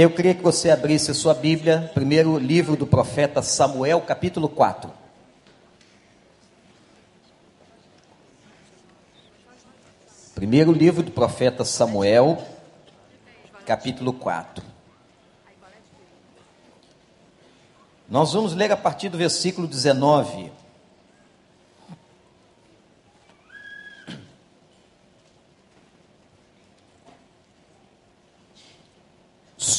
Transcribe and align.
Eu 0.00 0.10
queria 0.10 0.32
que 0.32 0.44
você 0.44 0.70
abrisse 0.70 1.10
a 1.10 1.14
sua 1.14 1.34
Bíblia, 1.34 1.90
primeiro 1.92 2.38
livro 2.38 2.76
do 2.76 2.86
profeta 2.86 3.42
Samuel, 3.42 4.00
capítulo 4.02 4.48
4. 4.48 4.88
Primeiro 10.36 10.70
livro 10.70 11.02
do 11.02 11.10
profeta 11.10 11.64
Samuel, 11.64 12.38
capítulo 13.66 14.12
4. 14.12 14.64
Nós 18.08 18.32
vamos 18.32 18.54
ler 18.54 18.70
a 18.70 18.76
partir 18.76 19.08
do 19.08 19.18
versículo 19.18 19.66
19. 19.66 20.52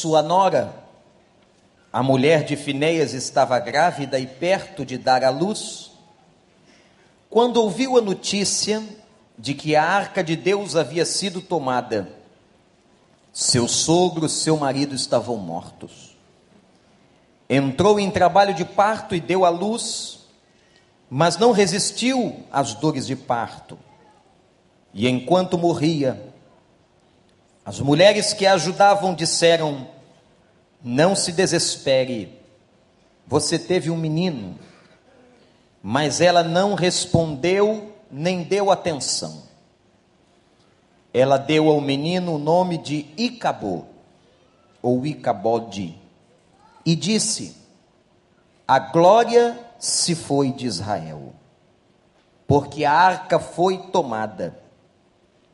Sua 0.00 0.22
nora, 0.22 0.74
a 1.92 2.02
mulher 2.02 2.42
de 2.42 2.56
Fineias, 2.56 3.12
estava 3.12 3.58
grávida 3.58 4.18
e 4.18 4.26
perto 4.26 4.82
de 4.82 4.96
dar 4.96 5.22
à 5.22 5.28
luz. 5.28 5.90
Quando 7.28 7.58
ouviu 7.58 7.98
a 7.98 8.00
notícia 8.00 8.82
de 9.36 9.52
que 9.52 9.76
a 9.76 9.84
arca 9.84 10.24
de 10.24 10.36
Deus 10.36 10.74
havia 10.74 11.04
sido 11.04 11.42
tomada, 11.42 12.10
seu 13.30 13.68
sogro 13.68 14.24
e 14.24 14.30
seu 14.30 14.56
marido 14.56 14.94
estavam 14.94 15.36
mortos. 15.36 16.16
Entrou 17.46 18.00
em 18.00 18.10
trabalho 18.10 18.54
de 18.54 18.64
parto 18.64 19.14
e 19.14 19.20
deu 19.20 19.44
à 19.44 19.50
luz, 19.50 20.20
mas 21.10 21.36
não 21.36 21.52
resistiu 21.52 22.42
às 22.50 22.72
dores 22.72 23.06
de 23.06 23.16
parto. 23.16 23.78
E 24.94 25.06
enquanto 25.06 25.58
morria, 25.58 26.29
as 27.70 27.78
mulheres 27.78 28.32
que 28.32 28.46
a 28.46 28.54
ajudavam 28.54 29.14
disseram: 29.14 29.86
Não 30.82 31.14
se 31.14 31.30
desespere, 31.30 32.36
você 33.24 33.60
teve 33.60 33.92
um 33.92 33.96
menino. 33.96 34.58
Mas 35.80 36.20
ela 36.20 36.42
não 36.42 36.74
respondeu 36.74 37.94
nem 38.10 38.42
deu 38.42 38.72
atenção. 38.72 39.44
Ela 41.14 41.36
deu 41.36 41.68
ao 41.68 41.80
menino 41.80 42.34
o 42.34 42.38
nome 42.38 42.76
de 42.76 43.06
Icabô, 43.16 43.84
ou 44.82 45.06
Icabode, 45.06 45.96
e 46.84 46.96
disse: 46.96 47.56
A 48.66 48.80
glória 48.80 49.56
se 49.78 50.16
foi 50.16 50.50
de 50.50 50.66
Israel, 50.66 51.32
porque 52.48 52.84
a 52.84 52.92
arca 52.92 53.38
foi 53.38 53.78
tomada 53.78 54.59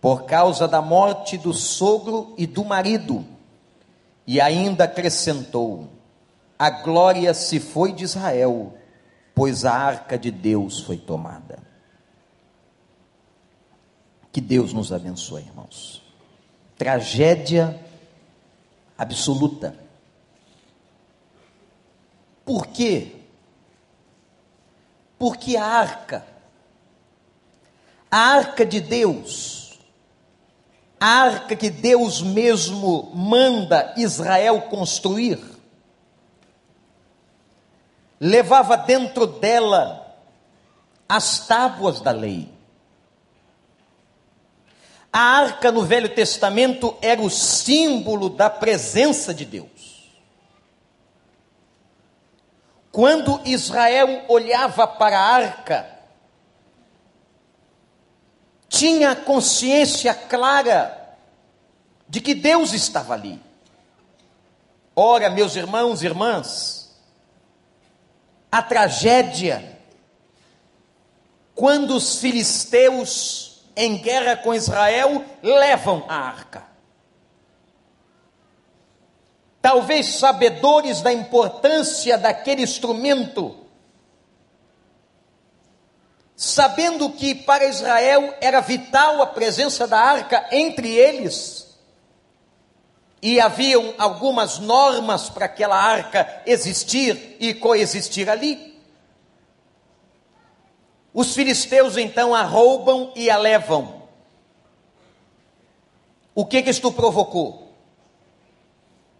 por 0.07 0.23
causa 0.23 0.69
da 0.69 0.81
morte 0.81 1.37
do 1.37 1.53
sogro 1.53 2.33
e 2.39 2.47
do 2.47 2.65
marido. 2.65 3.27
E 4.25 4.41
ainda 4.41 4.85
acrescentou: 4.85 5.89
A 6.57 6.71
glória 6.71 7.35
se 7.35 7.59
foi 7.59 7.93
de 7.93 8.05
Israel, 8.05 8.79
pois 9.35 9.65
a 9.65 9.73
arca 9.73 10.17
de 10.17 10.31
Deus 10.31 10.79
foi 10.79 10.97
tomada. 10.97 11.59
Que 14.31 14.41
Deus 14.41 14.73
nos 14.73 14.93
abençoe, 14.93 15.43
irmãos. 15.43 16.01
Tragédia 16.79 17.85
absoluta. 18.97 19.75
Por 22.45 22.69
quê? 22.69 23.23
Porque 25.19 25.57
a 25.57 25.65
arca, 25.65 26.25
a 28.09 28.19
arca 28.19 28.65
de 28.65 28.81
Deus, 28.81 29.56
a 30.99 31.07
arca 31.07 31.55
que 31.55 31.69
Deus 31.69 32.23
mesmo 32.23 33.11
manda 33.15 33.95
Israel 33.97 34.63
construir, 34.63 35.39
levava 38.19 38.77
dentro 38.77 39.27
dela 39.27 40.17
as 41.09 41.47
tábuas 41.47 42.01
da 42.01 42.11
lei. 42.11 42.49
A 45.13 45.21
arca 45.21 45.71
no 45.71 45.83
Velho 45.83 46.15
Testamento 46.15 46.97
era 47.01 47.21
o 47.21 47.31
símbolo 47.31 48.29
da 48.29 48.51
presença 48.51 49.33
de 49.33 49.45
Deus. 49.45 50.11
Quando 52.91 53.41
Israel 53.45 54.25
olhava 54.29 54.87
para 54.87 55.19
a 55.19 55.35
arca, 55.35 55.96
tinha 58.77 59.17
consciência 59.17 60.15
clara 60.15 61.17
de 62.09 62.21
que 62.21 62.35
Deus 62.35 62.73
estava 62.73 63.15
ali. 63.15 63.41
Ora, 64.95 65.31
meus 65.31 65.57
irmãos 65.57 66.03
e 66.03 66.07
irmãs, 66.07 66.95
a 68.53 68.63
tragédia, 68.63 69.79
quando 71.55 71.97
os 71.97 72.19
filisteus 72.19 73.63
em 73.75 73.97
guerra 73.99 74.37
com 74.37 74.55
Israel 74.55 75.25
levam 75.43 76.05
a 76.09 76.15
arca. 76.15 76.65
Talvez 79.61 80.15
sabedores 80.17 81.03
da 81.03 81.13
importância 81.13 82.17
daquele 82.17 82.63
instrumento, 82.63 83.66
sabendo 86.37 87.11
que 87.11 87.35
para 87.35 87.65
Israel 87.65 88.35
era 88.43 88.61
vital 88.61 89.23
a 89.23 89.27
presença 89.27 89.89
da 89.89 89.99
arca 89.99 90.47
entre 90.53 90.95
eles, 90.95 91.67
e 93.23 93.41
haviam 93.41 93.95
algumas 93.97 94.59
normas 94.59 95.31
para 95.31 95.47
aquela 95.47 95.77
arca 95.77 96.43
existir 96.45 97.37
e 97.41 97.55
coexistir 97.55 98.29
ali. 98.29 98.79
Os 101.13 101.35
filisteus 101.35 101.97
então 101.97 102.35
a 102.35 102.43
roubam 102.43 103.11
e 103.17 103.31
a 103.31 103.39
levam. 103.39 104.03
O 106.35 106.45
que 106.45 106.63
que 106.63 106.69
isto 106.69 106.93
provocou? 106.93 107.73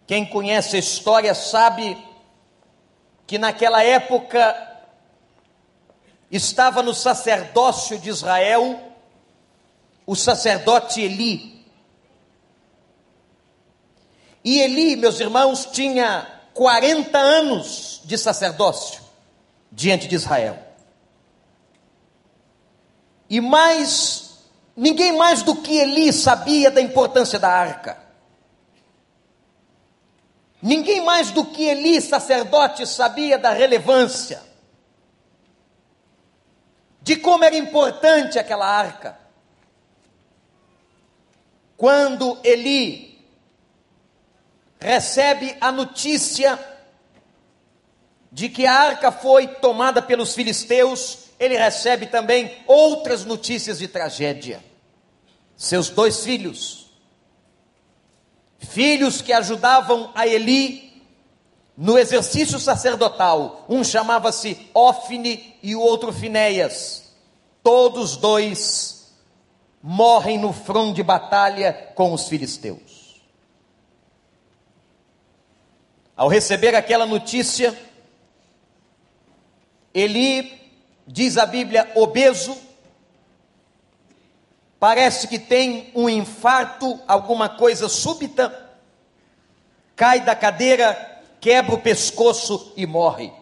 Quem 0.05 0.23
conhece 0.23 0.75
a 0.75 0.79
história 0.79 1.33
sabe 1.33 1.97
que 3.25 3.39
naquela 3.39 3.83
época 3.83 4.76
estava 6.31 6.83
no 6.83 6.93
sacerdócio 6.93 7.97
de 7.97 8.09
Israel 8.09 8.81
o 10.05 10.15
sacerdote 10.15 11.01
Eli. 11.01 11.65
E 14.43 14.59
Eli, 14.59 14.95
meus 14.95 15.19
irmãos, 15.19 15.67
tinha 15.71 16.25
40 16.53 17.17
anos 17.17 18.01
de 18.05 18.17
sacerdócio 18.17 19.01
diante 19.71 20.07
de 20.07 20.15
Israel. 20.15 20.57
E 23.29 23.41
mais, 23.41 24.39
ninguém 24.75 25.17
mais 25.17 25.43
do 25.43 25.55
que 25.55 25.77
Eli 25.77 26.13
sabia 26.13 26.71
da 26.71 26.81
importância 26.81 27.37
da 27.37 27.49
arca. 27.49 27.97
Ninguém 30.61 31.01
mais 31.01 31.31
do 31.31 31.45
que 31.45 31.63
Eli, 31.65 32.01
sacerdote, 32.01 32.87
sabia 32.87 33.37
da 33.37 33.51
relevância 33.51 34.46
de 37.07 37.15
como 37.15 37.45
era 37.45 37.55
importante 37.55 38.37
aquela 38.37 38.67
arca. 38.67 39.17
Quando 41.77 42.37
Eli 42.43 43.25
recebe 44.77 45.55
a 45.61 45.71
notícia 45.71 46.59
de 48.29 48.49
que 48.49 48.65
a 48.65 48.73
arca 48.73 49.09
foi 49.09 49.47
tomada 49.47 50.01
pelos 50.01 50.35
filisteus, 50.35 51.29
ele 51.39 51.57
recebe 51.57 52.07
também 52.07 52.61
outras 52.67 53.23
notícias 53.23 53.79
de 53.79 53.87
tragédia. 53.87 54.61
Seus 55.55 55.87
dois 55.87 56.25
filhos, 56.25 56.91
filhos 58.59 59.21
que 59.21 59.31
ajudavam 59.31 60.11
a 60.13 60.27
Eli 60.27 60.87
no 61.77 61.95
exercício 61.95 62.59
sacerdotal, 62.59 63.63
um 63.69 63.83
chamava-se 63.83 64.67
Ofne 64.73 65.55
e 65.61 65.75
o 65.75 65.79
outro 65.79 66.11
Finéias. 66.11 67.06
Todos 67.67 68.15
dois 68.15 69.11
morrem 69.83 70.37
no 70.37 70.53
front 70.53 70.95
de 70.95 71.03
batalha 71.03 71.73
com 71.95 72.13
os 72.13 72.29
filisteus. 72.29 73.21
Ao 76.15 76.29
receber 76.29 76.75
aquela 76.75 77.05
notícia, 77.05 77.77
Eli, 79.93 80.71
diz 81.05 81.37
a 81.37 81.45
Bíblia, 81.45 81.91
obeso, 81.93 82.55
parece 84.79 85.27
que 85.27 85.37
tem 85.37 85.91
um 85.93 86.07
infarto, 86.07 86.97
alguma 87.05 87.49
coisa 87.49 87.89
súbita, 87.89 88.77
cai 89.93 90.21
da 90.21 90.37
cadeira 90.37 90.93
quebra 91.41 91.75
o 91.75 91.81
pescoço 91.81 92.71
e 92.77 92.85
morre. 92.85 93.33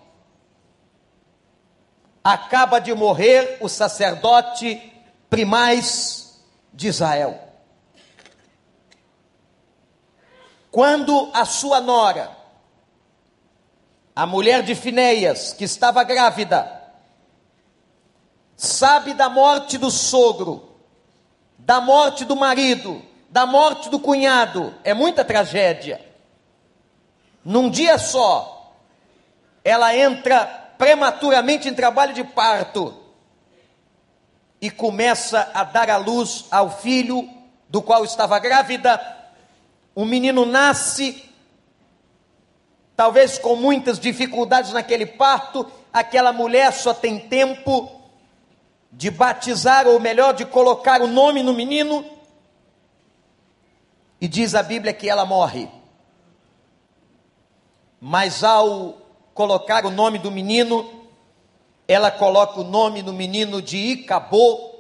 Acaba 2.26 2.80
de 2.80 2.92
morrer 2.92 3.60
o 3.62 3.70
sacerdote 3.70 4.92
primaz 5.30 6.44
de 6.74 6.88
Israel. 6.88 7.40
Quando 10.72 11.30
a 11.36 11.46
sua 11.46 11.80
nora, 11.80 12.36
a 14.16 14.26
mulher 14.26 14.64
de 14.64 14.74
Fineias, 14.74 15.54
que 15.54 15.66
estava 15.66 16.04
grávida, 16.04 16.82
sabe 18.58 19.14
da 19.14 19.30
morte 19.30 19.78
do 19.78 19.92
sogro, 19.92 20.80
da 21.60 21.80
morte 21.80 22.26
do 22.26 22.36
marido, 22.36 23.04
da 23.30 23.46
morte 23.46 23.88
do 23.88 24.00
cunhado, 24.00 24.74
é 24.84 24.96
muita 24.96 25.24
tragédia. 25.24 26.04
Num 27.44 27.70
dia 27.70 28.00
só, 28.00 28.74
ela 29.64 29.96
entra 29.96 30.65
prematuramente 30.78 31.68
em 31.68 31.74
trabalho 31.74 32.14
de 32.14 32.24
parto 32.24 33.06
e 34.62 34.70
começa 34.70 35.52
a 35.54 35.64
dar 35.64 35.90
à 35.90 35.98
luz 35.98 36.46
ao 36.50 36.70
filho 36.70 37.30
do 37.70 37.82
qual 37.82 38.04
estava 38.04 38.40
grávida. 38.40 39.00
O 39.94 40.06
menino 40.06 40.46
nasce, 40.46 41.30
talvez 42.96 43.38
com 43.38 43.56
muitas 43.56 44.00
dificuldades 44.00 44.74
naquele 44.74 45.06
parto. 45.06 45.70
Aquela 45.92 46.34
mulher 46.34 46.74
só 46.74 46.94
tem 46.94 47.20
tempo 47.20 48.02
de 48.92 49.12
batizar, 49.12 49.88
ou 49.88 50.00
melhor, 50.00 50.34
de 50.34 50.46
colocar 50.46 51.02
o 51.02 51.08
nome 51.08 51.44
no 51.44 51.54
menino. 51.54 52.06
E 54.20 54.28
diz 54.28 54.56
a 54.56 54.64
Bíblia 54.64 54.94
que 54.94 55.10
ela 55.10 55.26
morre. 55.26 55.70
Mas 58.00 58.44
ao 58.44 59.05
colocar 59.36 59.86
o 59.86 59.92
nome 59.92 60.18
do 60.18 60.32
menino, 60.32 60.90
ela 61.86 62.10
coloca 62.10 62.62
o 62.62 62.64
nome 62.64 63.04
no 63.04 63.12
menino 63.12 63.62
de 63.62 63.78
Icabô, 63.78 64.74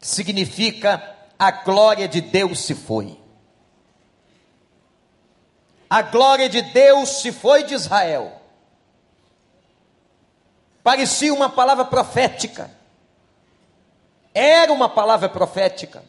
que 0.00 0.06
significa 0.06 1.16
a 1.36 1.50
glória 1.50 2.06
de 2.06 2.20
Deus 2.20 2.60
se 2.60 2.74
foi. 2.74 3.18
A 5.90 6.02
glória 6.02 6.48
de 6.48 6.62
Deus 6.62 7.08
se 7.20 7.32
foi 7.32 7.64
de 7.64 7.74
Israel. 7.74 8.40
Parecia 10.84 11.34
uma 11.34 11.48
palavra 11.48 11.84
profética. 11.84 12.70
Era 14.32 14.72
uma 14.72 14.88
palavra 14.88 15.28
profética. 15.28 16.04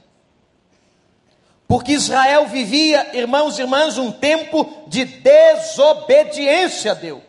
Porque 1.67 1.93
Israel 1.93 2.45
vivia, 2.47 3.17
irmãos 3.17 3.57
e 3.57 3.61
irmãs, 3.61 3.97
um 3.97 4.11
tempo 4.11 4.83
de 4.87 5.03
desobediência 5.05 6.91
a 6.91 6.95
Deus. 6.95 7.28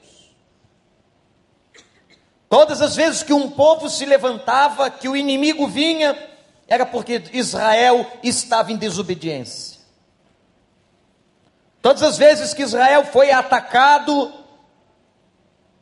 Todas 2.51 2.83
as 2.83 2.97
vezes 2.97 3.23
que 3.23 3.33
um 3.33 3.49
povo 3.49 3.89
se 3.89 4.05
levantava, 4.05 4.91
que 4.91 5.09
o 5.09 5.17
inimigo 5.17 5.69
vinha, 5.69 6.19
era 6.67 6.85
porque 6.85 7.23
Israel 7.33 8.05
estava 8.25 8.73
em 8.73 8.77
desobediência. 8.77 9.79
Todas 11.81 12.03
as 12.03 12.19
vezes 12.19 12.53
que 12.53 12.65
Israel 12.65 13.05
foi 13.05 13.31
atacado, 13.31 14.33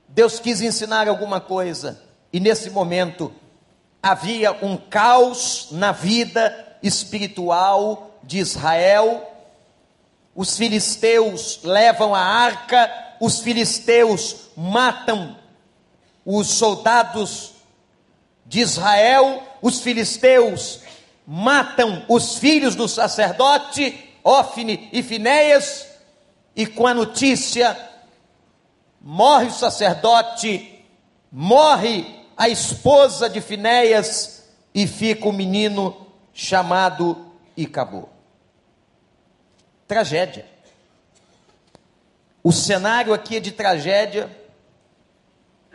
Deus 0.08 0.38
quis 0.38 0.60
ensinar 0.60 1.08
alguma 1.08 1.40
coisa, 1.40 2.02
e 2.30 2.38
nesse 2.38 2.68
momento 2.68 3.34
havia 4.02 4.52
um 4.62 4.76
caos 4.76 5.68
na 5.70 5.90
vida 5.90 6.76
espiritual 6.82 8.10
de 8.22 8.40
Israel. 8.40 9.26
Os 10.34 10.54
filisteus 10.58 11.60
levam 11.64 12.14
a 12.14 12.20
arca, 12.20 12.92
os 13.18 13.40
filisteus 13.40 14.50
matam 14.54 15.37
os 16.30 16.48
soldados 16.48 17.54
de 18.44 18.60
Israel, 18.60 19.42
os 19.62 19.80
filisteus 19.80 20.80
matam 21.26 22.04
os 22.06 22.36
filhos 22.36 22.74
do 22.74 22.86
sacerdote, 22.86 24.12
Ofne 24.22 24.90
e 24.92 25.02
Finéias, 25.02 25.86
e 26.54 26.66
com 26.66 26.86
a 26.86 26.92
notícia, 26.92 27.74
morre 29.00 29.46
o 29.46 29.50
sacerdote, 29.50 30.84
morre 31.32 32.04
a 32.36 32.46
esposa 32.46 33.30
de 33.30 33.40
Finéias 33.40 34.50
e 34.74 34.86
fica 34.86 35.26
o 35.26 35.32
menino 35.32 36.08
chamado 36.34 37.32
Icabô. 37.56 38.06
Tragédia. 39.86 40.44
O 42.44 42.52
cenário 42.52 43.14
aqui 43.14 43.36
é 43.36 43.40
de 43.40 43.50
tragédia. 43.50 44.30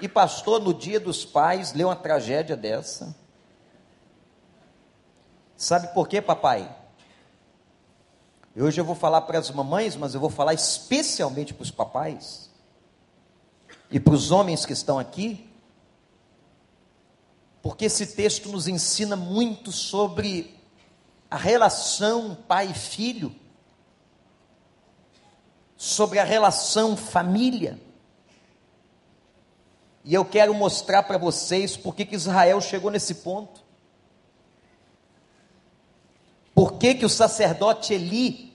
E 0.01 0.07
pastor, 0.07 0.59
no 0.59 0.73
dia 0.73 0.99
dos 0.99 1.23
pais, 1.23 1.73
leu 1.73 1.87
uma 1.87 1.95
tragédia 1.95 2.57
dessa. 2.57 3.15
Sabe 5.55 5.93
por 5.93 6.07
quê, 6.07 6.21
papai? 6.21 6.75
Hoje 8.55 8.79
eu 8.79 8.85
vou 8.85 8.95
falar 8.95 9.21
para 9.21 9.39
as 9.39 9.49
mamães, 9.49 9.95
mas 9.95 10.13
eu 10.13 10.19
vou 10.19 10.29
falar 10.29 10.53
especialmente 10.53 11.53
para 11.53 11.63
os 11.63 11.71
papais 11.71 12.49
e 13.89 13.99
para 13.99 14.13
os 14.13 14.31
homens 14.31 14.65
que 14.65 14.73
estão 14.73 14.99
aqui 14.99 15.49
porque 17.63 17.85
esse 17.85 18.07
texto 18.07 18.49
nos 18.49 18.67
ensina 18.67 19.15
muito 19.15 19.71
sobre 19.71 20.59
a 21.31 21.37
relação 21.37 22.35
pai 22.35 22.73
filho, 22.73 23.33
sobre 25.77 26.19
a 26.19 26.25
relação 26.25 26.97
família. 26.97 27.79
E 30.03 30.13
eu 30.13 30.25
quero 30.25 30.53
mostrar 30.53 31.03
para 31.03 31.17
vocês 31.17 31.77
por 31.77 31.95
que 31.95 32.07
Israel 32.13 32.59
chegou 32.59 32.91
nesse 32.91 33.15
ponto. 33.15 33.63
Por 36.53 36.73
que, 36.73 36.95
que 36.95 37.05
o 37.05 37.09
sacerdote 37.09 37.94
Eli 37.94 38.53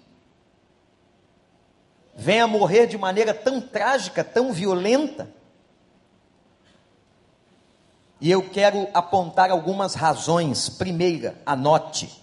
vem 2.14 2.40
a 2.40 2.46
morrer 2.46 2.86
de 2.86 2.98
maneira 2.98 3.32
tão 3.32 3.60
trágica, 3.60 4.22
tão 4.22 4.52
violenta? 4.52 5.32
E 8.20 8.30
eu 8.30 8.48
quero 8.50 8.88
apontar 8.92 9.50
algumas 9.50 9.94
razões. 9.94 10.68
Primeira, 10.68 11.40
anote, 11.46 12.22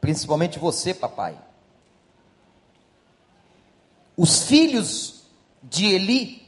principalmente 0.00 0.58
você, 0.58 0.94
papai. 0.94 1.36
Os 4.16 4.44
filhos 4.44 5.24
de 5.62 5.86
Eli 5.86 6.43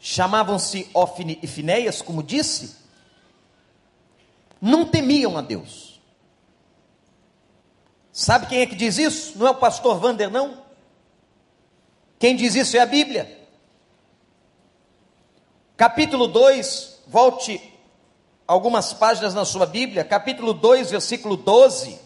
chamavam-se 0.00 0.88
Ofne 0.94 1.38
e 1.42 1.46
Finéias, 1.46 2.00
como 2.00 2.22
disse, 2.22 2.76
não 4.60 4.84
temiam 4.84 5.36
a 5.36 5.40
Deus. 5.40 6.00
Sabe 8.12 8.46
quem 8.46 8.60
é 8.60 8.66
que 8.66 8.74
diz 8.74 8.98
isso? 8.98 9.38
Não 9.38 9.46
é 9.46 9.50
o 9.50 9.54
pastor 9.54 9.98
Vander, 9.98 10.30
não? 10.30 10.62
Quem 12.18 12.34
diz 12.34 12.54
isso 12.54 12.76
é 12.76 12.80
a 12.80 12.86
Bíblia 12.86 13.38
capítulo 15.78 16.26
2, 16.26 17.02
volte 17.06 17.72
algumas 18.48 18.92
páginas 18.92 19.32
na 19.32 19.44
sua 19.44 19.64
Bíblia, 19.64 20.02
capítulo 20.02 20.52
2, 20.52 20.90
versículo 20.90 21.36
12. 21.36 22.00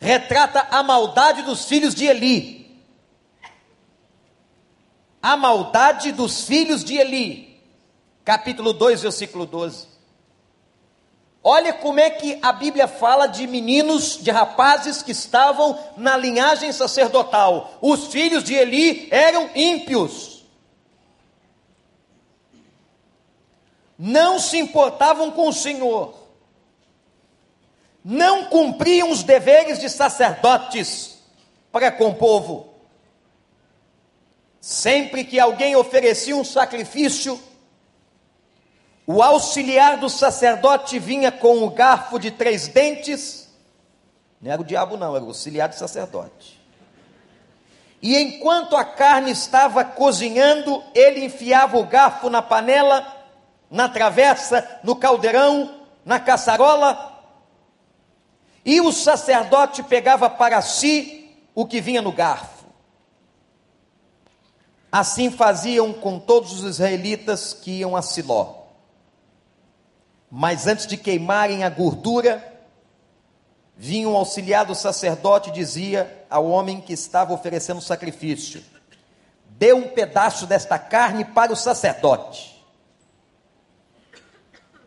Retrata 0.00 0.66
a 0.68 0.82
maldade 0.82 1.42
dos 1.42 1.66
filhos 1.66 1.94
de 1.94 2.06
Eli. 2.06 2.65
A 5.26 5.36
maldade 5.36 6.12
dos 6.12 6.44
filhos 6.44 6.84
de 6.84 6.96
Eli. 6.96 7.60
Capítulo 8.24 8.72
2, 8.72 9.02
versículo 9.02 9.44
12. 9.44 9.88
Olha 11.42 11.72
como 11.72 11.98
é 11.98 12.08
que 12.10 12.38
a 12.40 12.52
Bíblia 12.52 12.86
fala 12.86 13.26
de 13.26 13.44
meninos, 13.44 14.22
de 14.22 14.30
rapazes 14.30 15.02
que 15.02 15.10
estavam 15.10 15.76
na 15.96 16.16
linhagem 16.16 16.70
sacerdotal. 16.70 17.76
Os 17.80 18.06
filhos 18.06 18.44
de 18.44 18.54
Eli 18.54 19.08
eram 19.10 19.50
ímpios. 19.52 20.44
Não 23.98 24.38
se 24.38 24.58
importavam 24.58 25.32
com 25.32 25.48
o 25.48 25.52
Senhor. 25.52 26.14
Não 28.04 28.44
cumpriam 28.44 29.10
os 29.10 29.24
deveres 29.24 29.80
de 29.80 29.90
sacerdotes 29.90 31.18
para 31.72 31.90
com 31.90 32.10
o 32.10 32.14
povo. 32.14 32.75
Sempre 34.66 35.22
que 35.22 35.38
alguém 35.38 35.76
oferecia 35.76 36.34
um 36.36 36.42
sacrifício, 36.42 37.40
o 39.06 39.22
auxiliar 39.22 39.96
do 39.96 40.10
sacerdote 40.10 40.98
vinha 40.98 41.30
com 41.30 41.58
um 41.58 41.70
garfo 41.70 42.18
de 42.18 42.32
três 42.32 42.66
dentes. 42.66 43.48
Não 44.42 44.50
era 44.50 44.60
o 44.60 44.64
diabo, 44.64 44.96
não, 44.96 45.14
era 45.14 45.24
o 45.24 45.28
auxiliar 45.28 45.68
do 45.68 45.76
sacerdote. 45.76 46.60
E 48.02 48.18
enquanto 48.18 48.74
a 48.76 48.84
carne 48.84 49.30
estava 49.30 49.84
cozinhando, 49.84 50.82
ele 50.92 51.24
enfiava 51.24 51.78
o 51.78 51.86
garfo 51.86 52.28
na 52.28 52.42
panela, 52.42 53.06
na 53.70 53.88
travessa, 53.88 54.80
no 54.82 54.96
caldeirão, 54.96 55.76
na 56.04 56.18
caçarola. 56.18 57.22
E 58.64 58.80
o 58.80 58.90
sacerdote 58.90 59.84
pegava 59.84 60.28
para 60.28 60.60
si 60.60 61.30
o 61.54 61.64
que 61.64 61.80
vinha 61.80 62.02
no 62.02 62.10
garfo. 62.10 62.55
Assim 64.90 65.30
faziam 65.30 65.92
com 65.92 66.18
todos 66.18 66.52
os 66.52 66.64
israelitas 66.64 67.52
que 67.52 67.78
iam 67.78 67.96
a 67.96 68.02
Siló. 68.02 68.66
Mas 70.30 70.66
antes 70.66 70.86
de 70.86 70.96
queimarem 70.96 71.64
a 71.64 71.70
gordura, 71.70 72.56
vinha 73.76 74.08
um 74.08 74.16
auxiliar 74.16 74.64
do 74.64 74.74
sacerdote 74.74 75.50
e 75.50 75.52
dizia 75.52 76.24
ao 76.30 76.46
homem 76.46 76.80
que 76.80 76.92
estava 76.92 77.32
oferecendo 77.32 77.80
sacrifício: 77.80 78.62
Dê 79.50 79.72
um 79.72 79.88
pedaço 79.88 80.46
desta 80.46 80.78
carne 80.78 81.24
para 81.24 81.52
o 81.52 81.56
sacerdote. 81.56 82.56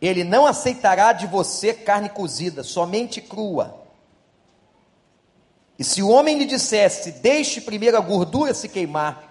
Ele 0.01 0.23
não 0.23 0.45
aceitará 0.45 1.11
de 1.11 1.27
você 1.27 1.73
carne 1.73 2.09
cozida, 2.09 2.63
somente 2.63 3.21
crua. 3.21 3.83
E 5.77 5.83
se 5.83 6.01
o 6.01 6.09
homem 6.09 6.37
lhe 6.37 6.45
dissesse: 6.45 7.13
Deixe 7.13 7.61
primeiro 7.61 7.97
a 7.97 8.01
gordura 8.01 8.53
se 8.53 8.67
queimar, 8.67 9.28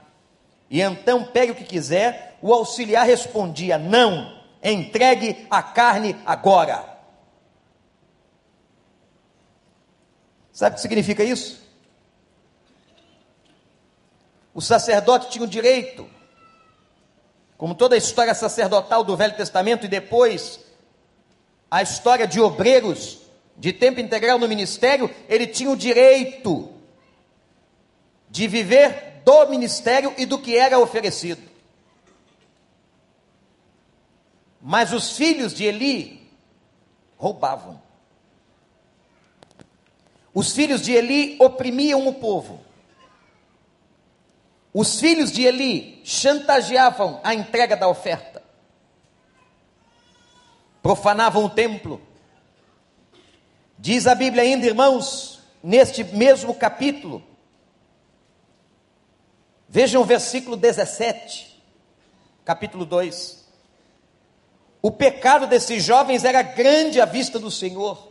e 0.70 0.80
então 0.80 1.24
pegue 1.24 1.52
o 1.52 1.54
que 1.54 1.64
quiser, 1.64 2.36
o 2.42 2.52
auxiliar 2.52 3.06
respondia: 3.06 3.78
Não, 3.78 4.38
entregue 4.62 5.46
a 5.50 5.62
carne 5.62 6.16
agora. 6.26 6.98
Sabe 10.52 10.72
o 10.72 10.74
que 10.74 10.82
significa 10.82 11.22
isso? 11.22 11.66
O 14.52 14.60
sacerdote 14.60 15.30
tinha 15.30 15.44
o 15.44 15.48
direito, 15.48 16.08
como 17.56 17.74
toda 17.74 17.94
a 17.94 17.98
história 17.98 18.34
sacerdotal 18.34 19.04
do 19.04 19.16
Velho 19.16 19.36
Testamento 19.36 19.86
e 19.86 19.88
depois 19.88 20.60
a 21.70 21.82
história 21.82 22.26
de 22.26 22.40
obreiros 22.40 23.20
de 23.56 23.72
tempo 23.72 24.00
integral 24.00 24.38
no 24.38 24.48
ministério, 24.48 25.12
ele 25.28 25.46
tinha 25.46 25.70
o 25.70 25.76
direito 25.76 26.72
de 28.30 28.46
viver 28.46 29.07
do 29.28 29.46
ministério 29.46 30.14
e 30.16 30.24
do 30.24 30.38
que 30.38 30.56
era 30.56 30.78
oferecido. 30.78 31.42
Mas 34.58 34.90
os 34.90 35.18
filhos 35.18 35.52
de 35.52 35.64
Eli 35.64 36.32
roubavam. 37.18 37.78
Os 40.32 40.52
filhos 40.52 40.80
de 40.80 40.92
Eli 40.92 41.36
oprimiam 41.38 42.08
o 42.08 42.14
povo. 42.14 42.64
Os 44.72 44.98
filhos 44.98 45.30
de 45.30 45.44
Eli 45.44 46.00
chantageavam 46.04 47.20
a 47.22 47.34
entrega 47.34 47.76
da 47.76 47.86
oferta. 47.86 48.42
Profanavam 50.82 51.44
o 51.44 51.50
templo. 51.50 52.00
Diz 53.78 54.06
a 54.06 54.14
Bíblia 54.14 54.42
ainda, 54.42 54.64
irmãos, 54.64 55.42
neste 55.62 56.02
mesmo 56.02 56.54
capítulo. 56.54 57.27
Vejam 59.68 60.02
o 60.02 60.04
versículo 60.04 60.56
17, 60.56 61.62
capítulo 62.44 62.84
2. 62.84 63.46
O 64.80 64.90
pecado 64.90 65.46
desses 65.46 65.84
jovens 65.84 66.24
era 66.24 66.40
grande 66.42 67.00
à 67.00 67.04
vista 67.04 67.38
do 67.38 67.50
Senhor 67.50 68.08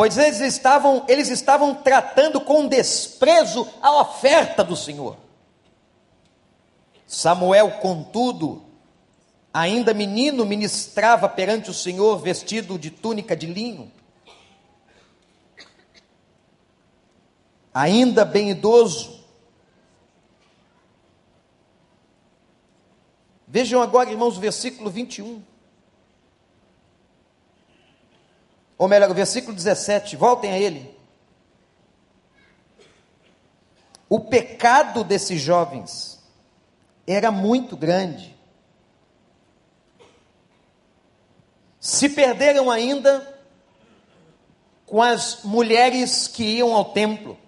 pois 0.00 0.16
eles 0.16 0.40
estavam, 0.40 1.04
eles 1.08 1.28
estavam 1.28 1.74
tratando 1.74 2.40
com 2.40 2.66
desprezo 2.66 3.68
a 3.82 4.00
oferta 4.00 4.64
do 4.64 4.74
Senhor. 4.74 5.14
Samuel, 7.06 7.72
contudo, 7.72 8.62
ainda 9.52 9.92
menino, 9.92 10.46
ministrava 10.46 11.28
perante 11.28 11.68
o 11.68 11.74
Senhor 11.74 12.16
vestido 12.18 12.78
de 12.78 12.90
túnica 12.90 13.36
de 13.36 13.44
linho. 13.44 13.92
Ainda 17.72 18.24
bem 18.24 18.50
idoso. 18.50 19.20
Vejam 23.46 23.82
agora, 23.82 24.10
irmãos, 24.10 24.36
o 24.36 24.40
versículo 24.40 24.90
21. 24.90 25.42
Ou 28.78 28.88
melhor, 28.88 29.10
o 29.10 29.14
versículo 29.14 29.54
17, 29.54 30.16
voltem 30.16 30.52
a 30.52 30.58
ele. 30.58 30.96
O 34.08 34.20
pecado 34.20 35.04
desses 35.04 35.40
jovens 35.40 36.20
era 37.06 37.30
muito 37.30 37.76
grande. 37.76 38.36
Se 41.78 42.08
perderam 42.08 42.70
ainda 42.70 43.38
com 44.86 45.00
as 45.00 45.44
mulheres 45.44 46.26
que 46.26 46.42
iam 46.42 46.74
ao 46.74 46.86
templo. 46.86 47.38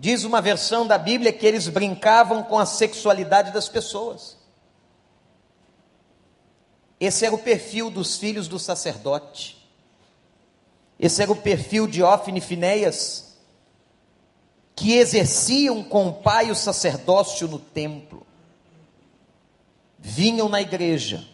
Diz 0.00 0.24
uma 0.24 0.40
versão 0.40 0.86
da 0.86 0.96
Bíblia 0.96 1.30
que 1.30 1.44
eles 1.44 1.68
brincavam 1.68 2.42
com 2.42 2.58
a 2.58 2.64
sexualidade 2.64 3.52
das 3.52 3.68
pessoas. 3.68 4.38
Esse 6.98 7.26
era 7.26 7.34
o 7.34 7.38
perfil 7.38 7.90
dos 7.90 8.16
filhos 8.16 8.48
do 8.48 8.58
sacerdote. 8.58 9.58
Esse 10.98 11.20
era 11.20 11.30
o 11.30 11.36
perfil 11.36 11.86
de 11.86 12.02
Ofne 12.02 12.38
e 12.38 12.40
Finéias, 12.40 13.36
que 14.74 14.94
exerciam 14.94 15.84
com 15.84 16.08
o 16.08 16.14
pai 16.14 16.50
o 16.50 16.54
sacerdócio 16.54 17.46
no 17.46 17.58
templo. 17.58 18.26
Vinham 19.98 20.48
na 20.48 20.62
igreja, 20.62 21.28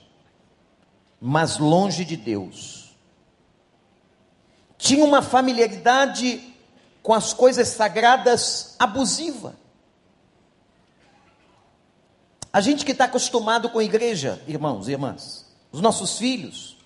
mas 1.20 1.56
longe 1.56 2.04
de 2.04 2.16
Deus. 2.16 2.96
Tinham 4.76 5.06
uma 5.06 5.22
familiaridade 5.22 6.55
com 7.06 7.14
as 7.14 7.32
coisas 7.32 7.68
sagradas 7.68 8.74
abusiva. 8.80 9.54
A 12.52 12.60
gente 12.60 12.84
que 12.84 12.90
está 12.90 13.04
acostumado 13.04 13.70
com 13.70 13.78
a 13.78 13.84
igreja, 13.84 14.42
irmãos 14.44 14.88
e 14.88 14.90
irmãs, 14.90 15.46
os 15.70 15.80
nossos 15.80 16.18
filhos, 16.18 16.76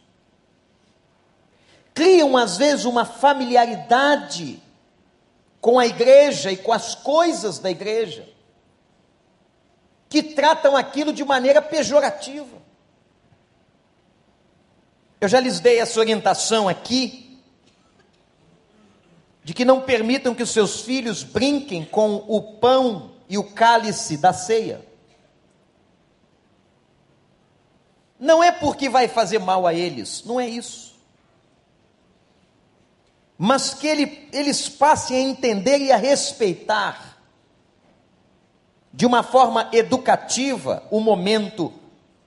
criam 1.94 2.36
às 2.36 2.58
vezes 2.58 2.84
uma 2.84 3.06
familiaridade 3.06 4.62
com 5.58 5.78
a 5.78 5.86
igreja 5.86 6.52
e 6.52 6.56
com 6.58 6.70
as 6.70 6.94
coisas 6.94 7.58
da 7.58 7.70
igreja, 7.70 8.28
que 10.06 10.22
tratam 10.22 10.76
aquilo 10.76 11.14
de 11.14 11.24
maneira 11.24 11.62
pejorativa. 11.62 12.58
Eu 15.18 15.28
já 15.30 15.40
lhes 15.40 15.60
dei 15.60 15.78
essa 15.78 15.98
orientação 15.98 16.68
aqui, 16.68 17.29
de 19.42 19.54
que 19.54 19.64
não 19.64 19.80
permitam 19.80 20.34
que 20.34 20.42
os 20.42 20.50
seus 20.50 20.82
filhos 20.82 21.22
brinquem 21.22 21.84
com 21.84 22.16
o 22.28 22.40
pão 22.58 23.12
e 23.28 23.38
o 23.38 23.44
cálice 23.44 24.16
da 24.16 24.32
ceia. 24.32 24.84
Não 28.18 28.42
é 28.42 28.52
porque 28.52 28.88
vai 28.88 29.08
fazer 29.08 29.38
mal 29.38 29.66
a 29.66 29.72
eles, 29.72 30.22
não 30.24 30.38
é 30.38 30.46
isso. 30.46 30.94
Mas 33.38 33.72
que 33.72 33.86
ele, 33.86 34.28
eles 34.32 34.68
passem 34.68 35.16
a 35.16 35.20
entender 35.20 35.78
e 35.78 35.90
a 35.90 35.96
respeitar, 35.96 37.18
de 38.92 39.06
uma 39.06 39.22
forma 39.22 39.70
educativa, 39.72 40.82
o 40.90 41.00
momento 41.00 41.72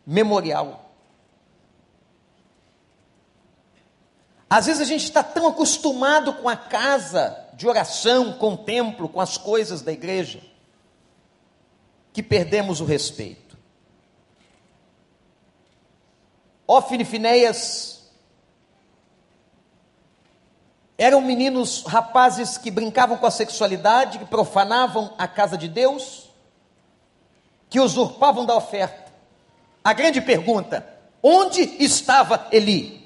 memorial. 0.07 0.82
Às 4.55 4.67
vezes 4.67 4.83
a 4.83 4.85
gente 4.85 5.05
está 5.05 5.23
tão 5.23 5.47
acostumado 5.47 6.31
com 6.31 6.47
a 6.47 6.55
casa 6.55 7.35
de 7.55 7.67
oração, 7.67 8.33
com 8.33 8.53
o 8.53 8.57
templo, 8.57 9.09
com 9.09 9.19
as 9.19 9.35
coisas 9.35 9.81
da 9.81 9.91
igreja, 9.91 10.43
que 12.13 12.21
perdemos 12.21 12.79
o 12.79 12.85
respeito. 12.85 13.57
Ofne 16.67 17.01
e 17.01 17.05
Finéias 17.05 18.03
eram 20.99 21.19
meninos, 21.19 21.81
rapazes 21.87 22.55
que 22.55 22.69
brincavam 22.69 23.17
com 23.17 23.25
a 23.25 23.31
sexualidade, 23.31 24.19
que 24.19 24.25
profanavam 24.25 25.15
a 25.17 25.27
casa 25.27 25.57
de 25.57 25.67
Deus, 25.67 26.29
que 27.71 27.79
usurpavam 27.79 28.45
da 28.45 28.55
oferta. 28.55 29.11
A 29.83 29.93
grande 29.93 30.21
pergunta: 30.21 30.87
onde 31.23 31.61
estava 31.83 32.47
Eli? 32.51 33.02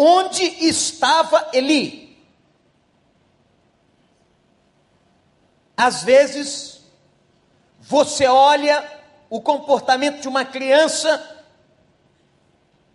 Onde 0.00 0.44
estava 0.44 1.48
Eli? 1.52 2.16
Às 5.76 6.04
vezes, 6.04 6.82
você 7.80 8.28
olha 8.28 8.88
o 9.28 9.40
comportamento 9.40 10.20
de 10.20 10.28
uma 10.28 10.44
criança, 10.44 11.20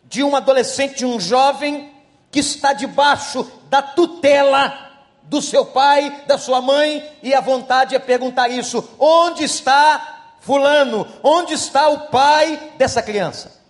de 0.06 0.24
um 0.24 0.34
adolescente, 0.34 1.00
de 1.00 1.06
um 1.06 1.20
jovem 1.20 1.94
que 2.32 2.40
está 2.40 2.72
debaixo 2.72 3.52
da 3.70 3.82
tutela 3.82 4.92
do 5.24 5.42
seu 5.42 5.66
pai, 5.66 6.24
da 6.26 6.38
sua 6.38 6.62
mãe, 6.62 7.18
e 7.22 7.34
a 7.34 7.42
vontade 7.42 7.96
é 7.96 8.00
perguntar 8.00 8.48
isso: 8.48 8.96
onde 8.98 9.44
está 9.44 10.36
Fulano? 10.40 11.06
Onde 11.22 11.54
está 11.54 11.90
o 11.90 12.08
pai 12.08 12.76
dessa 12.78 13.04
criança? 13.04 13.63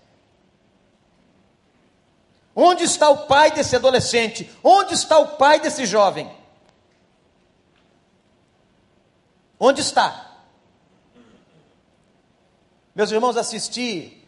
Onde 2.55 2.83
está 2.83 3.09
o 3.09 3.25
pai 3.25 3.51
desse 3.51 3.75
adolescente? 3.75 4.49
Onde 4.63 4.93
está 4.93 5.17
o 5.17 5.37
pai 5.37 5.59
desse 5.59 5.85
jovem? 5.85 6.31
Onde 9.59 9.81
está? 9.81 10.37
Meus 12.95 13.11
irmãos, 13.11 13.37
assisti 13.37 14.23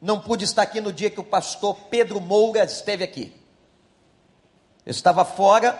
não 0.00 0.20
pude 0.20 0.44
estar 0.44 0.62
aqui 0.62 0.80
no 0.80 0.92
dia 0.92 1.10
que 1.10 1.20
o 1.20 1.24
pastor 1.24 1.74
Pedro 1.90 2.20
Moura 2.20 2.64
esteve 2.64 3.02
aqui. 3.02 3.32
Eu 4.86 4.90
estava 4.90 5.24
fora, 5.24 5.76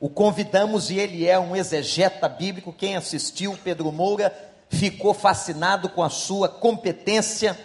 o 0.00 0.08
convidamos 0.08 0.90
e 0.90 0.98
ele 0.98 1.26
é 1.26 1.38
um 1.38 1.54
exegeta 1.54 2.28
bíblico. 2.28 2.72
Quem 2.72 2.96
assistiu 2.96 3.56
Pedro 3.62 3.92
Moura 3.92 4.34
ficou 4.68 5.14
fascinado 5.14 5.88
com 5.88 6.02
a 6.02 6.10
sua 6.10 6.48
competência 6.48 7.58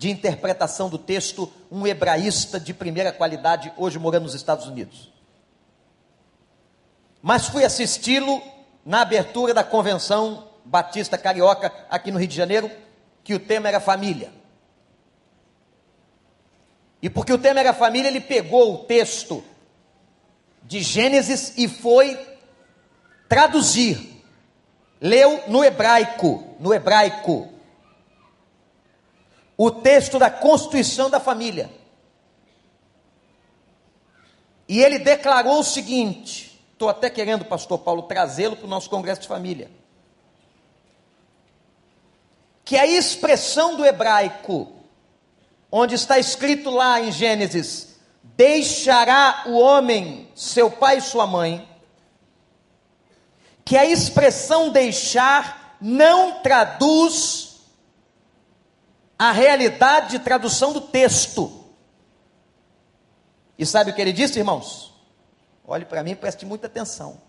de 0.00 0.08
interpretação 0.08 0.88
do 0.88 0.96
texto, 0.96 1.52
um 1.70 1.86
hebraísta 1.86 2.58
de 2.58 2.72
primeira 2.72 3.12
qualidade, 3.12 3.70
hoje 3.76 3.98
morando 3.98 4.22
nos 4.22 4.34
Estados 4.34 4.66
Unidos. 4.66 5.12
Mas 7.20 7.48
fui 7.48 7.66
assisti-lo 7.66 8.40
na 8.82 9.02
abertura 9.02 9.52
da 9.52 9.62
convenção 9.62 10.48
Batista 10.64 11.18
Carioca 11.18 11.70
aqui 11.90 12.10
no 12.10 12.18
Rio 12.18 12.28
de 12.28 12.34
Janeiro, 12.34 12.70
que 13.22 13.34
o 13.34 13.38
tema 13.38 13.68
era 13.68 13.78
família. 13.78 14.32
E 17.02 17.10
porque 17.10 17.34
o 17.34 17.38
tema 17.38 17.60
era 17.60 17.74
família, 17.74 18.08
ele 18.08 18.22
pegou 18.22 18.72
o 18.72 18.78
texto 18.84 19.44
de 20.62 20.80
Gênesis 20.80 21.52
e 21.58 21.68
foi 21.68 22.18
traduzir. 23.28 24.24
Leu 24.98 25.44
no 25.46 25.62
hebraico, 25.62 26.56
no 26.58 26.72
hebraico, 26.72 27.50
o 29.62 29.70
texto 29.70 30.18
da 30.18 30.30
constituição 30.30 31.10
da 31.10 31.20
família. 31.20 31.70
E 34.66 34.82
ele 34.82 34.98
declarou 34.98 35.60
o 35.60 35.62
seguinte: 35.62 36.58
estou 36.72 36.88
até 36.88 37.10
querendo, 37.10 37.44
pastor 37.44 37.80
Paulo, 37.80 38.04
trazê-lo 38.04 38.56
para 38.56 38.64
o 38.64 38.70
nosso 38.70 38.88
congresso 38.88 39.20
de 39.20 39.28
família. 39.28 39.70
Que 42.64 42.74
a 42.74 42.86
expressão 42.86 43.76
do 43.76 43.84
hebraico 43.84 44.72
onde 45.70 45.94
está 45.94 46.18
escrito 46.18 46.70
lá 46.70 46.98
em 46.98 47.12
Gênesis: 47.12 47.98
Deixará 48.22 49.42
o 49.44 49.58
homem 49.58 50.26
seu 50.34 50.70
pai 50.70 50.96
e 50.96 51.02
sua 51.02 51.26
mãe, 51.26 51.68
que 53.62 53.76
a 53.76 53.84
expressão 53.84 54.70
deixar 54.70 55.76
não 55.82 56.40
traduz 56.40 57.49
a 59.20 59.32
realidade 59.32 60.12
de 60.12 60.18
tradução 60.20 60.72
do 60.72 60.80
texto. 60.80 61.62
E 63.58 63.66
sabe 63.66 63.90
o 63.90 63.94
que 63.94 64.00
ele 64.00 64.14
disse, 64.14 64.38
irmãos? 64.38 64.94
Olhe 65.62 65.84
para 65.84 66.02
mim 66.02 66.16
preste 66.16 66.46
muita 66.46 66.68
atenção. 66.68 67.20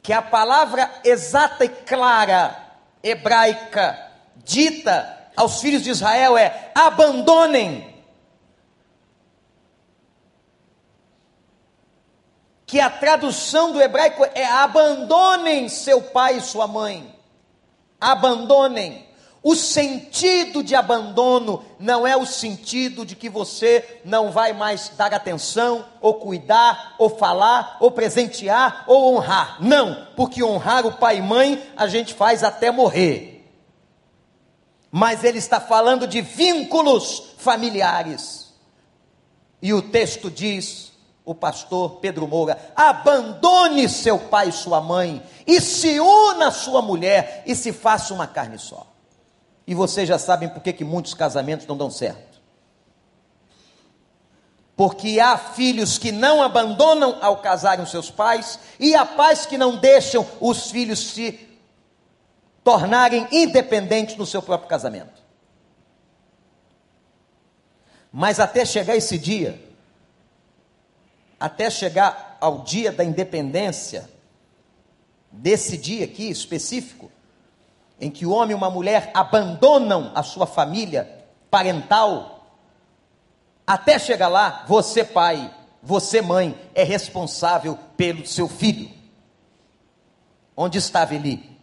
Que 0.00 0.12
a 0.12 0.22
palavra 0.22 0.88
exata 1.02 1.64
e 1.64 1.68
clara, 1.68 2.56
hebraica, 3.02 3.98
dita 4.36 5.28
aos 5.36 5.60
filhos 5.60 5.82
de 5.82 5.90
Israel 5.90 6.38
é: 6.38 6.70
abandonem. 6.72 8.00
Que 12.64 12.78
a 12.78 12.88
tradução 12.88 13.72
do 13.72 13.82
hebraico 13.82 14.24
é: 14.36 14.46
abandonem 14.46 15.68
seu 15.68 16.00
pai 16.00 16.36
e 16.36 16.42
sua 16.42 16.68
mãe. 16.68 17.12
Abandonem. 18.00 19.07
O 19.42 19.54
sentido 19.54 20.62
de 20.62 20.74
abandono 20.74 21.64
não 21.78 22.06
é 22.06 22.16
o 22.16 22.26
sentido 22.26 23.06
de 23.06 23.14
que 23.14 23.28
você 23.28 24.00
não 24.04 24.30
vai 24.30 24.52
mais 24.52 24.90
dar 24.96 25.14
atenção, 25.14 25.84
ou 26.00 26.14
cuidar, 26.14 26.96
ou 26.98 27.08
falar, 27.08 27.76
ou 27.80 27.90
presentear, 27.90 28.84
ou 28.86 29.14
honrar. 29.14 29.58
Não, 29.60 30.08
porque 30.16 30.42
honrar 30.42 30.84
o 30.86 30.92
pai 30.92 31.18
e 31.18 31.22
mãe 31.22 31.62
a 31.76 31.86
gente 31.86 32.14
faz 32.14 32.42
até 32.42 32.70
morrer 32.70 33.38
mas 34.90 35.22
ele 35.24 35.38
está 35.38 35.60
falando 35.60 36.06
de 36.06 36.20
vínculos 36.20 37.34
familiares. 37.38 38.54
E 39.60 39.72
o 39.72 39.82
texto 39.82 40.30
diz, 40.30 40.92
o 41.24 41.34
pastor 41.34 41.96
Pedro 42.00 42.26
Moura: 42.26 42.72
abandone 42.74 43.88
seu 43.88 44.18
pai 44.18 44.48
e 44.48 44.52
sua 44.52 44.80
mãe, 44.80 45.22
e 45.46 45.60
se 45.60 46.00
una 46.00 46.48
à 46.48 46.50
sua 46.50 46.80
mulher, 46.80 47.42
e 47.46 47.54
se 47.54 47.72
faça 47.72 48.14
uma 48.14 48.26
carne 48.26 48.58
só. 48.58 48.86
E 49.68 49.74
vocês 49.74 50.08
já 50.08 50.18
sabem 50.18 50.48
por 50.48 50.62
que, 50.62 50.72
que 50.72 50.82
muitos 50.82 51.12
casamentos 51.12 51.66
não 51.66 51.76
dão 51.76 51.90
certo. 51.90 52.40
Porque 54.74 55.20
há 55.20 55.36
filhos 55.36 55.98
que 55.98 56.10
não 56.10 56.42
abandonam 56.42 57.18
ao 57.20 57.42
casarem 57.42 57.84
os 57.84 57.90
seus 57.90 58.10
pais, 58.10 58.58
e 58.80 58.94
há 58.94 59.04
pais 59.04 59.44
que 59.44 59.58
não 59.58 59.76
deixam 59.76 60.26
os 60.40 60.70
filhos 60.70 61.10
se 61.10 61.46
tornarem 62.64 63.28
independentes 63.30 64.16
no 64.16 64.24
seu 64.24 64.40
próprio 64.40 64.70
casamento. 64.70 65.22
Mas 68.10 68.40
até 68.40 68.64
chegar 68.64 68.96
esse 68.96 69.18
dia, 69.18 69.62
até 71.38 71.68
chegar 71.68 72.38
ao 72.40 72.62
dia 72.62 72.90
da 72.90 73.04
independência, 73.04 74.08
desse 75.30 75.76
dia 75.76 76.06
aqui 76.06 76.30
específico, 76.30 77.12
em 78.00 78.10
que 78.10 78.24
o 78.24 78.30
homem 78.30 78.52
e 78.52 78.54
uma 78.54 78.70
mulher 78.70 79.10
abandonam 79.14 80.12
a 80.14 80.22
sua 80.22 80.46
família 80.46 81.26
parental, 81.50 82.46
até 83.66 83.98
chegar 83.98 84.28
lá, 84.28 84.64
você 84.66 85.04
pai, 85.04 85.52
você 85.82 86.22
mãe, 86.22 86.58
é 86.74 86.82
responsável 86.82 87.78
pelo 87.96 88.26
seu 88.26 88.48
filho. 88.48 88.90
Onde 90.56 90.78
estava 90.78 91.14
Eli? 91.14 91.56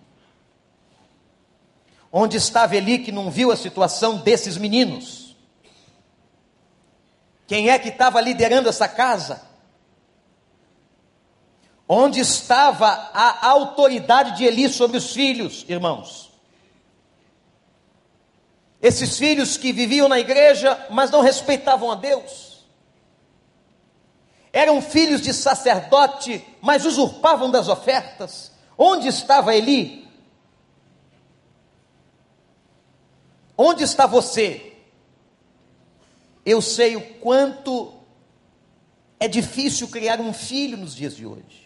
Onde 2.11 2.37
estava 2.37 2.75
Eli 2.75 2.99
que 2.99 3.11
não 3.11 3.29
viu 3.29 3.51
a 3.51 3.57
situação 3.57 4.17
desses 4.17 4.57
meninos? 4.57 5.35
Quem 7.47 7.69
é 7.69 7.77
que 7.77 7.89
estava 7.89 8.21
liderando 8.21 8.69
essa 8.69 8.87
casa? 8.87 9.41
Onde 11.87 12.19
estava 12.19 12.87
a 13.13 13.47
autoridade 13.47 14.37
de 14.37 14.45
Eli 14.45 14.67
sobre 14.69 14.97
os 14.97 15.11
filhos, 15.13 15.65
irmãos? 15.69 16.31
Esses 18.81 19.17
filhos 19.17 19.57
que 19.57 19.71
viviam 19.71 20.07
na 20.07 20.19
igreja, 20.19 20.87
mas 20.89 21.11
não 21.11 21.21
respeitavam 21.21 21.91
a 21.91 21.95
Deus. 21.95 22.65
Eram 24.51 24.81
filhos 24.81 25.21
de 25.21 25.33
sacerdote, 25.33 26.45
mas 26.61 26.85
usurpavam 26.85 27.51
das 27.51 27.67
ofertas. 27.67 28.51
Onde 28.77 29.07
estava 29.07 29.55
Eli? 29.55 30.07
Onde 33.57 33.83
está 33.83 34.05
você? 34.05 34.73
Eu 36.45 36.61
sei 36.61 36.95
o 36.95 37.15
quanto 37.15 37.93
é 39.19 39.27
difícil 39.27 39.87
criar 39.87 40.19
um 40.19 40.33
filho 40.33 40.77
nos 40.77 40.95
dias 40.95 41.15
de 41.15 41.25
hoje. 41.25 41.64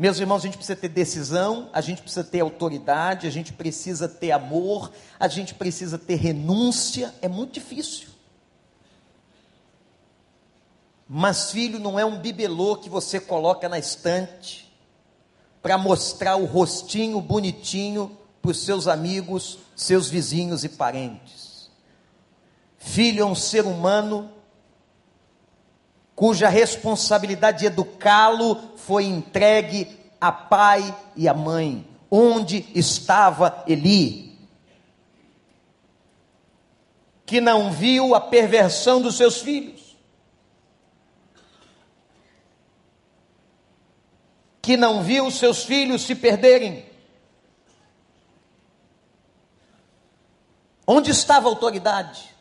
Meus 0.00 0.20
irmãos, 0.20 0.36
a 0.36 0.46
gente 0.46 0.56
precisa 0.56 0.78
ter 0.78 0.90
decisão, 0.90 1.68
a 1.72 1.80
gente 1.80 2.02
precisa 2.02 2.22
ter 2.22 2.38
autoridade, 2.38 3.26
a 3.26 3.30
gente 3.30 3.52
precisa 3.52 4.08
ter 4.08 4.30
amor, 4.30 4.92
a 5.18 5.26
gente 5.26 5.54
precisa 5.54 5.98
ter 5.98 6.14
renúncia. 6.14 7.12
É 7.20 7.26
muito 7.26 7.54
difícil. 7.54 8.06
Mas 11.08 11.50
filho 11.50 11.80
não 11.80 11.98
é 11.98 12.04
um 12.04 12.16
bibelô 12.16 12.76
que 12.76 12.88
você 12.88 13.18
coloca 13.18 13.68
na 13.68 13.76
estante 13.76 14.72
para 15.60 15.76
mostrar 15.76 16.36
o 16.36 16.44
rostinho 16.44 17.20
bonitinho 17.20 18.16
para 18.40 18.52
os 18.52 18.60
seus 18.64 18.86
amigos, 18.86 19.58
seus 19.74 20.08
vizinhos 20.08 20.62
e 20.62 20.68
parentes. 20.68 21.70
Filho 22.78 23.22
é 23.22 23.26
um 23.26 23.34
ser 23.34 23.66
humano 23.66 24.30
cuja 26.18 26.48
responsabilidade 26.48 27.60
de 27.60 27.66
educá-lo 27.66 28.60
foi 28.74 29.04
entregue 29.04 29.96
a 30.20 30.32
pai 30.32 30.92
e 31.14 31.28
a 31.28 31.32
mãe. 31.32 31.86
Onde 32.10 32.66
estava 32.74 33.62
Eli? 33.68 34.36
Que 37.24 37.40
não 37.40 37.70
viu 37.70 38.16
a 38.16 38.20
perversão 38.20 39.00
dos 39.00 39.16
seus 39.16 39.40
filhos. 39.40 39.96
Que 44.60 44.76
não 44.76 45.04
viu 45.04 45.30
seus 45.30 45.62
filhos 45.62 46.02
se 46.02 46.16
perderem. 46.16 46.84
Onde 50.84 51.12
estava 51.12 51.46
a 51.46 51.50
autoridade? 51.52 52.34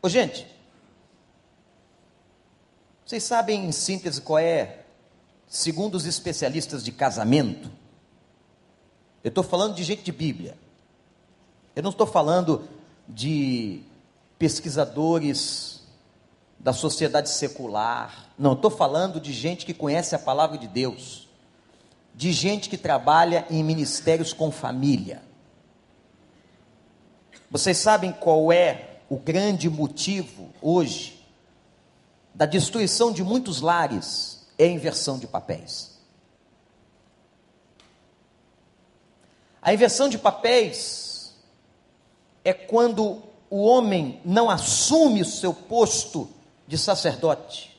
Ô, 0.00 0.08
gente, 0.08 0.46
vocês 3.08 3.22
sabem 3.22 3.64
em 3.64 3.72
síntese 3.72 4.20
qual 4.20 4.38
é, 4.38 4.80
segundo 5.48 5.94
os 5.94 6.04
especialistas 6.04 6.84
de 6.84 6.92
casamento? 6.92 7.70
Eu 9.24 9.30
estou 9.30 9.42
falando 9.42 9.74
de 9.74 9.82
gente 9.82 10.02
de 10.02 10.12
Bíblia. 10.12 10.58
Eu 11.74 11.82
não 11.82 11.88
estou 11.88 12.06
falando 12.06 12.68
de 13.08 13.80
pesquisadores 14.38 15.80
da 16.58 16.74
sociedade 16.74 17.30
secular. 17.30 18.28
Não, 18.38 18.52
estou 18.52 18.70
falando 18.70 19.18
de 19.18 19.32
gente 19.32 19.64
que 19.64 19.72
conhece 19.72 20.14
a 20.14 20.18
palavra 20.18 20.58
de 20.58 20.68
Deus. 20.68 21.30
De 22.14 22.30
gente 22.30 22.68
que 22.68 22.76
trabalha 22.76 23.46
em 23.48 23.64
ministérios 23.64 24.34
com 24.34 24.50
família 24.50 25.22
Vocês 27.50 27.78
sabem 27.78 28.12
qual 28.12 28.52
é 28.52 28.98
o 29.08 29.16
grande 29.16 29.70
motivo 29.70 30.50
hoje 30.60 31.17
da 32.38 32.46
destruição 32.46 33.10
de 33.12 33.24
muitos 33.24 33.60
lares? 33.60 34.46
É 34.56 34.64
a 34.64 34.68
inversão 34.68 35.18
de 35.18 35.26
papéis. 35.26 35.98
A 39.60 39.74
inversão 39.74 40.08
de 40.08 40.16
papéis 40.16 41.34
é 42.44 42.52
quando 42.52 43.20
o 43.50 43.64
homem 43.64 44.20
não 44.24 44.48
assume 44.48 45.20
o 45.20 45.24
seu 45.24 45.52
posto 45.52 46.30
de 46.64 46.78
sacerdote. 46.78 47.76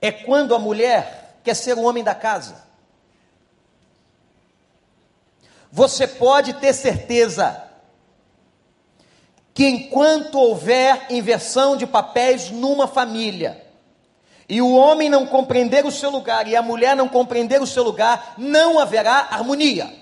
É 0.00 0.10
quando 0.10 0.52
a 0.52 0.58
mulher 0.58 1.38
quer 1.44 1.54
ser 1.54 1.78
o 1.78 1.82
homem 1.82 2.02
da 2.02 2.14
casa. 2.14 2.66
Você 5.70 6.08
pode 6.08 6.54
ter 6.54 6.72
certeza 6.72 7.67
que 9.58 9.66
enquanto 9.66 10.38
houver 10.38 11.08
inversão 11.10 11.76
de 11.76 11.84
papéis 11.84 12.48
numa 12.48 12.86
família, 12.86 13.66
e 14.48 14.62
o 14.62 14.72
homem 14.72 15.10
não 15.10 15.26
compreender 15.26 15.84
o 15.84 15.90
seu 15.90 16.10
lugar 16.10 16.46
e 16.46 16.54
a 16.54 16.62
mulher 16.62 16.94
não 16.94 17.08
compreender 17.08 17.60
o 17.60 17.66
seu 17.66 17.82
lugar, 17.82 18.34
não 18.38 18.78
haverá 18.78 19.26
harmonia. 19.32 19.92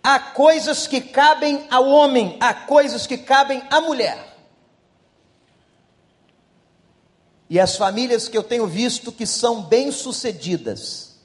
Há 0.00 0.20
coisas 0.20 0.86
que 0.86 1.00
cabem 1.00 1.66
ao 1.68 1.88
homem, 1.88 2.36
há 2.38 2.54
coisas 2.54 3.04
que 3.04 3.18
cabem 3.18 3.60
à 3.68 3.80
mulher. 3.80 4.36
E 7.50 7.58
as 7.58 7.76
famílias 7.76 8.28
que 8.28 8.38
eu 8.38 8.44
tenho 8.44 8.68
visto 8.68 9.10
que 9.10 9.26
são 9.26 9.62
bem-sucedidas, 9.62 11.16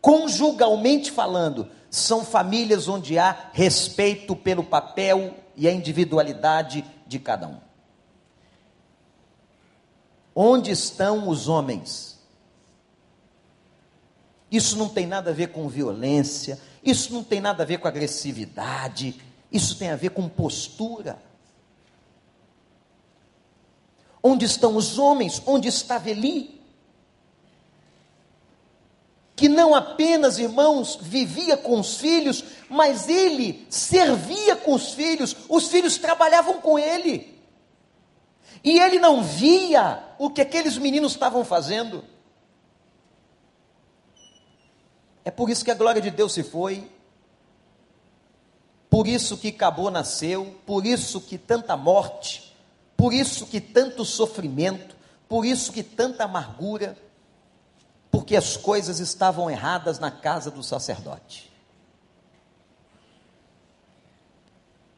conjugalmente 0.00 1.10
falando, 1.10 1.74
são 1.96 2.24
famílias 2.24 2.88
onde 2.88 3.18
há 3.18 3.50
respeito 3.52 4.36
pelo 4.36 4.62
papel 4.62 5.34
e 5.56 5.66
a 5.66 5.72
individualidade 5.72 6.84
de 7.06 7.18
cada 7.18 7.48
um. 7.48 7.58
Onde 10.34 10.70
estão 10.70 11.28
os 11.28 11.48
homens? 11.48 12.18
Isso 14.50 14.76
não 14.76 14.88
tem 14.90 15.06
nada 15.06 15.30
a 15.30 15.34
ver 15.34 15.48
com 15.48 15.68
violência, 15.68 16.60
isso 16.84 17.12
não 17.14 17.24
tem 17.24 17.40
nada 17.40 17.62
a 17.62 17.66
ver 17.66 17.78
com 17.78 17.88
agressividade, 17.88 19.18
isso 19.50 19.78
tem 19.78 19.88
a 19.88 19.96
ver 19.96 20.10
com 20.10 20.28
postura. 20.28 21.18
Onde 24.22 24.44
estão 24.44 24.76
os 24.76 24.98
homens? 24.98 25.42
Onde 25.46 25.68
estava 25.68 26.10
Eli? 26.10 26.55
Que 29.36 29.48
não 29.48 29.74
apenas, 29.74 30.38
irmãos, 30.38 30.98
vivia 31.00 31.56
com 31.56 31.78
os 31.78 31.98
filhos, 31.98 32.42
mas 32.68 33.08
ele 33.08 33.66
servia 33.68 34.56
com 34.56 34.72
os 34.74 34.94
filhos, 34.94 35.36
os 35.48 35.68
filhos 35.68 35.98
trabalhavam 35.98 36.60
com 36.60 36.78
ele. 36.78 37.38
E 38.64 38.80
ele 38.80 38.98
não 38.98 39.22
via 39.22 40.02
o 40.18 40.30
que 40.30 40.40
aqueles 40.40 40.78
meninos 40.78 41.12
estavam 41.12 41.44
fazendo. 41.44 42.02
É 45.24 45.30
por 45.30 45.50
isso 45.50 45.64
que 45.64 45.70
a 45.70 45.74
glória 45.74 46.00
de 46.00 46.10
Deus 46.10 46.32
se 46.32 46.42
foi, 46.42 46.88
por 48.88 49.06
isso 49.06 49.36
que 49.36 49.52
Cabô 49.52 49.90
nasceu, 49.90 50.56
por 50.64 50.86
isso 50.86 51.20
que 51.20 51.36
tanta 51.36 51.76
morte, 51.76 52.56
por 52.96 53.12
isso 53.12 53.46
que 53.46 53.60
tanto 53.60 54.04
sofrimento, 54.04 54.96
por 55.28 55.44
isso 55.44 55.72
que 55.72 55.82
tanta 55.82 56.24
amargura, 56.24 56.96
porque 58.16 58.34
as 58.34 58.56
coisas 58.56 58.98
estavam 58.98 59.50
erradas 59.50 59.98
na 59.98 60.10
casa 60.10 60.50
do 60.50 60.62
sacerdote. 60.62 61.52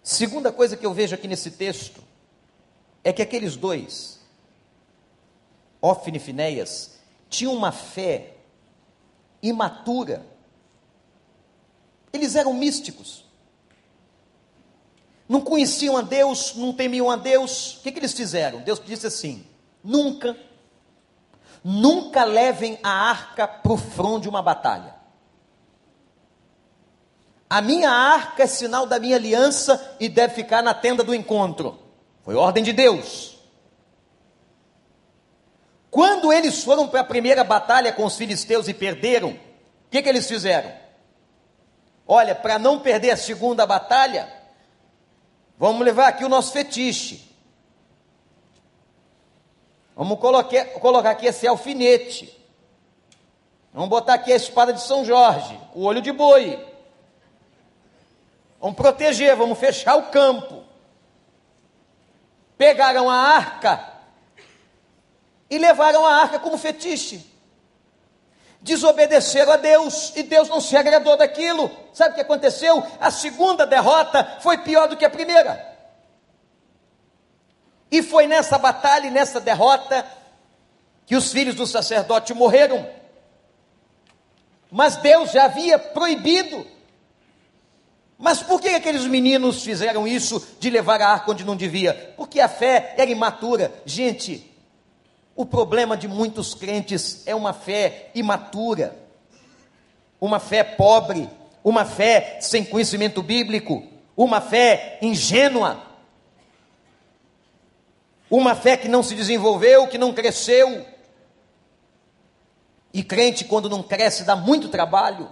Segunda 0.04 0.52
coisa 0.52 0.76
que 0.76 0.86
eu 0.86 0.94
vejo 0.94 1.16
aqui 1.16 1.26
nesse 1.26 1.50
texto 1.50 2.00
é 3.02 3.12
que 3.12 3.20
aqueles 3.20 3.56
dois, 3.56 4.20
Ofne 5.82 6.18
e 6.18 6.20
Finéias, 6.20 7.00
tinham 7.28 7.52
uma 7.54 7.72
fé 7.72 8.36
imatura. 9.42 10.24
Eles 12.12 12.36
eram 12.36 12.54
místicos. 12.54 13.24
Não 15.28 15.40
conheciam 15.40 15.96
a 15.96 16.02
Deus, 16.02 16.54
não 16.54 16.72
temiam 16.72 17.10
a 17.10 17.16
Deus. 17.16 17.78
O 17.78 17.80
que, 17.80 17.90
que 17.90 17.98
eles 17.98 18.12
fizeram? 18.12 18.60
Deus 18.60 18.80
disse 18.86 19.08
assim: 19.08 19.44
nunca, 19.82 20.38
nunca 21.68 22.24
levem 22.24 22.78
a 22.82 23.10
arca 23.10 23.46
para 23.46 23.72
o 23.72 23.76
front 23.76 24.22
de 24.22 24.28
uma 24.28 24.40
batalha. 24.40 24.94
A 27.50 27.60
minha 27.60 27.90
arca 27.90 28.44
é 28.44 28.46
sinal 28.46 28.86
da 28.86 28.98
minha 28.98 29.16
aliança 29.16 29.96
e 30.00 30.08
deve 30.08 30.34
ficar 30.34 30.62
na 30.62 30.72
tenda 30.72 31.04
do 31.04 31.14
encontro. 31.14 31.78
Foi 32.22 32.34
ordem 32.34 32.64
de 32.64 32.72
Deus. 32.72 33.38
Quando 35.90 36.32
eles 36.32 36.64
foram 36.64 36.88
para 36.88 37.00
a 37.00 37.04
primeira 37.04 37.44
batalha 37.44 37.92
com 37.92 38.06
os 38.06 38.16
filisteus 38.16 38.66
e 38.66 38.72
perderam, 38.72 39.32
o 39.32 39.90
que, 39.90 40.00
que 40.00 40.08
eles 40.08 40.26
fizeram? 40.26 40.72
Olha, 42.06 42.34
para 42.34 42.58
não 42.58 42.78
perder 42.78 43.10
a 43.10 43.16
segunda 43.16 43.66
batalha, 43.66 44.26
vamos 45.58 45.84
levar 45.84 46.08
aqui 46.08 46.24
o 46.24 46.30
nosso 46.30 46.50
fetiche. 46.52 47.27
Vamos 49.98 50.20
colocar, 50.20 50.64
colocar 50.74 51.10
aqui 51.10 51.26
esse 51.26 51.44
alfinete. 51.44 52.32
Vamos 53.74 53.88
botar 53.88 54.14
aqui 54.14 54.32
a 54.32 54.36
espada 54.36 54.72
de 54.72 54.80
São 54.80 55.04
Jorge, 55.04 55.58
o 55.74 55.82
olho 55.82 56.00
de 56.00 56.12
boi. 56.12 56.64
Vamos 58.60 58.76
proteger, 58.76 59.34
vamos 59.34 59.58
fechar 59.58 59.96
o 59.96 60.04
campo. 60.04 60.62
Pegaram 62.56 63.10
a 63.10 63.16
arca 63.16 63.92
e 65.50 65.58
levaram 65.58 66.06
a 66.06 66.14
arca 66.14 66.38
como 66.38 66.56
fetiche. 66.56 67.28
Desobedeceram 68.60 69.50
a 69.50 69.56
Deus 69.56 70.12
e 70.14 70.22
Deus 70.22 70.48
não 70.48 70.60
se 70.60 70.76
agradou 70.76 71.16
daquilo. 71.16 71.68
Sabe 71.92 72.12
o 72.12 72.14
que 72.14 72.20
aconteceu? 72.20 72.86
A 73.00 73.10
segunda 73.10 73.66
derrota 73.66 74.38
foi 74.38 74.58
pior 74.58 74.86
do 74.86 74.96
que 74.96 75.04
a 75.04 75.10
primeira. 75.10 75.67
E 77.90 78.02
foi 78.02 78.26
nessa 78.26 78.58
batalha 78.58 79.06
e 79.06 79.10
nessa 79.10 79.40
derrota 79.40 80.06
que 81.06 81.16
os 81.16 81.32
filhos 81.32 81.54
do 81.54 81.66
sacerdote 81.66 82.34
morreram. 82.34 82.86
Mas 84.70 84.96
Deus 84.96 85.32
já 85.32 85.44
havia 85.44 85.78
proibido. 85.78 86.66
Mas 88.18 88.42
por 88.42 88.60
que 88.60 88.68
aqueles 88.68 89.06
meninos 89.06 89.62
fizeram 89.62 90.06
isso 90.06 90.46
de 90.58 90.68
levar 90.68 91.00
a 91.00 91.08
arca 91.08 91.30
onde 91.30 91.44
não 91.44 91.56
devia? 91.56 92.12
Porque 92.16 92.40
a 92.40 92.48
fé 92.48 92.94
era 92.98 93.10
imatura. 93.10 93.72
Gente, 93.86 94.52
o 95.34 95.46
problema 95.46 95.96
de 95.96 96.08
muitos 96.08 96.52
crentes 96.52 97.22
é 97.24 97.34
uma 97.34 97.52
fé 97.52 98.10
imatura, 98.14 98.96
uma 100.20 100.40
fé 100.40 100.64
pobre, 100.64 101.30
uma 101.62 101.84
fé 101.84 102.38
sem 102.40 102.64
conhecimento 102.64 103.22
bíblico, 103.22 103.84
uma 104.16 104.40
fé 104.40 104.98
ingênua, 105.00 105.80
uma 108.30 108.54
fé 108.54 108.76
que 108.76 108.88
não 108.88 109.02
se 109.02 109.14
desenvolveu, 109.14 109.86
que 109.88 109.98
não 109.98 110.12
cresceu. 110.12 110.86
E 112.92 113.02
crente, 113.02 113.44
quando 113.44 113.68
não 113.68 113.82
cresce, 113.82 114.24
dá 114.24 114.34
muito 114.34 114.68
trabalho, 114.68 115.30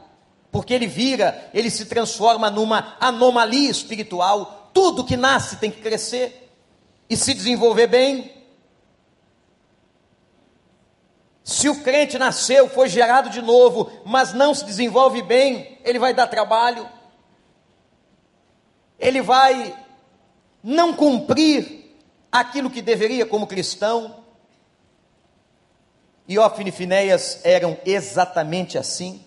porque 0.50 0.72
ele 0.72 0.86
vira, 0.86 1.50
ele 1.52 1.70
se 1.70 1.86
transforma 1.86 2.50
numa 2.50 2.96
anomalia 3.00 3.70
espiritual. 3.70 4.70
Tudo 4.72 5.04
que 5.04 5.16
nasce 5.16 5.56
tem 5.56 5.70
que 5.70 5.80
crescer 5.80 6.50
e 7.08 7.16
se 7.16 7.34
desenvolver 7.34 7.86
bem. 7.86 8.32
Se 11.42 11.68
o 11.68 11.82
crente 11.82 12.18
nasceu, 12.18 12.68
foi 12.68 12.88
gerado 12.88 13.30
de 13.30 13.40
novo, 13.40 13.90
mas 14.04 14.32
não 14.32 14.52
se 14.52 14.64
desenvolve 14.64 15.22
bem, 15.22 15.78
ele 15.84 15.98
vai 15.98 16.12
dar 16.12 16.26
trabalho, 16.26 16.88
ele 18.98 19.22
vai 19.22 19.72
não 20.60 20.92
cumprir 20.92 21.75
aquilo 22.40 22.70
que 22.70 22.82
deveria 22.82 23.26
como 23.26 23.46
cristão. 23.46 24.24
E 26.28 26.38
Ofne 26.38 26.70
e 26.70 26.72
Finéias 26.72 27.40
eram 27.44 27.78
exatamente 27.84 28.76
assim, 28.76 29.24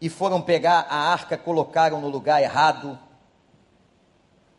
e 0.00 0.08
foram 0.08 0.40
pegar 0.40 0.86
a 0.88 0.96
arca, 0.96 1.36
colocaram 1.36 2.00
no 2.00 2.08
lugar 2.08 2.40
errado. 2.40 2.98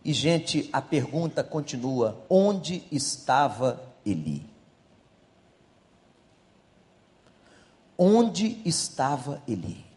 E, 0.04 0.12
gente, 0.12 0.70
a 0.74 0.82
pergunta 0.82 1.44
continua: 1.44 2.26
onde 2.30 2.84
estava 2.92 3.82
Eli? 4.06 4.46
Onde 7.98 8.62
estava 8.66 9.42
Eli? 9.48 9.89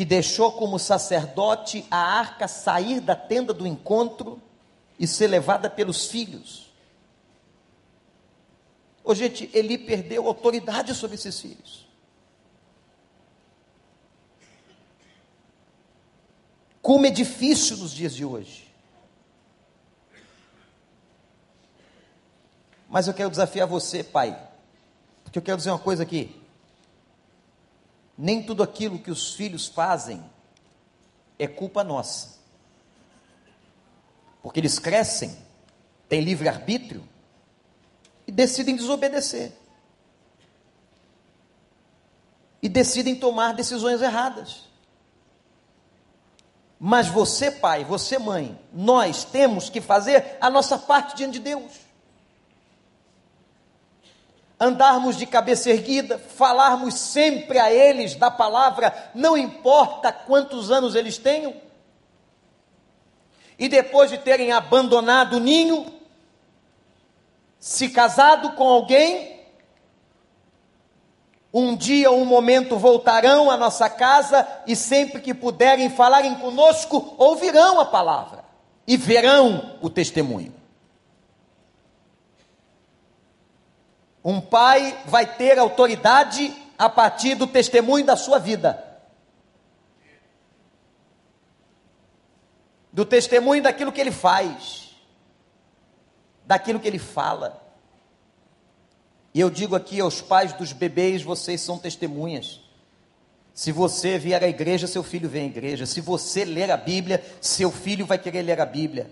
Que 0.00 0.04
deixou 0.06 0.52
como 0.52 0.78
sacerdote 0.78 1.86
a 1.90 1.98
arca 1.98 2.48
sair 2.48 3.00
da 3.00 3.14
tenda 3.14 3.52
do 3.52 3.66
encontro 3.66 4.40
e 4.98 5.06
ser 5.06 5.26
levada 5.26 5.68
pelos 5.68 6.06
filhos. 6.06 6.72
Ô, 9.04 9.14
gente, 9.14 9.50
Eli 9.52 9.76
perdeu 9.76 10.26
autoridade 10.26 10.94
sobre 10.94 11.16
esses 11.16 11.38
filhos. 11.38 11.86
Como 16.80 17.04
é 17.04 17.10
difícil 17.10 17.76
nos 17.76 17.92
dias 17.92 18.14
de 18.14 18.24
hoje. 18.24 18.72
Mas 22.88 23.06
eu 23.06 23.12
quero 23.12 23.28
desafiar 23.28 23.66
você, 23.66 24.02
pai, 24.02 24.48
porque 25.22 25.38
eu 25.38 25.42
quero 25.42 25.58
dizer 25.58 25.68
uma 25.68 25.78
coisa 25.78 26.04
aqui. 26.04 26.40
Nem 28.22 28.42
tudo 28.42 28.62
aquilo 28.62 28.98
que 28.98 29.10
os 29.10 29.32
filhos 29.32 29.66
fazem 29.66 30.22
é 31.38 31.48
culpa 31.48 31.82
nossa. 31.82 32.38
Porque 34.42 34.60
eles 34.60 34.78
crescem, 34.78 35.34
têm 36.06 36.20
livre-arbítrio 36.20 37.02
e 38.26 38.30
decidem 38.30 38.76
desobedecer. 38.76 39.52
E 42.60 42.68
decidem 42.68 43.16
tomar 43.16 43.54
decisões 43.54 44.02
erradas. 44.02 44.68
Mas 46.78 47.08
você, 47.08 47.50
pai, 47.50 47.84
você, 47.84 48.18
mãe, 48.18 48.60
nós 48.70 49.24
temos 49.24 49.70
que 49.70 49.80
fazer 49.80 50.36
a 50.42 50.50
nossa 50.50 50.78
parte 50.78 51.16
diante 51.16 51.38
de 51.38 51.40
Deus 51.40 51.89
andarmos 54.60 55.16
de 55.16 55.24
cabeça 55.24 55.70
erguida, 55.70 56.18
falarmos 56.18 56.94
sempre 56.94 57.58
a 57.58 57.72
eles 57.72 58.14
da 58.14 58.30
palavra, 58.30 59.10
não 59.14 59.36
importa 59.36 60.12
quantos 60.12 60.70
anos 60.70 60.94
eles 60.94 61.16
tenham. 61.16 61.54
E 63.58 63.68
depois 63.68 64.10
de 64.10 64.18
terem 64.18 64.52
abandonado 64.52 65.36
o 65.36 65.40
ninho, 65.40 65.86
se 67.58 67.88
casado 67.88 68.52
com 68.52 68.68
alguém, 68.68 69.40
um 71.52 71.74
dia, 71.74 72.10
um 72.10 72.24
momento 72.24 72.78
voltarão 72.78 73.50
à 73.50 73.56
nossa 73.56 73.88
casa 73.88 74.46
e 74.66 74.76
sempre 74.76 75.20
que 75.20 75.34
puderem 75.34 75.90
falarem 75.90 76.34
conosco, 76.36 77.14
ouvirão 77.18 77.80
a 77.80 77.84
palavra 77.84 78.44
e 78.86 78.96
verão 78.96 79.76
o 79.80 79.90
testemunho. 79.90 80.59
Um 84.24 84.40
pai 84.40 84.98
vai 85.06 85.26
ter 85.26 85.58
autoridade 85.58 86.54
a 86.78 86.88
partir 86.88 87.34
do 87.34 87.46
testemunho 87.46 88.04
da 88.04 88.16
sua 88.16 88.38
vida. 88.38 88.86
Do 92.92 93.04
testemunho 93.04 93.62
daquilo 93.62 93.92
que 93.92 94.00
ele 94.00 94.10
faz, 94.10 94.96
daquilo 96.44 96.80
que 96.80 96.88
ele 96.88 96.98
fala. 96.98 97.62
E 99.32 99.40
eu 99.40 99.48
digo 99.48 99.76
aqui 99.76 100.00
aos 100.00 100.20
pais 100.20 100.52
dos 100.52 100.72
bebês: 100.72 101.22
vocês 101.22 101.60
são 101.60 101.78
testemunhas. 101.78 102.60
Se 103.54 103.72
você 103.72 104.18
vier 104.18 104.42
à 104.42 104.48
igreja, 104.48 104.86
seu 104.86 105.02
filho 105.02 105.28
vem 105.28 105.42
à 105.42 105.46
igreja. 105.46 105.86
Se 105.86 106.00
você 106.00 106.44
ler 106.44 106.70
a 106.70 106.76
Bíblia, 106.76 107.22
seu 107.40 107.70
filho 107.70 108.06
vai 108.06 108.18
querer 108.18 108.42
ler 108.42 108.60
a 108.60 108.66
Bíblia. 108.66 109.10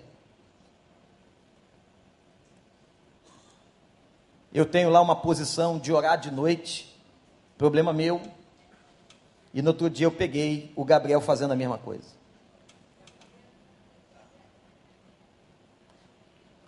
Eu 4.59 4.67
tenho 4.67 4.91
lá 4.91 5.01
uma 5.01 5.15
posição 5.15 5.79
de 5.79 5.93
orar 5.93 6.19
de 6.19 6.33
noite, 6.33 6.93
problema 7.57 7.93
meu. 7.93 8.21
E 9.55 9.63
no 9.63 9.69
outro 9.69 9.89
dia 9.89 10.07
eu 10.07 10.11
peguei 10.11 10.73
o 10.75 10.85
Gabriel 10.85 11.21
fazendo 11.21 11.53
a 11.53 11.57
mesma 11.57 11.79
coisa. 11.79 12.09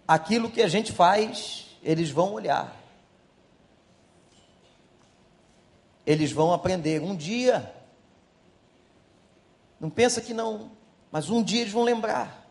Aquilo 0.07 0.49
que 0.49 0.63
a 0.63 0.69
gente 0.69 0.93
faz, 0.93 1.67
eles 1.83 2.11
vão 2.11 2.33
olhar. 2.33 2.81
Eles 6.07 6.31
vão 6.31 6.53
aprender. 6.53 7.03
Um 7.03 7.17
dia, 7.17 7.75
não 9.81 9.91
pensa 9.91 10.21
que 10.21 10.33
não, 10.33 10.71
mas 11.11 11.29
um 11.29 11.43
dia 11.43 11.63
eles 11.63 11.73
vão 11.73 11.83
lembrar. 11.83 12.47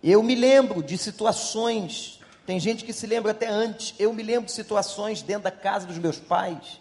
Eu 0.00 0.22
me 0.22 0.36
lembro 0.36 0.80
de 0.80 0.96
situações 0.96 2.15
tem 2.46 2.60
gente 2.60 2.84
que 2.84 2.92
se 2.92 3.06
lembra 3.08 3.32
até 3.32 3.48
antes. 3.48 3.92
Eu 3.98 4.12
me 4.12 4.22
lembro 4.22 4.46
de 4.46 4.52
situações 4.52 5.20
dentro 5.20 5.42
da 5.42 5.50
casa 5.50 5.86
dos 5.86 5.98
meus 5.98 6.18
pais, 6.18 6.80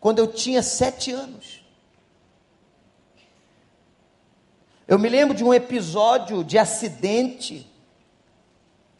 quando 0.00 0.20
eu 0.20 0.32
tinha 0.32 0.62
sete 0.62 1.10
anos. 1.10 1.60
Eu 4.86 4.98
me 4.98 5.08
lembro 5.08 5.36
de 5.36 5.42
um 5.42 5.52
episódio 5.52 6.44
de 6.44 6.56
acidente, 6.56 7.68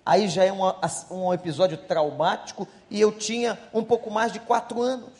aí 0.05 0.29
já 0.29 0.45
é 0.45 0.53
um, 0.53 1.33
episódio 1.33 1.77
traumático, 1.77 2.67
e 2.91 3.01
eu 3.01 3.13
tinha 3.13 3.59
um 3.73 3.85
pouco 3.85 4.11
mais 4.11 4.33
de 4.33 4.41
quatro 4.41 4.83
anos. 4.83 5.13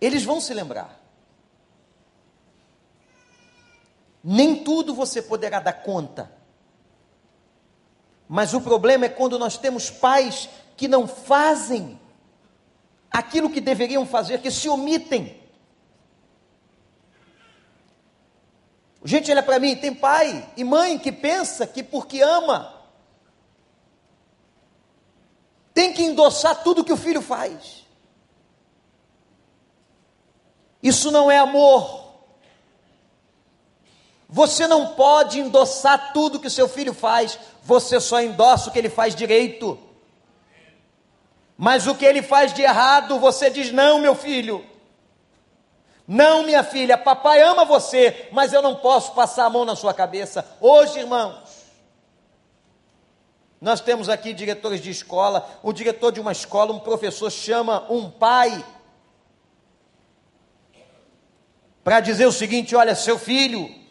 Eles 0.00 0.22
vão 0.22 0.40
se 0.40 0.52
lembrar. 0.52 0.97
Nem 4.30 4.62
tudo 4.62 4.94
você 4.94 5.22
poderá 5.22 5.58
dar 5.58 5.72
conta. 5.72 6.30
Mas 8.28 8.52
o 8.52 8.60
problema 8.60 9.06
é 9.06 9.08
quando 9.08 9.38
nós 9.38 9.56
temos 9.56 9.88
pais 9.88 10.50
que 10.76 10.86
não 10.86 11.08
fazem 11.08 11.98
aquilo 13.10 13.48
que 13.48 13.58
deveriam 13.58 14.04
fazer, 14.04 14.42
que 14.42 14.50
se 14.50 14.68
omitem. 14.68 15.42
Gente, 19.02 19.30
olha 19.30 19.42
para 19.42 19.58
mim, 19.58 19.74
tem 19.74 19.94
pai 19.94 20.46
e 20.58 20.62
mãe 20.62 20.98
que 20.98 21.10
pensa 21.10 21.66
que 21.66 21.82
porque 21.82 22.20
ama, 22.20 22.84
tem 25.72 25.90
que 25.90 26.02
endossar 26.02 26.62
tudo 26.62 26.84
que 26.84 26.92
o 26.92 26.98
filho 26.98 27.22
faz. 27.22 27.86
Isso 30.82 31.10
não 31.10 31.30
é 31.30 31.38
amor. 31.38 32.07
Você 34.28 34.66
não 34.66 34.88
pode 34.88 35.40
endossar 35.40 36.12
tudo 36.12 36.38
que 36.38 36.50
seu 36.50 36.68
filho 36.68 36.92
faz, 36.92 37.38
você 37.62 37.98
só 37.98 38.20
endossa 38.20 38.68
o 38.68 38.72
que 38.72 38.78
ele 38.78 38.90
faz 38.90 39.14
direito. 39.14 39.78
Mas 41.56 41.86
o 41.86 41.94
que 41.94 42.04
ele 42.04 42.20
faz 42.20 42.52
de 42.52 42.60
errado, 42.60 43.18
você 43.18 43.48
diz: 43.48 43.72
não, 43.72 43.98
meu 43.98 44.14
filho. 44.14 44.64
Não, 46.06 46.42
minha 46.42 46.62
filha, 46.62 46.96
papai 46.96 47.42
ama 47.42 47.64
você, 47.64 48.28
mas 48.32 48.52
eu 48.52 48.62
não 48.62 48.76
posso 48.76 49.12
passar 49.12 49.44
a 49.44 49.50
mão 49.50 49.64
na 49.64 49.76
sua 49.76 49.92
cabeça. 49.92 50.46
Hoje, 50.58 51.00
irmãos, 51.00 51.36
nós 53.60 53.80
temos 53.80 54.08
aqui 54.08 54.32
diretores 54.32 54.80
de 54.80 54.90
escola, 54.90 55.46
o 55.62 55.72
diretor 55.72 56.12
de 56.12 56.20
uma 56.20 56.32
escola, 56.32 56.72
um 56.72 56.78
professor 56.78 57.30
chama 57.30 57.84
um 57.90 58.10
pai 58.10 58.64
para 61.82 62.00
dizer 62.00 62.26
o 62.26 62.32
seguinte: 62.32 62.76
olha, 62.76 62.94
seu 62.94 63.18
filho 63.18 63.87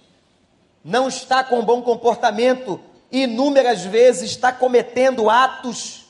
não 0.87 1.09
está 1.09 1.43
com 1.43 1.65
bom 1.65 1.81
comportamento, 1.81 2.79
inúmeras 3.11 3.83
vezes 3.83 4.31
está 4.31 4.53
cometendo 4.53 5.29
atos 5.29 6.05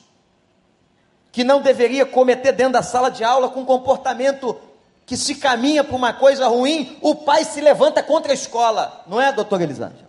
que 1.32 1.42
não 1.42 1.60
deveria 1.60 2.06
cometer 2.06 2.52
dentro 2.52 2.74
da 2.74 2.82
sala 2.82 3.10
de 3.10 3.24
aula, 3.24 3.50
com 3.50 3.66
comportamento 3.66 4.56
que 5.04 5.16
se 5.16 5.34
caminha 5.34 5.82
para 5.82 5.96
uma 5.96 6.12
coisa 6.12 6.46
ruim, 6.46 6.96
o 7.02 7.12
pai 7.16 7.44
se 7.44 7.60
levanta 7.60 8.04
contra 8.04 8.30
a 8.30 8.34
escola, 8.34 9.02
não 9.08 9.20
é, 9.20 9.32
doutor 9.32 9.60
Elisângela? 9.60 10.08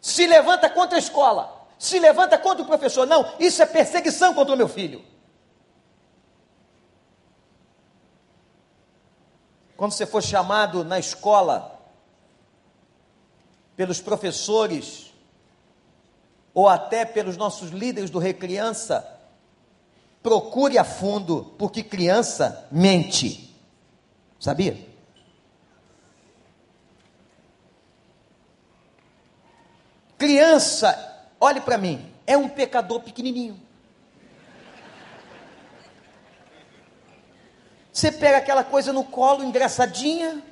Se 0.00 0.26
levanta 0.26 0.70
contra 0.70 0.96
a 0.96 0.98
escola, 0.98 1.66
se 1.78 1.98
levanta 1.98 2.38
contra 2.38 2.62
o 2.62 2.66
professor, 2.66 3.06
não, 3.06 3.30
isso 3.38 3.62
é 3.62 3.66
perseguição 3.66 4.32
contra 4.32 4.54
o 4.54 4.56
meu 4.56 4.68
filho. 4.68 5.04
Quando 9.76 9.92
você 9.92 10.06
for 10.06 10.22
chamado 10.22 10.82
na 10.82 10.98
escola 10.98 11.79
pelos 13.80 13.98
professores 13.98 15.10
ou 16.52 16.68
até 16.68 17.06
pelos 17.06 17.38
nossos 17.38 17.70
líderes 17.70 18.10
do 18.10 18.18
Recriança, 18.18 19.18
procure 20.22 20.76
a 20.76 20.84
fundo, 20.84 21.54
porque 21.56 21.82
criança 21.82 22.68
mente. 22.70 23.56
Sabia? 24.38 24.86
Criança, 30.18 31.30
olhe 31.40 31.62
para 31.62 31.78
mim, 31.78 32.06
é 32.26 32.36
um 32.36 32.50
pecador 32.50 33.00
pequenininho. 33.00 33.58
Você 37.90 38.12
pega 38.12 38.36
aquela 38.36 38.62
coisa 38.62 38.92
no 38.92 39.04
colo, 39.04 39.42
engraçadinha, 39.42 40.42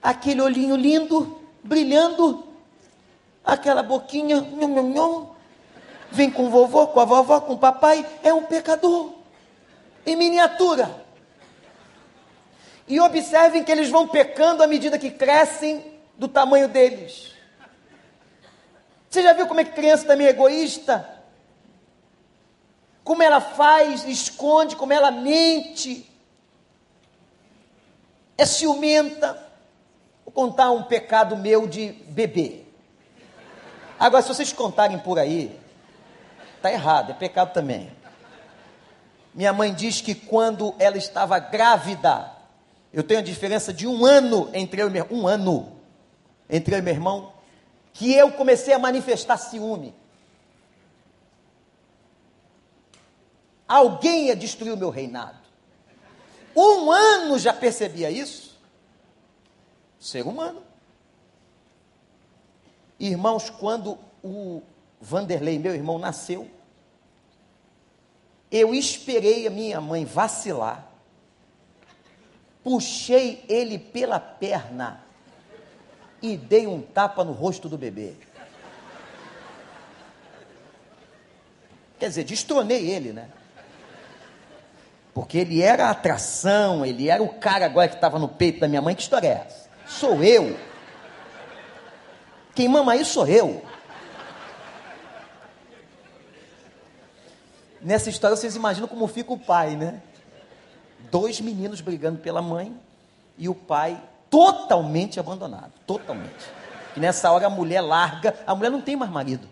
aquele 0.00 0.40
olhinho 0.40 0.76
lindo, 0.76 1.41
brilhando, 1.62 2.46
aquela 3.44 3.82
boquinha, 3.82 4.40
nhom, 4.40 4.68
nhom, 4.68 4.88
nhom, 4.88 5.30
vem 6.10 6.30
com 6.30 6.46
o 6.46 6.50
vovô, 6.50 6.88
com 6.88 7.00
a 7.00 7.04
vovó, 7.04 7.40
com 7.40 7.54
o 7.54 7.58
papai, 7.58 8.06
é 8.22 8.32
um 8.32 8.44
pecador, 8.44 9.12
em 10.04 10.16
miniatura. 10.16 11.02
E 12.86 13.00
observem 13.00 13.62
que 13.62 13.72
eles 13.72 13.88
vão 13.88 14.08
pecando 14.08 14.62
à 14.62 14.66
medida 14.66 14.98
que 14.98 15.10
crescem, 15.10 15.92
do 16.22 16.28
tamanho 16.28 16.68
deles. 16.68 17.32
Você 19.10 19.22
já 19.22 19.32
viu 19.32 19.46
como 19.46 19.60
é 19.60 19.64
que 19.64 19.72
criança 19.72 20.06
também 20.06 20.26
é 20.26 20.30
egoísta? 20.30 21.22
Como 23.02 23.22
ela 23.22 23.40
faz, 23.40 24.04
esconde, 24.04 24.76
como 24.76 24.92
ela 24.92 25.10
mente, 25.10 26.08
é 28.38 28.46
ciumenta. 28.46 29.51
Vou 30.34 30.46
contar 30.46 30.70
um 30.70 30.82
pecado 30.82 31.36
meu 31.36 31.66
de 31.66 31.92
bebê. 32.08 32.62
Agora, 33.98 34.22
se 34.22 34.28
vocês 34.28 34.52
contarem 34.52 34.98
por 34.98 35.18
aí, 35.18 35.58
está 36.56 36.72
errado, 36.72 37.10
é 37.10 37.14
pecado 37.14 37.52
também. 37.52 37.92
Minha 39.34 39.52
mãe 39.52 39.72
diz 39.72 40.00
que 40.00 40.14
quando 40.14 40.74
ela 40.78 40.96
estava 40.96 41.38
grávida, 41.38 42.32
eu 42.92 43.02
tenho 43.02 43.20
a 43.20 43.22
diferença 43.22 43.72
de 43.72 43.86
um 43.86 44.04
ano 44.04 44.50
entre 44.52 44.82
eu 44.82 44.88
e 44.88 44.90
meu 44.90 45.06
um 45.10 45.26
ano 45.26 45.72
entre 46.48 46.74
eu 46.74 46.78
e 46.78 46.82
meu 46.82 46.92
irmão, 46.92 47.32
que 47.92 48.12
eu 48.12 48.32
comecei 48.32 48.74
a 48.74 48.78
manifestar 48.78 49.38
ciúme. 49.38 49.94
Alguém 53.66 54.26
ia 54.26 54.36
destruir 54.36 54.72
o 54.72 54.76
meu 54.76 54.90
reinado. 54.90 55.38
Um 56.54 56.90
ano 56.90 57.38
já 57.38 57.54
percebia 57.54 58.10
isso? 58.10 58.41
Ser 60.02 60.26
humano. 60.26 60.60
Irmãos, 62.98 63.48
quando 63.48 63.96
o 64.20 64.60
Vanderlei, 65.00 65.60
meu 65.60 65.72
irmão, 65.72 65.96
nasceu, 65.96 66.50
eu 68.50 68.74
esperei 68.74 69.46
a 69.46 69.50
minha 69.50 69.80
mãe 69.80 70.04
vacilar, 70.04 70.88
puxei 72.64 73.44
ele 73.48 73.78
pela 73.78 74.18
perna 74.18 75.04
e 76.20 76.36
dei 76.36 76.66
um 76.66 76.82
tapa 76.82 77.22
no 77.22 77.30
rosto 77.30 77.68
do 77.68 77.78
bebê. 77.78 78.14
Quer 82.00 82.08
dizer, 82.08 82.24
destronei 82.24 82.90
ele, 82.90 83.12
né? 83.12 83.30
Porque 85.14 85.38
ele 85.38 85.62
era 85.62 85.86
a 85.86 85.90
atração, 85.90 86.84
ele 86.84 87.08
era 87.08 87.22
o 87.22 87.38
cara 87.38 87.66
agora 87.66 87.86
que 87.86 87.94
estava 87.94 88.18
no 88.18 88.28
peito 88.28 88.58
da 88.58 88.66
minha 88.66 88.82
mãe. 88.82 88.96
Que 88.96 89.02
história 89.02 89.28
é 89.28 89.46
essa? 89.46 89.61
Sou 89.98 90.22
eu. 90.22 90.58
Quem 92.54 92.68
mama 92.68 92.96
isso 92.96 93.12
sou 93.12 93.26
eu. 93.26 93.64
Nessa 97.80 98.10
história 98.10 98.36
vocês 98.36 98.54
imaginam 98.54 98.88
como 98.88 99.06
fica 99.06 99.32
o 99.32 99.38
pai, 99.38 99.76
né? 99.76 100.00
Dois 101.10 101.40
meninos 101.40 101.80
brigando 101.80 102.18
pela 102.18 102.40
mãe 102.40 102.74
e 103.36 103.48
o 103.48 103.54
pai 103.54 104.00
totalmente 104.30 105.18
abandonado. 105.18 105.72
Totalmente. 105.86 106.48
Nessa 106.96 107.30
hora 107.30 107.46
a 107.46 107.50
mulher 107.50 107.80
larga, 107.80 108.38
a 108.46 108.54
mulher 108.54 108.70
não 108.70 108.80
tem 108.80 108.96
mais 108.96 109.10
marido. 109.10 109.48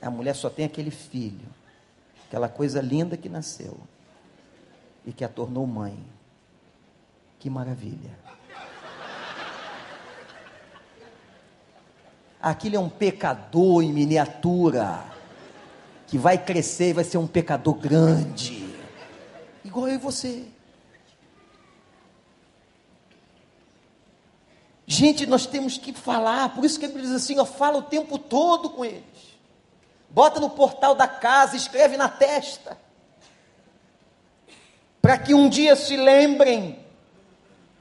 A 0.00 0.10
mulher 0.10 0.34
só 0.34 0.50
tem 0.50 0.64
aquele 0.64 0.90
filho, 0.90 1.46
aquela 2.26 2.48
coisa 2.48 2.80
linda 2.80 3.16
que 3.16 3.28
nasceu 3.28 3.78
e 5.04 5.12
que 5.12 5.24
a 5.24 5.28
tornou 5.28 5.66
mãe. 5.66 5.98
Que 7.38 7.50
maravilha. 7.50 8.10
Aquilo 12.44 12.76
é 12.76 12.78
um 12.78 12.90
pecador 12.90 13.82
em 13.82 13.90
miniatura, 13.90 15.02
que 16.06 16.18
vai 16.18 16.36
crescer 16.36 16.90
e 16.90 16.92
vai 16.92 17.02
ser 17.02 17.16
um 17.16 17.26
pecador 17.26 17.72
grande, 17.72 18.68
igual 19.64 19.88
eu 19.88 19.94
e 19.94 19.96
você. 19.96 20.44
Gente, 24.86 25.24
nós 25.24 25.46
temos 25.46 25.78
que 25.78 25.94
falar, 25.94 26.54
por 26.54 26.66
isso 26.66 26.78
que 26.78 26.84
ele 26.84 27.00
diz 27.00 27.12
assim: 27.12 27.38
ó, 27.38 27.46
fala 27.46 27.78
o 27.78 27.82
tempo 27.82 28.18
todo 28.18 28.68
com 28.68 28.84
eles. 28.84 29.38
Bota 30.10 30.38
no 30.38 30.50
portal 30.50 30.94
da 30.94 31.08
casa, 31.08 31.56
escreve 31.56 31.96
na 31.96 32.10
testa 32.10 32.76
para 35.00 35.16
que 35.16 35.32
um 35.32 35.48
dia 35.48 35.74
se 35.76 35.96
lembrem. 35.96 36.78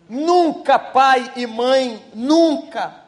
Nunca, 0.08 0.80
pai 0.80 1.34
e 1.36 1.46
mãe, 1.46 2.02
nunca 2.14 3.03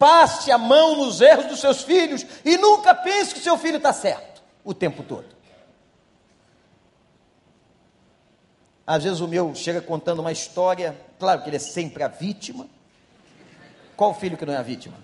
passe 0.00 0.50
a 0.50 0.56
mão 0.56 0.96
nos 0.96 1.20
erros 1.20 1.44
dos 1.44 1.60
seus 1.60 1.82
filhos 1.82 2.24
e 2.42 2.56
nunca 2.56 2.94
pense 2.94 3.34
que 3.34 3.40
seu 3.40 3.58
filho 3.58 3.76
está 3.76 3.92
certo 3.92 4.42
o 4.64 4.72
tempo 4.72 5.02
todo. 5.02 5.26
Às 8.86 9.04
vezes 9.04 9.20
o 9.20 9.28
meu 9.28 9.54
chega 9.54 9.82
contando 9.82 10.20
uma 10.20 10.32
história, 10.32 10.98
claro 11.18 11.42
que 11.42 11.50
ele 11.50 11.56
é 11.56 11.60
sempre 11.60 12.02
a 12.02 12.08
vítima. 12.08 12.66
Qual 13.94 14.14
filho 14.14 14.38
que 14.38 14.46
não 14.46 14.54
é 14.54 14.56
a 14.56 14.62
vítima? 14.62 14.96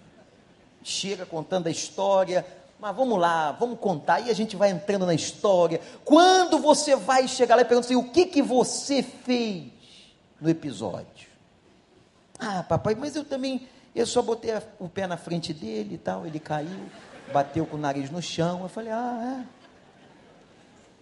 Chega 0.83 1.27
contando 1.27 1.67
a 1.67 1.71
história, 1.71 2.45
mas 2.81 2.97
vamos 2.97 3.19
lá, 3.19 3.53
vamos 3.53 3.79
contar, 3.79 4.21
e 4.21 4.31
a 4.31 4.35
gente 4.35 4.57
vai 4.57 4.71
entrando 4.71 5.05
na 5.05 5.15
história. 5.15 5.79
Quando 6.07 6.59
você 6.59 6.97
vai 6.97 7.29
chegar 7.29 7.55
lá 7.55 7.61
e 7.61 7.65
perguntar 7.67 7.87
assim, 7.87 7.97
o 7.97 8.11
que, 8.11 8.25
que 8.25 8.41
você 8.41 9.03
fez 9.03 9.65
no 10.41 10.49
episódio? 10.49 11.29
Ah, 12.39 12.63
papai, 12.63 12.95
mas 12.95 13.15
eu 13.15 13.25
também, 13.25 13.69
eu 13.97 14.07
só 14.07 14.21
botei 14.21 14.51
o 14.79 14.89
pé 14.89 15.07
na 15.07 15.17
frente 15.17 15.55
dele 15.55 15.95
e 15.95 15.99
tal, 15.99 16.27
ele 16.27 16.39
caiu, 16.39 16.87
bateu 17.33 17.65
com 17.65 17.77
o 17.77 17.81
nariz 17.81 18.11
no 18.11 18.21
chão. 18.21 18.63
Eu 18.63 18.69
falei, 18.69 18.93
ah, 18.93 19.43
é. 19.43 19.57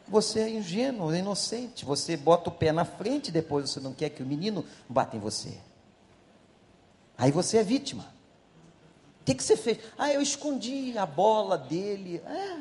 Você 0.07 0.41
é 0.41 0.51
ingênuo, 0.51 1.13
é 1.13 1.19
inocente. 1.19 1.85
Você 1.85 2.17
bota 2.17 2.51
o 2.51 2.53
pé 2.53 2.71
na 2.71 2.85
frente, 2.85 3.33
depois 3.33 3.69
você 3.69 3.81
não 3.81 3.93
quer 3.93 4.11
que 4.11 4.23
o 4.23 4.27
menino 4.27 4.65
bata 4.89 5.17
em 5.17 5.19
você. 5.19 5.59
Aí 7.19 7.33
você 7.33 7.59
é 7.59 7.65
vítima. 7.65 8.05
O 9.23 9.25
que, 9.25 9.35
que 9.35 9.43
você 9.43 9.57
fez? 9.57 9.79
Ah, 9.99 10.13
eu 10.13 10.21
escondi 10.21 10.97
a 10.97 11.07
bola 11.07 11.59
dele. 11.59 12.23
É, 12.27 12.59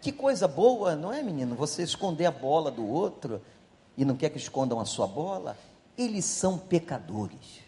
que 0.00 0.12
coisa 0.12 0.46
boa, 0.46 0.94
não 0.94 1.12
é, 1.12 1.22
menino? 1.22 1.54
Você 1.54 1.82
esconder 1.82 2.26
a 2.26 2.30
bola 2.30 2.70
do 2.70 2.86
outro 2.86 3.40
e 3.96 4.04
não 4.04 4.16
quer 4.16 4.28
que 4.28 4.38
escondam 4.38 4.78
a 4.80 4.84
sua 4.84 5.06
bola? 5.06 5.56
Eles 5.96 6.24
são 6.24 6.58
pecadores. 6.58 7.65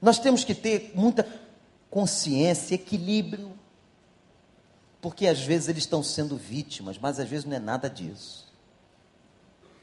Nós 0.00 0.18
temos 0.18 0.44
que 0.44 0.54
ter 0.54 0.92
muita 0.94 1.26
consciência, 1.90 2.74
equilíbrio, 2.74 3.52
porque 5.00 5.26
às 5.26 5.40
vezes 5.40 5.68
eles 5.68 5.82
estão 5.82 6.02
sendo 6.02 6.36
vítimas, 6.36 6.98
mas 6.98 7.18
às 7.18 7.28
vezes 7.28 7.44
não 7.44 7.56
é 7.56 7.58
nada 7.58 7.88
disso. 7.88 8.48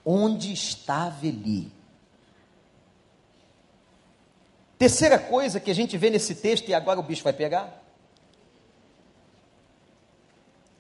Onde 0.06 0.54
estava 0.54 1.28
Eli? 1.28 1.72
Terceira 4.78 5.18
coisa 5.18 5.60
que 5.60 5.72
a 5.72 5.76
gente 5.76 5.98
vê 5.98 6.10
nesse 6.10 6.36
texto, 6.36 6.70
e 6.70 6.74
agora 6.74 7.00
o 7.00 7.04
bicho 7.04 7.24
vai 7.24 7.34
pegar, 7.34 7.84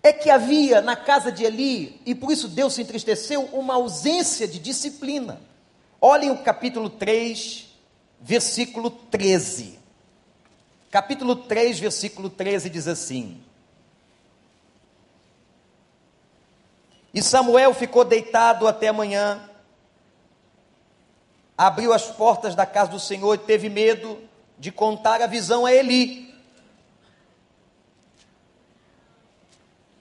é 0.04 0.14
que 0.14 0.30
havia 0.30 0.82
na 0.82 0.96
casa 0.96 1.32
de 1.32 1.44
Eli, 1.44 2.00
e 2.06 2.16
por 2.16 2.32
isso 2.32 2.48
Deus 2.48 2.74
se 2.74 2.82
entristeceu, 2.82 3.44
uma 3.46 3.74
ausência 3.74 4.48
de 4.48 4.60
disciplina. 4.60 5.42
Olhem 6.00 6.32
o 6.32 6.44
capítulo 6.44 6.90
3, 6.90 7.67
versículo 8.20 8.90
13. 8.90 9.78
Capítulo 10.90 11.36
3, 11.36 11.80
versículo 11.80 12.30
13 12.30 12.70
diz 12.70 12.88
assim: 12.88 13.44
E 17.14 17.22
Samuel 17.22 17.74
ficou 17.74 18.06
deitado 18.06 18.68
até 18.68 18.90
amanhã, 18.90 19.50
abriu 21.58 21.92
as 21.92 22.06
portas 22.06 22.54
da 22.56 22.66
casa 22.66 22.92
do 22.92 23.00
Senhor 23.00 23.34
e 23.34 23.40
teve 23.40 23.70
medo 23.70 24.22
de 24.58 24.72
contar 24.72 25.22
a 25.22 25.28
visão 25.28 25.66
a 25.66 25.74
Eli. 25.74 26.34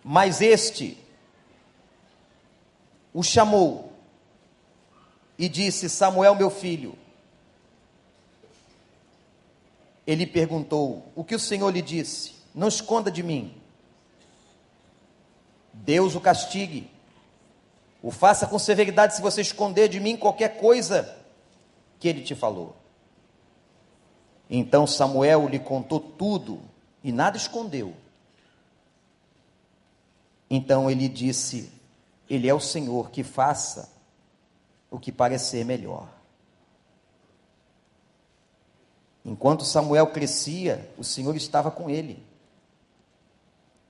Mas 0.05 0.41
este 0.41 0.99
o 3.13 3.23
chamou 3.23 3.93
e 5.39 5.49
disse: 5.49 5.89
Samuel, 5.89 6.35
meu 6.35 6.51
filho. 6.51 6.97
Ele 10.07 10.27
perguntou: 10.27 11.11
O 11.15 11.25
que 11.25 11.35
o 11.35 11.41
Senhor 11.41 11.71
lhe 11.71 11.83
disse? 11.83 12.35
Não 12.55 12.69
esconda 12.69 13.11
de 13.11 13.23
mim. 13.23 13.55
Deus 15.73 16.15
o 16.15 16.21
castigue. 16.21 16.91
O 18.03 18.11
faça 18.11 18.47
com 18.47 18.59
severidade 18.59 19.17
se 19.17 19.23
você 19.23 19.41
esconder 19.41 19.89
de 19.89 19.99
mim 19.99 20.17
qualquer 20.17 20.59
coisa 20.59 21.17
que 21.99 22.09
ele 22.09 22.23
te 22.23 22.35
falou. 22.35 22.77
Então 24.49 24.87
Samuel 24.87 25.49
lhe 25.49 25.59
contou 25.59 25.99
tudo 25.99 26.61
e 27.03 27.11
nada 27.11 27.37
escondeu. 27.37 27.95
Então 30.49 30.91
ele 30.91 31.09
disse: 31.09 31.73
Ele 32.31 32.49
é 32.49 32.55
o 32.55 32.61
Senhor 32.61 33.11
que 33.11 33.25
faça 33.25 33.93
o 34.91 34.99
que 34.99 35.11
parecer 35.11 35.65
melhor. 35.65 36.16
Enquanto 39.27 39.65
Samuel 39.65 40.07
crescia, 40.07 40.89
o 40.97 41.03
Senhor 41.03 41.35
estava 41.35 41.69
com 41.69 41.91
ele 41.91 42.25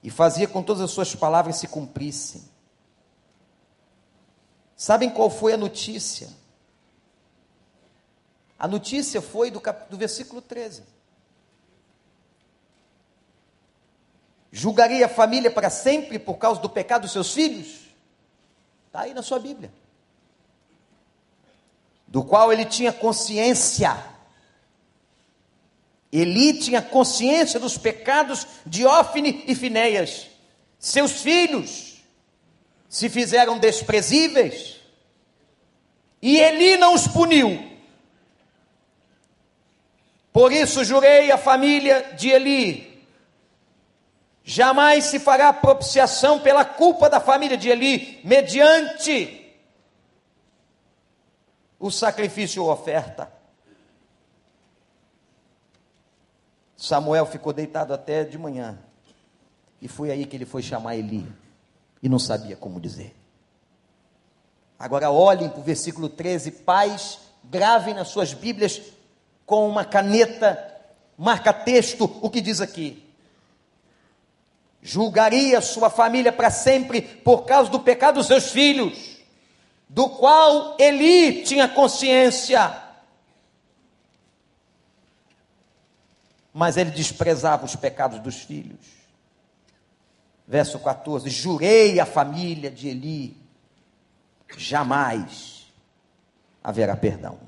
e 0.03 0.09
fazia 0.09 0.49
com 0.49 0.63
todas 0.63 0.81
as 0.81 0.91
suas 0.91 1.15
palavras 1.15 1.57
se 1.57 1.69
cumprissem. 1.69 2.43
Sabem 4.75 5.11
qual 5.11 5.29
foi 5.29 5.53
a 5.53 5.59
notícia? 5.59 6.31
A 8.59 8.67
notícia 8.67 9.21
foi 9.21 9.51
do, 9.51 9.61
cap... 9.61 9.91
do 9.91 9.99
versículo 9.99 10.41
13. 10.41 10.85
Julgaria 14.51 15.05
a 15.05 15.09
família 15.11 15.51
para 15.51 15.69
sempre 15.69 16.19
por 16.19 16.39
causa 16.39 16.63
do 16.63 16.71
pecado 16.71 17.03
dos 17.03 17.13
seus 17.13 17.35
filhos? 17.35 17.91
Está 18.87 19.01
aí 19.01 19.13
na 19.13 19.23
sua 19.23 19.39
Bíblia. 19.39 19.71
Do 22.09 22.25
qual 22.25 22.51
ele 22.51 22.65
tinha 22.65 22.91
consciência. 22.91 24.16
Eli 26.13 26.55
tinha 26.55 26.81
consciência 26.81 27.59
dos 27.59 27.77
pecados 27.77 28.47
de 28.65 28.87
Ófine 28.87 29.45
e 29.47 29.55
Finéias. 29.55 30.29
Seus 30.79 31.21
filhos 31.23 31.97
se 32.89 33.09
fizeram 33.09 33.59
desprezíveis. 33.59 34.77
E 36.23 36.39
Eli 36.39 36.77
não 36.77 36.95
os 36.95 37.07
puniu. 37.07 37.77
Por 40.33 40.53
isso 40.53 40.85
jurei 40.85 41.31
a 41.31 41.39
família 41.39 42.15
de 42.15 42.29
Eli: 42.29 43.05
jamais 44.45 45.05
se 45.05 45.19
fará 45.19 45.53
propiciação 45.53 46.41
pela 46.41 46.65
culpa 46.65 47.09
da 47.09 47.21
família 47.21 47.57
de 47.57 47.69
Eli, 47.69 48.21
mediante 48.23 49.55
o 51.79 51.91
sacrifício 51.91 52.63
ou 52.63 52.71
oferta. 52.71 53.36
Samuel 56.87 57.27
ficou 57.27 57.53
deitado 57.53 57.93
até 57.93 58.23
de 58.23 58.39
manhã, 58.39 58.79
e 59.83 59.89
foi 59.89 60.13
aí 60.13 60.25
que 60.25 60.37
ele 60.37 60.47
foi 60.47 60.63
chamar 60.63 60.95
Eli, 60.95 61.27
e 62.01 62.09
não 62.09 62.19
sabia 62.19 62.55
como 62.55 62.81
dizer. 62.81 63.13
Agora 64.79 65.11
olhem 65.11 65.49
para 65.49 65.59
o 65.59 65.65
versículo 65.65 66.09
13, 66.09 66.53
pais, 66.53 67.19
gravem 67.43 67.93
nas 67.93 68.07
suas 68.07 68.33
Bíblias 68.33 68.81
com 69.45 69.69
uma 69.69 69.85
caneta, 69.85 70.57
marca 71.19 71.53
texto, 71.53 72.05
o 72.23 72.31
que 72.31 72.41
diz 72.41 72.61
aqui. 72.61 73.03
Julgaria 74.81 75.61
sua 75.61 75.91
família 75.91 76.31
para 76.31 76.53
sempre 76.53 77.03
por 77.03 77.47
causa 77.47 77.69
do 77.69 77.81
pecado 77.81 78.17
dos 78.17 78.29
seus 78.29 78.53
filhos, 78.53 79.17
do 79.89 80.09
qual 80.09 80.77
Eli 80.79 81.43
tinha 81.43 81.67
consciência. 81.67 82.86
Mas 86.57 86.79
ele 86.79 86.91
desprezava 86.91 87.67
os 87.67 87.77
pecados 87.77 88.19
dos 88.19 88.37
filhos. 88.37 88.81
Verso 90.49 90.79
14: 90.79 91.29
Jurei 91.29 92.01
a 92.01 92.07
família 92.07 92.71
de 92.71 92.89
Eli, 92.89 93.37
jamais 94.57 95.71
haverá 96.65 96.97
perdão. 96.97 97.39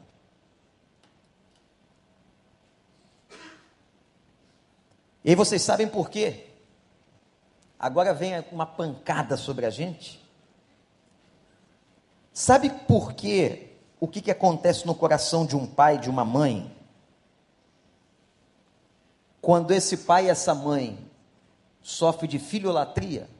E 5.25 5.31
aí 5.31 5.35
vocês 5.35 5.63
sabem 5.63 5.89
por 5.89 6.11
quê? 6.11 6.45
Agora 7.79 8.13
vem 8.13 8.45
uma 8.53 8.67
pancada 8.67 9.39
sobre 9.39 9.65
a 9.65 9.71
gente. 9.71 10.23
Sabe 12.31 12.69
por 12.87 13.15
quê? 13.15 13.71
O 13.99 14.07
que, 14.07 14.21
que 14.21 14.31
acontece 14.31 14.87
no 14.87 14.95
coração 14.95 15.47
de 15.47 15.57
um 15.57 15.67
pai, 15.67 15.97
de 15.97 16.11
uma 16.11 16.27
mãe? 16.27 16.78
Quando 19.49 19.71
esse 19.71 19.97
pai 19.97 20.27
e 20.27 20.29
essa 20.29 20.55
mãe 20.55 20.99
sofre 21.81 22.29
de 22.29 22.39
filiolatria. 22.39 23.31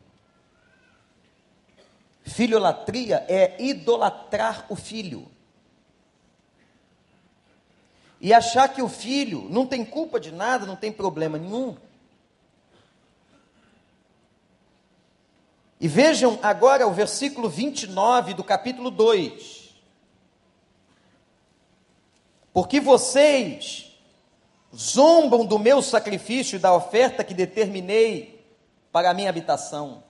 Filiolatria 2.23 3.27
é 3.29 3.63
idolatrar 3.63 4.65
o 4.71 4.75
filho. 4.75 5.31
E 8.19 8.33
achar 8.33 8.71
que 8.71 8.81
o 8.81 8.89
filho 8.89 9.49
não 9.51 9.67
tem 9.67 9.85
culpa 9.85 10.19
de 10.19 10.33
nada, 10.33 10.65
não 10.65 10.77
tem 10.77 10.91
problema 10.91 11.37
nenhum. 11.37 11.77
E 15.79 15.87
vejam 15.87 16.39
agora 16.43 16.89
o 16.89 16.95
versículo 16.95 17.51
29 17.51 18.33
do 18.33 18.43
capítulo 18.43 18.91
2. 18.91 19.75
Porque 22.55 22.81
vocês 22.81 23.88
zombam 24.75 25.45
do 25.47 25.59
meu 25.59 25.81
sacrifício 25.83 26.57
e 26.57 26.59
da 26.59 26.75
oferta 26.75 27.25
que 27.25 27.35
determinei 27.35 28.47
para 28.93 29.11
a 29.11 29.15
minha 29.15 29.31
habitação. 29.31 30.03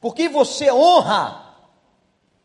Porque 0.00 0.28
você 0.28 0.70
honra, 0.70 1.54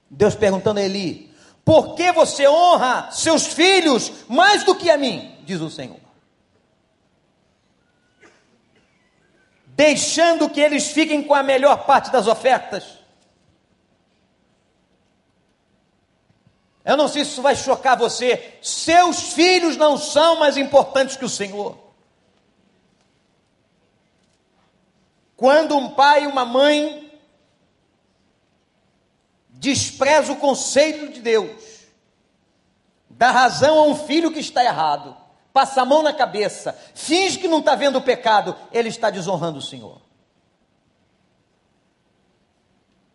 Deus 0.10 0.36
perguntando 0.36 0.80
a 0.80 0.84
Eli, 0.84 1.34
por 1.64 1.96
que 1.96 2.12
você 2.12 2.48
honra 2.48 3.12
seus 3.12 3.48
filhos 3.48 4.12
mais 4.28 4.64
do 4.64 4.76
que 4.76 4.90
a 4.90 4.98
mim? 4.98 5.38
Diz 5.46 5.62
o 5.62 5.70
Senhor. 5.70 6.00
Deixando 9.68 10.50
que 10.50 10.60
eles 10.60 10.92
fiquem 10.92 11.24
com 11.24 11.34
a 11.34 11.42
melhor 11.42 11.86
parte 11.86 12.12
das 12.12 12.28
ofertas. 12.28 13.03
Eu 16.86 16.98
não 16.98 17.08
sei 17.08 17.24
se 17.24 17.32
isso 17.32 17.42
vai 17.42 17.56
chocar 17.56 17.98
você. 17.98 18.58
Seus 18.62 19.34
filhos 19.34 19.78
não 19.78 19.98
são 19.98 20.38
mais 20.38 20.58
importantes 20.58 21.16
que 21.16 21.26
o 21.26 21.30
Senhor. 21.30 21.78
Quando 25.36 25.78
um 25.78 25.90
pai 25.90 26.24
e 26.24 26.28
uma 26.28 26.46
mãe 26.46 27.12
despreza 29.50 30.34
o 30.34 30.38
conselho 30.38 31.12
de 31.12 31.22
Deus, 31.22 31.86
dá 33.10 33.32
razão 33.32 33.80
a 33.80 33.88
um 33.88 33.96
filho 33.96 34.32
que 34.32 34.40
está 34.40 34.64
errado, 34.64 35.16
passa 35.54 35.82
a 35.82 35.86
mão 35.86 36.02
na 36.02 36.14
cabeça, 36.14 36.78
finge 36.94 37.40
que 37.40 37.48
não 37.48 37.60
está 37.60 37.76
vendo 37.76 37.98
o 37.98 38.02
pecado, 38.02 38.56
ele 38.72 38.90
está 38.90 39.10
desonrando 39.10 39.60
o 39.60 39.62
Senhor. 39.62 40.02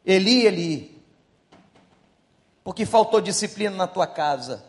Eli, 0.05 0.47
Eli, 0.47 0.98
porque 2.69 2.85
faltou 2.85 3.19
disciplina 3.23 3.75
na 3.75 3.87
tua 3.87 4.07
casa, 4.07 4.63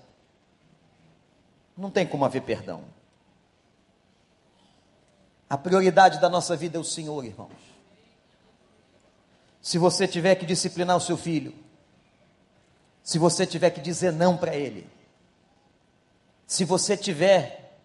não 1.75 1.91
tem 1.91 2.07
como 2.07 2.23
haver 2.23 2.43
perdão. 2.43 2.85
A 5.49 5.57
prioridade 5.57 6.17
da 6.21 6.29
nossa 6.29 6.55
vida 6.55 6.77
é 6.77 6.79
o 6.79 6.83
Senhor, 6.85 7.25
irmãos. 7.25 7.51
Se 9.61 9.77
você 9.77 10.07
tiver 10.07 10.35
que 10.35 10.45
disciplinar 10.45 10.95
o 10.95 11.01
seu 11.01 11.17
filho, 11.17 11.53
se 13.03 13.19
você 13.19 13.45
tiver 13.45 13.69
que 13.71 13.81
dizer 13.81 14.13
não 14.13 14.37
para 14.37 14.55
ele, 14.55 14.89
se 16.47 16.63
você 16.63 16.95
tiver 16.95 17.77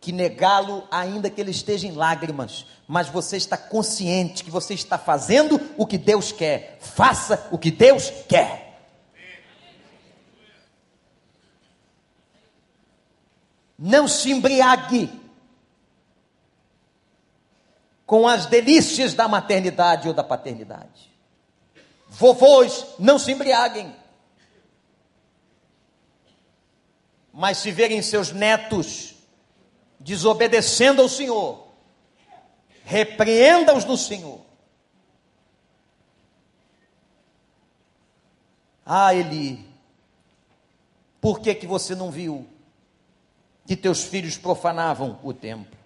que 0.00 0.12
negá-lo, 0.12 0.86
ainda 0.88 1.28
que 1.28 1.40
ele 1.40 1.50
esteja 1.50 1.88
em 1.88 1.96
lágrimas, 1.96 2.64
mas 2.86 3.08
você 3.08 3.38
está 3.38 3.56
consciente 3.56 4.44
que 4.44 4.52
você 4.52 4.72
está 4.72 4.96
fazendo 4.96 5.60
o 5.76 5.84
que 5.84 5.98
Deus 5.98 6.30
quer, 6.30 6.78
faça 6.80 7.48
o 7.50 7.58
que 7.58 7.72
Deus 7.72 8.08
quer. 8.28 8.61
Não 13.82 14.06
se 14.06 14.30
embriague 14.30 15.10
com 18.06 18.28
as 18.28 18.46
delícias 18.46 19.12
da 19.12 19.26
maternidade 19.26 20.06
ou 20.06 20.14
da 20.14 20.22
paternidade. 20.22 21.10
Vovôs, 22.08 22.86
não 22.98 23.18
se 23.18 23.32
embriaguem. 23.32 23.92
mas 27.32 27.58
se 27.58 27.72
verem 27.72 28.02
seus 28.02 28.30
netos 28.30 29.14
desobedecendo 29.98 31.00
ao 31.00 31.08
Senhor, 31.08 31.66
repreenda-os 32.84 33.84
no 33.84 33.96
Senhor. 33.96 34.40
Ah, 38.84 39.14
Eli, 39.14 39.64
por 41.20 41.40
que 41.40 41.54
que 41.54 41.66
você 41.66 41.94
não 41.94 42.10
viu 42.10 42.46
que 43.66 43.76
teus 43.76 44.04
filhos 44.04 44.36
profanavam 44.36 45.18
o 45.22 45.32
templo? 45.32 45.78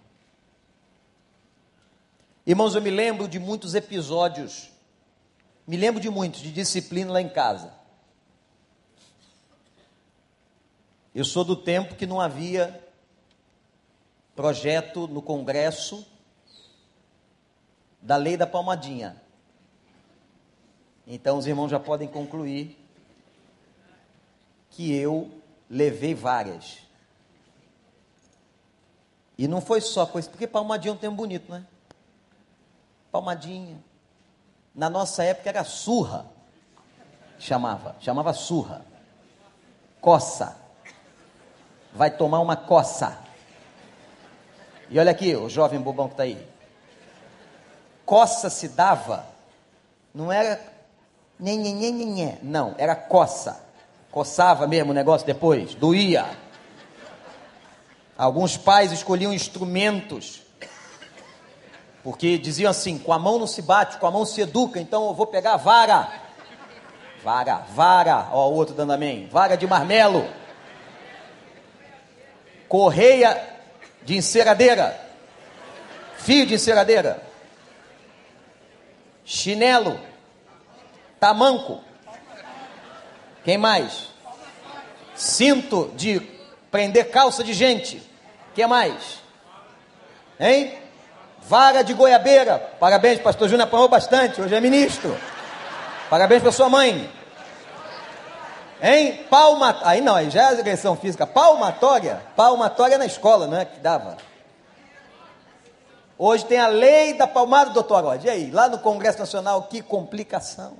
Irmãos, 2.45 2.75
eu 2.75 2.81
me 2.81 2.89
lembro 2.89 3.27
de 3.27 3.39
muitos 3.39 3.75
episódios, 3.75 4.69
me 5.67 5.75
lembro 5.75 5.99
de 6.01 6.09
muitos, 6.09 6.41
de 6.41 6.51
disciplina 6.51 7.11
lá 7.11 7.21
em 7.21 7.29
casa. 7.29 7.73
Eu 11.13 11.25
sou 11.25 11.43
do 11.43 11.55
tempo 11.55 11.95
que 11.95 12.05
não 12.05 12.21
havia 12.21 12.81
projeto 14.35 15.07
no 15.07 15.21
Congresso 15.21 16.05
da 18.01 18.15
lei 18.15 18.37
da 18.37 18.47
palmadinha. 18.47 19.21
Então 21.05 21.37
os 21.37 21.47
irmãos 21.47 21.69
já 21.69 21.79
podem 21.79 22.07
concluir 22.07 22.77
que 24.69 24.93
eu 24.93 25.41
levei 25.69 26.13
várias. 26.13 26.86
E 29.37 29.47
não 29.47 29.61
foi 29.61 29.81
só 29.81 30.05
coisa, 30.05 30.29
porque 30.29 30.47
palmadinha 30.47 30.91
é 30.91 30.95
um 30.95 30.97
termo 30.97 31.15
bonito, 31.15 31.51
né? 31.51 31.63
Palmadinha. 33.11 33.77
Na 34.73 34.89
nossa 34.89 35.23
época 35.23 35.49
era 35.49 35.63
surra. 35.63 36.25
Chamava, 37.37 37.95
chamava 37.99 38.33
surra. 38.33 38.83
Coça. 40.01 40.57
vai 41.93 42.09
tomar 42.09 42.39
uma 42.39 42.55
coça. 42.55 43.17
E 44.89 44.99
olha 44.99 45.11
aqui, 45.11 45.35
o 45.35 45.49
jovem 45.49 45.79
bobão 45.79 46.07
que 46.07 46.13
está 46.13 46.23
aí. 46.23 46.47
Coça 48.05 48.49
se 48.49 48.69
dava, 48.69 49.25
não 50.13 50.31
era 50.31 50.59
nhe, 51.39 51.57
nhe, 51.57 51.73
nhe, 51.73 51.91
nhe, 51.91 52.37
não, 52.41 52.73
era 52.77 52.95
coça. 52.95 53.61
Coçava 54.09 54.65
mesmo 54.65 54.91
o 54.91 54.95
negócio 54.95 55.27
depois, 55.27 55.75
doía. 55.75 56.25
Alguns 58.17 58.57
pais 58.57 58.91
escolhiam 58.91 59.31
instrumentos, 59.31 60.41
porque 62.03 62.37
diziam 62.37 62.71
assim: 62.71 62.97
com 62.97 63.13
a 63.13 63.19
mão 63.19 63.37
não 63.37 63.45
se 63.45 63.61
bate, 63.61 63.97
com 63.97 64.07
a 64.07 64.11
mão 64.11 64.25
se 64.25 64.41
educa, 64.41 64.79
então 64.79 65.07
eu 65.07 65.13
vou 65.13 65.27
pegar 65.27 65.53
a 65.53 65.57
vara. 65.57 66.11
Vara, 67.23 67.57
vara, 67.73 68.29
ó, 68.31 68.49
o 68.49 68.53
outro 68.53 68.73
dando 68.73 68.93
amém. 68.93 69.27
Vara 69.27 69.55
de 69.55 69.67
marmelo. 69.67 70.27
Correia 72.67 73.57
de 74.03 74.15
enceradeira, 74.15 74.99
fio 76.17 76.45
de 76.45 76.53
enceradeira, 76.53 77.21
chinelo, 79.25 79.99
tamanco, 81.19 81.81
quem 83.43 83.57
mais? 83.57 84.07
Cinto 85.13 85.91
de 85.95 86.21
prender 86.71 87.09
calça 87.11 87.43
de 87.43 87.53
gente, 87.53 88.06
que 88.57 88.65
mais? 88.65 89.21
Hein? 90.39 90.73
Vara 91.43 91.83
de 91.83 91.93
goiabeira, 91.93 92.57
parabéns, 92.79 93.19
pastor 93.19 93.47
Júnior 93.47 93.67
apanhou 93.67 93.87
bastante, 93.87 94.41
hoje 94.41 94.55
é 94.55 94.59
ministro, 94.59 95.15
parabéns 96.09 96.41
para 96.41 96.51
sua 96.51 96.67
mãe, 96.67 97.07
Hein? 98.81 99.25
Palma, 99.29 99.79
aí 99.83 100.01
não, 100.01 100.15
aí 100.15 100.29
já 100.29 100.41
é 100.41 100.59
agressão 100.59 100.95
física. 100.95 101.25
Palmatória, 101.25 102.21
palmatória 102.35 102.95
na 102.99 103.07
escola, 103.07 103.47
não 103.47 103.57
é 103.57 103.65
que 103.65 103.79
dava. 103.79 104.17
Hoje 106.15 106.45
tem 106.45 106.59
a 106.59 106.67
lei 106.67 107.15
da 107.15 107.25
palmada, 107.25 107.71
doutor 107.71 108.03
Rod. 108.03 108.23
E 108.23 108.29
aí, 108.29 108.51
lá 108.51 108.69
no 108.69 108.77
Congresso 108.77 109.17
Nacional, 109.17 109.63
que 109.63 109.81
complicação. 109.81 110.77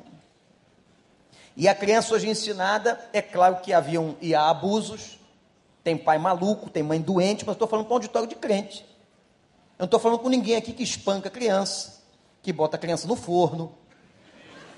E 1.55 1.67
a 1.67 1.73
criança 1.73 2.13
hoje 2.13 2.29
ensinada, 2.29 2.99
é 3.11 3.19
claro 3.19 3.55
que 3.57 3.73
haviam 3.73 4.15
e 4.21 4.35
há 4.35 4.47
abusos. 4.47 5.16
Tem 5.87 5.95
pai 5.95 6.17
maluco, 6.17 6.69
tem 6.69 6.83
mãe 6.83 6.99
doente, 6.99 7.45
mas 7.45 7.55
estou 7.55 7.65
falando 7.65 7.85
com 7.85 7.93
um 7.93 7.95
auditório 7.95 8.27
de 8.27 8.35
crente. 8.35 8.85
Eu 9.79 9.83
não 9.83 9.85
estou 9.85 10.01
falando 10.01 10.19
com 10.19 10.27
ninguém 10.27 10.57
aqui 10.57 10.73
que 10.73 10.83
espanca 10.83 11.29
criança, 11.29 12.03
que 12.43 12.51
bota 12.51 12.75
a 12.75 12.77
criança 12.77 13.07
no 13.07 13.15
forno, 13.15 13.73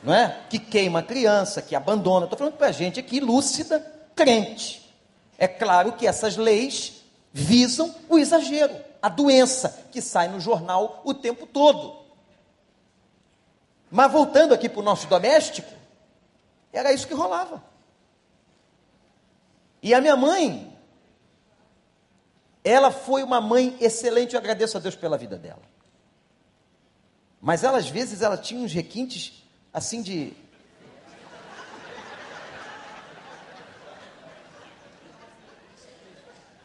não 0.03 0.13
é? 0.13 0.39
Que 0.51 0.59
queima 0.59 0.99
a 0.99 1.01
criança, 1.01 1.63
que 1.63 1.75
abandona. 1.75 2.27
Estou 2.27 2.37
falando 2.37 2.57
para 2.57 2.67
a 2.67 2.71
gente 2.71 2.99
aqui, 2.99 3.19
lúcida, 3.19 3.79
crente. 4.15 4.87
É 5.35 5.47
claro 5.47 5.93
que 5.93 6.05
essas 6.05 6.37
leis 6.37 7.03
visam 7.33 7.95
o 8.07 8.19
exagero, 8.19 8.75
a 9.01 9.09
doença 9.09 9.87
que 9.91 10.03
sai 10.03 10.27
no 10.27 10.39
jornal 10.39 11.01
o 11.03 11.11
tempo 11.11 11.47
todo. 11.47 12.05
Mas 13.89 14.11
voltando 14.11 14.53
aqui 14.53 14.69
para 14.69 14.81
o 14.81 14.83
nosso 14.83 15.07
doméstico, 15.07 15.73
era 16.71 16.93
isso 16.93 17.07
que 17.07 17.15
rolava. 17.15 17.63
E 19.81 19.91
a 19.91 19.99
minha 19.99 20.15
mãe, 20.15 20.68
ela 22.63 22.91
foi 22.91 23.23
uma 23.23 23.39
mãe 23.39 23.77
excelente, 23.79 24.33
eu 24.33 24.39
agradeço 24.39 24.77
a 24.77 24.79
Deus 24.79 24.95
pela 24.95 25.17
vida 25.17 25.37
dela. 25.37 25.61
Mas 27.41 27.63
ela, 27.63 27.77
às 27.77 27.89
vezes, 27.89 28.21
ela 28.21 28.37
tinha 28.37 28.61
uns 28.61 28.73
requintes 28.73 29.43
assim 29.73 30.01
de. 30.01 30.33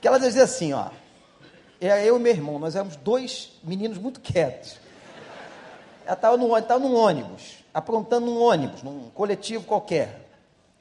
Que 0.01 0.09
ela 0.09 0.19
dizia 0.19 0.43
assim, 0.45 0.73
ó. 0.73 0.91
Era 1.81 2.03
eu 2.05 2.17
e 2.17 2.21
meu 2.21 2.33
irmão, 2.33 2.59
nós 2.59 2.75
éramos 2.75 2.97
dois 2.97 3.53
meninos 3.63 3.99
muito 3.99 4.21
quietos. 4.21 4.79
Ela 6.05 6.15
estava 6.15 6.37
num, 6.37 6.61
tava 6.63 6.85
ônibus, 6.87 7.65
aprontando 7.73 8.27
num 8.27 8.41
ônibus, 8.41 8.83
num 8.83 9.11
coletivo 9.11 9.65
qualquer. 9.65 10.29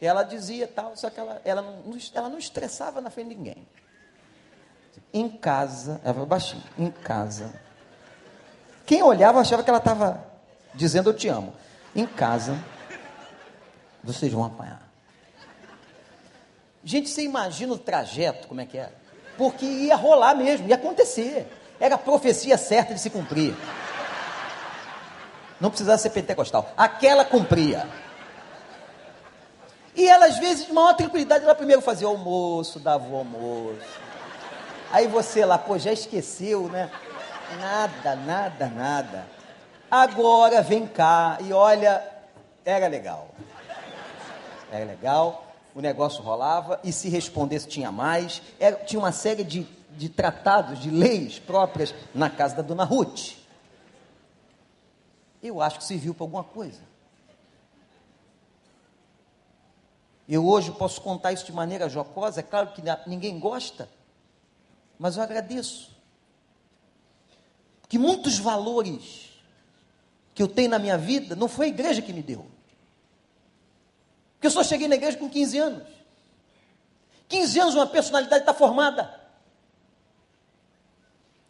E 0.02 0.06
ela 0.06 0.24
dizia 0.24 0.68
tal, 0.68 0.96
só 0.98 1.10
que 1.10 1.20
ela, 1.20 1.42
ela, 1.46 1.62
não, 1.62 1.98
ela 2.14 2.30
não 2.30 2.38
estressava 2.38 3.00
na 3.00 3.10
frente 3.10 3.30
de 3.30 3.36
ninguém. 3.36 3.68
Em 5.14 5.30
casa, 5.30 6.02
ela 6.04 6.14
falou 6.14 6.28
baixinho, 6.28 6.64
em 6.78 6.90
casa. 6.90 7.54
Quem 8.86 9.04
olhava 9.04 9.40
achava 9.40 9.64
que 9.64 9.70
ela 9.70 9.80
estava 9.80 10.26
dizendo 10.74 11.10
eu 11.10 11.14
te 11.14 11.28
amo. 11.28 11.54
Em 11.96 12.06
casa, 12.06 12.58
vocês 14.04 14.32
vão 14.32 14.44
apanhar. 14.44 14.82
Gente, 16.84 17.10
você 17.10 17.24
imagina 17.24 17.74
o 17.74 17.78
trajeto, 17.78 18.48
como 18.48 18.60
é 18.60 18.66
que 18.66 18.78
era? 18.78 18.94
Porque 19.38 19.66
ia 19.66 19.96
rolar 19.96 20.36
mesmo, 20.36 20.68
ia 20.68 20.76
acontecer. 20.76 21.48
Era 21.80 21.96
a 21.96 21.98
profecia 21.98 22.58
certa 22.58 22.94
de 22.94 23.00
se 23.00 23.10
cumprir. 23.10 23.56
Não 25.60 25.70
precisava 25.70 25.98
ser 25.98 26.10
pentecostal. 26.10 26.72
Aquela 26.76 27.24
cumpria. 27.24 27.88
E 29.96 30.08
ela, 30.08 30.26
às 30.26 30.40
vezes, 30.40 30.66
de 30.66 30.74
maior 30.74 30.94
tranquilidade, 30.94 31.46
ela 31.46 31.56
primeiro 31.56 31.82
fazia 31.82 32.08
o 32.08 32.12
almoço, 32.12 32.80
dava 32.80 33.08
o 33.08 33.16
almoço. 33.16 33.80
Aí 34.94 35.08
você 35.08 35.44
lá, 35.44 35.58
pô, 35.58 35.76
já 35.80 35.92
esqueceu, 35.92 36.70
né? 36.70 36.88
Nada, 37.60 38.16
nada, 38.16 38.68
nada. 38.68 39.26
Agora 39.90 40.62
vem 40.62 40.86
cá 40.86 41.40
e 41.42 41.52
olha, 41.52 42.08
era 42.64 42.86
legal. 42.86 43.30
Era 44.72 44.86
legal, 44.86 45.48
o 45.74 45.82
negócio 45.82 46.22
rolava 46.22 46.80
e 46.84 46.94
se 46.94 47.10
respondesse 47.10 47.68
tinha 47.68 47.92
mais. 47.92 48.40
Era, 48.60 48.76
tinha 48.76 49.00
uma 49.00 49.12
série 49.12 49.44
de, 49.44 49.64
de 49.98 50.10
tratados, 50.10 50.78
de 50.80 50.92
leis 50.92 51.40
próprias 51.40 51.92
na 52.14 52.30
casa 52.30 52.58
da 52.58 52.62
dona 52.62 52.84
Ruth. 52.84 53.32
Eu 55.42 55.60
acho 55.60 55.80
que 55.80 55.86
serviu 55.86 56.14
para 56.14 56.24
alguma 56.24 56.44
coisa. 56.44 56.82
Eu 60.30 60.46
hoje 60.46 60.72
posso 60.72 61.02
contar 61.02 61.32
isso 61.32 61.48
de 61.48 61.52
maneira 61.52 61.90
jocosa, 61.90 62.42
é 62.42 62.44
claro 62.44 62.68
que 62.74 62.84
ninguém 63.08 63.40
gosta, 63.40 63.90
mas 65.04 65.18
eu 65.18 65.24
agradeço. 65.24 65.92
Que 67.90 67.98
muitos 68.00 68.40
valores 68.40 69.34
que 70.34 70.42
eu 70.42 70.48
tenho 70.48 70.70
na 70.70 70.80
minha 70.80 70.98
vida 70.98 71.36
não 71.36 71.50
foi 71.50 71.66
a 71.66 71.70
igreja 71.70 72.02
que 72.02 72.14
me 72.14 72.24
deu. 72.24 72.50
Porque 74.36 74.48
eu 74.48 74.52
só 74.52 74.64
cheguei 74.64 74.88
na 74.88 74.96
igreja 74.96 75.18
com 75.18 75.30
15 75.30 75.58
anos. 75.58 75.88
15 77.28 77.60
anos 77.60 77.76
uma 77.76 77.86
personalidade 77.86 78.44
está 78.44 78.54
formada. 78.54 79.14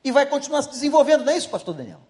E 0.04 0.12
vai 0.12 0.26
continuar 0.26 0.64
se 0.64 0.72
desenvolvendo, 0.72 1.24
não 1.24 1.32
é 1.32 1.38
isso, 1.38 1.52
pastor 1.52 1.76
Daniel? 1.76 2.02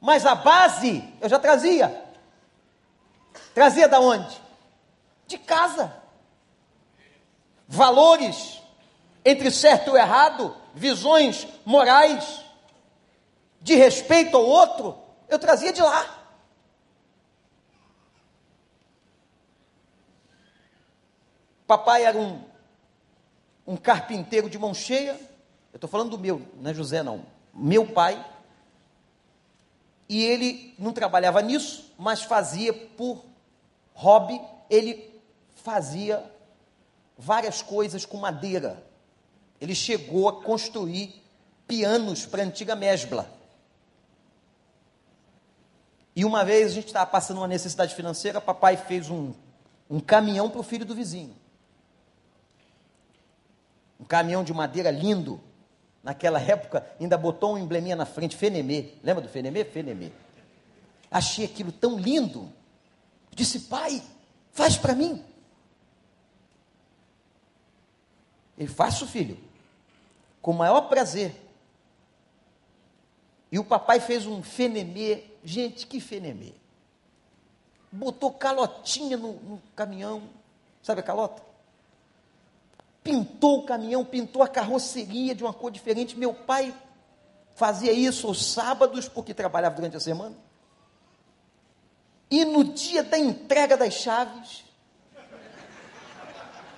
Mas 0.00 0.24
a 0.24 0.34
base 0.34 1.06
eu 1.20 1.28
já 1.28 1.38
trazia. 1.38 2.02
Trazia 3.54 3.86
da 3.86 4.00
onde? 4.00 4.40
De 5.26 5.36
casa. 5.36 5.94
Valores 7.68 8.59
entre 9.24 9.50
certo 9.50 9.96
e 9.96 9.98
errado, 9.98 10.56
visões 10.74 11.46
morais 11.64 12.44
de 13.60 13.74
respeito 13.74 14.36
ao 14.36 14.44
outro, 14.44 14.98
eu 15.28 15.38
trazia 15.38 15.72
de 15.72 15.82
lá. 15.82 16.18
Papai 21.66 22.04
era 22.04 22.18
um, 22.18 22.42
um 23.64 23.76
carpinteiro 23.76 24.50
de 24.50 24.58
mão 24.58 24.74
cheia. 24.74 25.12
Eu 25.72 25.76
estou 25.76 25.88
falando 25.88 26.10
do 26.10 26.18
meu, 26.18 26.42
não 26.56 26.70
é 26.70 26.74
José 26.74 27.02
não. 27.02 27.24
Meu 27.54 27.86
pai. 27.86 28.26
E 30.08 30.24
ele 30.24 30.74
não 30.76 30.92
trabalhava 30.92 31.40
nisso, 31.40 31.94
mas 31.96 32.22
fazia 32.22 32.72
por 32.72 33.24
hobby. 33.94 34.40
Ele 34.68 35.22
fazia 35.54 36.28
várias 37.16 37.62
coisas 37.62 38.04
com 38.04 38.16
madeira. 38.16 38.84
Ele 39.60 39.74
chegou 39.74 40.28
a 40.28 40.42
construir 40.42 41.22
pianos 41.66 42.24
para 42.26 42.42
a 42.42 42.46
antiga 42.46 42.74
mesbla. 42.74 43.30
E 46.16 46.24
uma 46.24 46.44
vez 46.44 46.72
a 46.72 46.74
gente 46.74 46.86
estava 46.86 47.08
passando 47.08 47.38
uma 47.38 47.48
necessidade 47.48 47.94
financeira, 47.94 48.40
papai 48.40 48.76
fez 48.76 49.08
um, 49.08 49.32
um 49.88 50.00
caminhão 50.00 50.50
para 50.50 50.60
o 50.60 50.64
filho 50.64 50.84
do 50.84 50.94
vizinho. 50.94 51.36
Um 53.98 54.04
caminhão 54.04 54.42
de 54.42 54.52
madeira 54.52 54.90
lindo. 54.90 55.40
Naquela 56.02 56.40
época 56.40 56.86
ainda 56.98 57.18
botou 57.18 57.54
um 57.54 57.58
embleminha 57.58 57.94
na 57.94 58.06
frente, 58.06 58.36
Fenemê. 58.36 58.94
Lembra 59.02 59.22
do 59.22 59.28
Fenemê? 59.28 59.64
Fenemê. 59.64 60.10
Achei 61.10 61.44
aquilo 61.44 61.70
tão 61.70 61.98
lindo. 61.98 62.50
Disse, 63.32 63.60
pai, 63.60 64.02
faz 64.52 64.76
para 64.76 64.94
mim. 64.94 65.22
Ele, 68.56 68.68
faço, 68.68 69.06
filho, 69.06 69.38
com 70.40 70.50
o 70.50 70.54
maior 70.54 70.82
prazer. 70.82 71.34
E 73.50 73.58
o 73.58 73.64
papai 73.64 74.00
fez 74.00 74.26
um 74.26 74.42
fenemê 74.42 75.24
Gente, 75.42 75.86
que 75.86 76.00
fenemê. 76.00 76.52
Botou 77.90 78.30
calotinha 78.30 79.16
no, 79.16 79.32
no 79.32 79.62
caminhão. 79.74 80.22
Sabe 80.82 81.00
a 81.00 81.02
calota? 81.02 81.42
pintou 83.02 83.58
o 83.58 83.62
caminhão, 83.64 84.04
pintou 84.04 84.42
a 84.42 84.48
carroceria 84.48 85.34
de 85.34 85.42
uma 85.42 85.52
cor 85.52 85.70
diferente. 85.70 86.16
Meu 86.16 86.34
pai 86.34 86.74
fazia 87.54 87.92
isso 87.92 88.26
aos 88.26 88.52
sábados, 88.52 89.08
porque 89.08 89.34
trabalhava 89.34 89.76
durante 89.76 89.96
a 89.96 90.00
semana. 90.00 90.36
E 92.30 92.44
no 92.44 92.62
dia 92.62 93.02
da 93.02 93.18
entrega 93.18 93.76
das 93.76 93.94
chaves, 93.94 94.64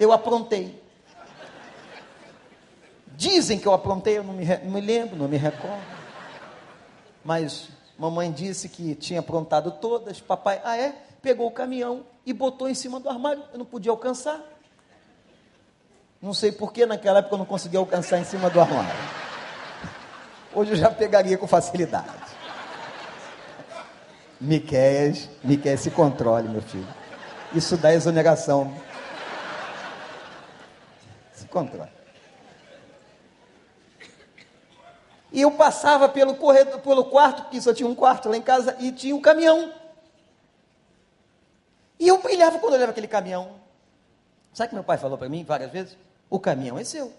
eu 0.00 0.12
aprontei. 0.12 0.81
Dizem 3.16 3.58
que 3.58 3.66
eu 3.66 3.72
aprontei, 3.72 4.18
eu 4.18 4.24
não 4.24 4.32
me, 4.32 4.44
não 4.44 4.70
me 4.70 4.80
lembro, 4.80 5.16
não 5.16 5.28
me 5.28 5.36
recordo. 5.36 5.82
Mas 7.24 7.68
mamãe 7.98 8.32
disse 8.32 8.68
que 8.68 8.94
tinha 8.94 9.20
aprontado 9.20 9.70
todas. 9.72 10.20
Papai, 10.20 10.60
ah 10.64 10.76
é? 10.76 10.94
Pegou 11.20 11.46
o 11.46 11.50
caminhão 11.50 12.04
e 12.26 12.32
botou 12.32 12.68
em 12.68 12.74
cima 12.74 12.98
do 12.98 13.08
armário. 13.08 13.42
Eu 13.52 13.58
não 13.58 13.64
podia 13.64 13.92
alcançar. 13.92 14.40
Não 16.20 16.32
sei 16.32 16.52
por 16.52 16.72
que 16.72 16.86
naquela 16.86 17.18
época 17.18 17.34
eu 17.34 17.38
não 17.38 17.44
conseguia 17.44 17.80
alcançar 17.80 18.18
em 18.18 18.24
cima 18.24 18.48
do 18.48 18.60
armário. 18.60 18.94
Hoje 20.54 20.72
eu 20.72 20.76
já 20.76 20.90
pegaria 20.90 21.38
com 21.38 21.46
facilidade. 21.46 22.08
Miquéias, 24.40 25.28
Miquéias, 25.42 25.80
se 25.80 25.90
controle, 25.90 26.48
meu 26.48 26.62
filho. 26.62 26.86
Isso 27.54 27.76
dá 27.76 27.94
exoneração. 27.94 28.74
Se 31.32 31.46
controle. 31.46 32.01
E 35.32 35.40
eu 35.40 35.50
passava 35.50 36.08
pelo 36.08 36.34
corredor, 36.34 36.80
pelo 36.80 37.06
quarto, 37.06 37.42
porque 37.42 37.60
só 37.60 37.72
tinha 37.72 37.88
um 37.88 37.94
quarto 37.94 38.28
lá 38.28 38.36
em 38.36 38.42
casa, 38.42 38.76
e 38.78 38.92
tinha 38.92 39.16
um 39.16 39.20
caminhão. 39.20 39.72
E 41.98 42.06
eu 42.06 42.20
brilhava 42.20 42.58
quando 42.58 42.74
eu 42.74 42.78
olhava 42.78 42.92
aquele 42.92 43.08
caminhão. 43.08 43.60
Sabe 44.52 44.66
o 44.66 44.68
que 44.68 44.74
meu 44.74 44.84
pai 44.84 44.98
falou 44.98 45.16
para 45.16 45.28
mim 45.28 45.42
várias 45.42 45.70
vezes? 45.70 45.96
O 46.28 46.38
caminhão 46.38 46.78
é 46.78 46.84
seu. 46.84 47.12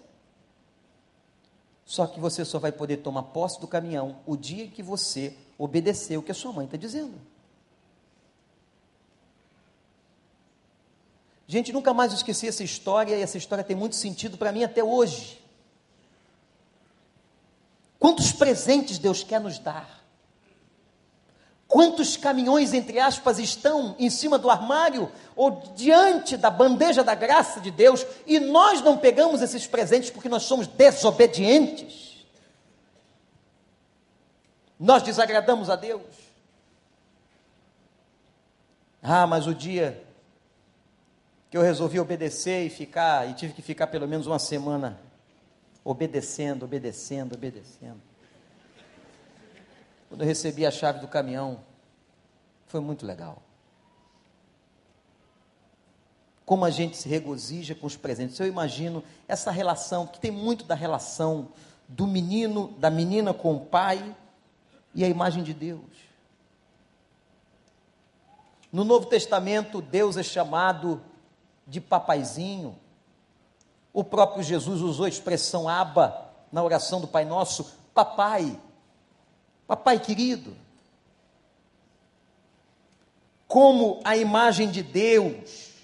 Só 1.84 2.06
que 2.06 2.20
você 2.20 2.44
só 2.44 2.58
vai 2.58 2.72
poder 2.72 2.98
tomar 2.98 3.24
posse 3.24 3.60
do 3.60 3.66
caminhão 3.66 4.20
o 4.24 4.36
dia 4.36 4.68
que 4.68 4.82
você 4.82 5.36
obedecer 5.58 6.16
o 6.16 6.22
que 6.22 6.30
a 6.30 6.34
sua 6.34 6.52
mãe 6.52 6.66
está 6.66 6.76
dizendo. 6.76 7.20
Gente, 11.46 11.72
nunca 11.72 11.92
mais 11.92 12.12
esqueci 12.12 12.48
essa 12.48 12.64
história 12.64 13.16
e 13.16 13.22
essa 13.22 13.36
história 13.36 13.62
tem 13.62 13.76
muito 13.76 13.96
sentido 13.96 14.38
para 14.38 14.50
mim 14.50 14.64
até 14.64 14.82
hoje. 14.82 15.43
Quantos 18.04 18.32
presentes 18.32 18.98
Deus 18.98 19.24
quer 19.24 19.40
nos 19.40 19.58
dar? 19.58 20.04
Quantos 21.66 22.18
caminhões, 22.18 22.74
entre 22.74 23.00
aspas, 23.00 23.38
estão 23.38 23.96
em 23.98 24.10
cima 24.10 24.36
do 24.36 24.50
armário 24.50 25.10
ou 25.34 25.52
diante 25.74 26.36
da 26.36 26.50
bandeja 26.50 27.02
da 27.02 27.14
graça 27.14 27.62
de 27.62 27.70
Deus 27.70 28.04
e 28.26 28.38
nós 28.38 28.82
não 28.82 28.98
pegamos 28.98 29.40
esses 29.40 29.66
presentes 29.66 30.10
porque 30.10 30.28
nós 30.28 30.42
somos 30.42 30.66
desobedientes? 30.66 32.26
Nós 34.78 35.02
desagradamos 35.02 35.70
a 35.70 35.74
Deus. 35.74 36.02
Ah, 39.02 39.26
mas 39.26 39.46
o 39.46 39.54
dia 39.54 40.04
que 41.50 41.56
eu 41.56 41.62
resolvi 41.62 41.98
obedecer 41.98 42.66
e 42.66 42.68
ficar, 42.68 43.30
e 43.30 43.32
tive 43.32 43.54
que 43.54 43.62
ficar 43.62 43.86
pelo 43.86 44.06
menos 44.06 44.26
uma 44.26 44.38
semana 44.38 45.00
obedecendo, 45.84 46.64
obedecendo, 46.64 47.34
obedecendo. 47.34 48.00
Quando 50.08 50.22
eu 50.22 50.26
recebi 50.26 50.64
a 50.64 50.70
chave 50.70 51.00
do 51.00 51.08
caminhão, 51.08 51.60
foi 52.66 52.80
muito 52.80 53.04
legal. 53.04 53.42
Como 56.46 56.64
a 56.64 56.70
gente 56.70 56.96
se 56.96 57.08
regozija 57.08 57.74
com 57.74 57.86
os 57.86 57.96
presentes. 57.96 58.38
Eu 58.38 58.46
imagino 58.46 59.02
essa 59.28 59.50
relação, 59.50 60.06
que 60.06 60.18
tem 60.18 60.30
muito 60.30 60.64
da 60.64 60.74
relação 60.74 61.48
do 61.88 62.06
menino, 62.06 62.68
da 62.78 62.90
menina 62.90 63.34
com 63.34 63.54
o 63.54 63.60
pai 63.60 64.14
e 64.94 65.04
a 65.04 65.08
imagem 65.08 65.42
de 65.42 65.52
Deus. 65.52 65.80
No 68.72 68.84
Novo 68.84 69.06
Testamento, 69.06 69.80
Deus 69.80 70.16
é 70.16 70.22
chamado 70.22 71.02
de 71.66 71.80
papaizinho. 71.80 72.78
O 73.94 74.02
próprio 74.02 74.42
Jesus 74.42 74.80
usou 74.80 75.06
a 75.06 75.08
expressão 75.08 75.68
aba 75.68 76.32
na 76.50 76.60
oração 76.60 77.00
do 77.00 77.06
Pai 77.06 77.24
Nosso, 77.24 77.72
papai, 77.94 78.58
papai 79.68 80.00
querido. 80.00 80.56
Como 83.46 84.00
a 84.02 84.16
imagem 84.16 84.68
de 84.68 84.82
Deus 84.82 85.74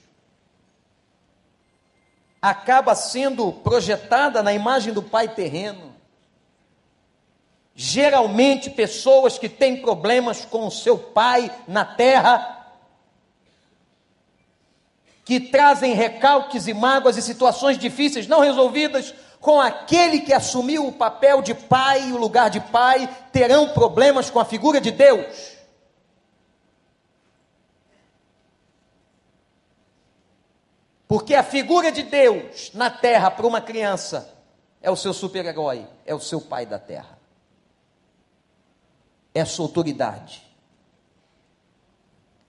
acaba 2.43 2.97
sendo 2.97 3.53
projetada 3.53 4.43
na 4.43 4.53
imagem 4.53 4.93
do 4.93 5.05
Pai 5.05 5.29
terreno. 5.29 5.95
Geralmente, 7.77 8.71
pessoas 8.71 9.39
que 9.39 9.49
têm 9.49 9.81
problemas 9.81 10.45
com 10.45 10.67
o 10.67 10.71
seu 10.71 10.99
pai 10.99 11.49
na 11.69 11.85
terra 11.85 12.60
que 15.31 15.39
trazem 15.39 15.95
recalques 15.95 16.67
e 16.67 16.75
mágoas 16.75 17.17
e 17.17 17.23
situações 17.23 17.79
difíceis 17.79 18.27
não 18.27 18.41
resolvidas 18.41 19.15
com 19.39 19.61
aquele 19.61 20.23
que 20.23 20.33
assumiu 20.33 20.89
o 20.89 20.93
papel 20.93 21.41
de 21.41 21.55
pai 21.55 22.09
e 22.09 22.13
o 22.13 22.17
lugar 22.17 22.51
de 22.51 22.59
pai, 22.59 23.09
terão 23.31 23.69
problemas 23.69 24.29
com 24.29 24.41
a 24.41 24.45
figura 24.45 24.81
de 24.81 24.91
Deus. 24.91 25.57
Porque 31.07 31.37
a 31.37 31.45
figura 31.45 31.93
de 31.93 32.03
Deus 32.03 32.73
na 32.75 32.91
terra 32.91 33.31
para 33.31 33.47
uma 33.47 33.61
criança 33.61 34.37
é 34.83 34.91
o 34.91 34.97
seu 34.97 35.15
super-herói, 35.15 35.87
é 36.05 36.13
o 36.13 36.19
seu 36.19 36.41
pai 36.41 36.67
da 36.67 36.81
terra. 36.81 37.17
É 39.33 39.43
a 39.43 39.47
sua 39.47 39.67
autoridade. 39.67 40.43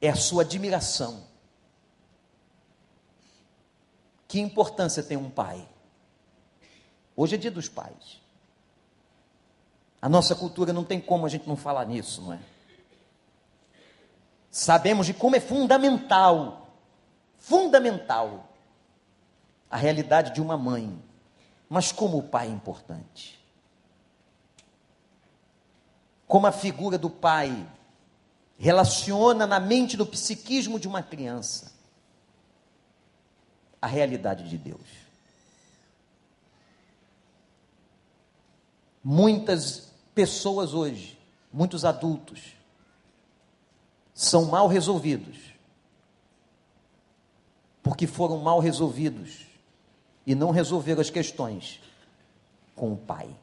É 0.01 0.09
a 0.09 0.15
sua 0.15 0.41
admiração 0.41 1.29
que 4.31 4.39
importância 4.39 5.03
tem 5.03 5.17
um 5.17 5.29
pai? 5.29 5.67
Hoje 7.17 7.35
é 7.35 7.37
dia 7.37 7.51
dos 7.51 7.67
pais. 7.67 8.21
A 10.01 10.07
nossa 10.07 10.33
cultura 10.33 10.71
não 10.71 10.85
tem 10.85 11.01
como 11.01 11.25
a 11.25 11.29
gente 11.29 11.45
não 11.45 11.57
falar 11.57 11.83
nisso, 11.83 12.21
não 12.21 12.31
é? 12.31 12.39
Sabemos 14.49 15.05
de 15.05 15.13
como 15.13 15.35
é 15.35 15.41
fundamental, 15.41 16.69
fundamental, 17.39 18.47
a 19.69 19.75
realidade 19.75 20.33
de 20.33 20.41
uma 20.41 20.57
mãe, 20.57 20.97
mas 21.67 21.91
como 21.91 22.17
o 22.17 22.23
pai 22.23 22.47
é 22.47 22.51
importante. 22.51 23.37
Como 26.25 26.47
a 26.47 26.53
figura 26.53 26.97
do 26.97 27.09
pai 27.09 27.67
relaciona 28.57 29.45
na 29.45 29.59
mente 29.59 29.97
do 29.97 30.05
psiquismo 30.05 30.79
de 30.79 30.87
uma 30.87 31.03
criança 31.03 31.80
a 33.81 33.87
realidade 33.87 34.47
de 34.47 34.57
Deus. 34.57 34.85
Muitas 39.03 39.91
pessoas 40.13 40.73
hoje, 40.73 41.17
muitos 41.51 41.83
adultos, 41.83 42.53
são 44.13 44.45
mal 44.45 44.67
resolvidos, 44.67 45.37
porque 47.81 48.05
foram 48.05 48.37
mal 48.37 48.59
resolvidos 48.59 49.47
e 50.27 50.35
não 50.35 50.51
resolveram 50.51 51.01
as 51.01 51.09
questões 51.09 51.81
com 52.75 52.93
o 52.93 52.97
pai. 52.97 53.35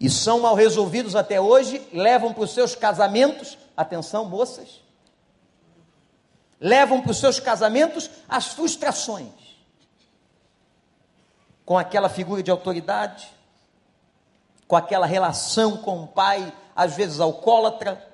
E 0.00 0.10
são 0.10 0.40
mal 0.40 0.56
resolvidos 0.56 1.14
até 1.14 1.40
hoje, 1.40 1.80
levam 1.92 2.34
para 2.34 2.42
os 2.42 2.50
seus 2.50 2.74
casamentos, 2.74 3.56
atenção, 3.76 4.24
moças, 4.24 4.83
levam 6.60 7.00
para 7.00 7.10
os 7.10 7.18
seus 7.18 7.40
casamentos 7.40 8.10
as 8.28 8.48
frustrações 8.48 9.44
com 11.64 11.78
aquela 11.78 12.08
figura 12.08 12.42
de 12.42 12.50
autoridade, 12.50 13.32
com 14.68 14.76
aquela 14.76 15.06
relação 15.06 15.78
com 15.78 16.02
o 16.02 16.06
pai, 16.06 16.52
às 16.74 16.94
vezes 16.94 17.20
alcoólatra. 17.20 18.12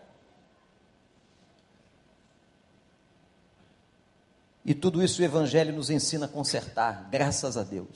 E 4.64 4.74
tudo 4.74 5.02
isso 5.02 5.20
o 5.20 5.24
Evangelho 5.24 5.74
nos 5.74 5.90
ensina 5.90 6.26
a 6.26 6.28
consertar, 6.28 7.08
graças 7.10 7.56
a 7.56 7.62
Deus. 7.62 7.88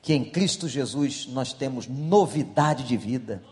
Que 0.00 0.14
em 0.14 0.24
Cristo 0.24 0.68
Jesus 0.68 1.26
nós 1.26 1.52
temos 1.52 1.88
novidade 1.88 2.84
de 2.84 2.96
vida. 2.96 3.42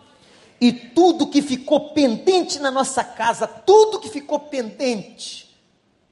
E 0.60 0.72
tudo 0.72 1.26
que 1.26 1.42
ficou 1.42 1.92
pendente 1.92 2.60
na 2.60 2.70
nossa 2.70 3.02
casa, 3.02 3.46
tudo 3.46 3.98
que 3.98 4.08
ficou 4.08 4.38
pendente, 4.38 5.43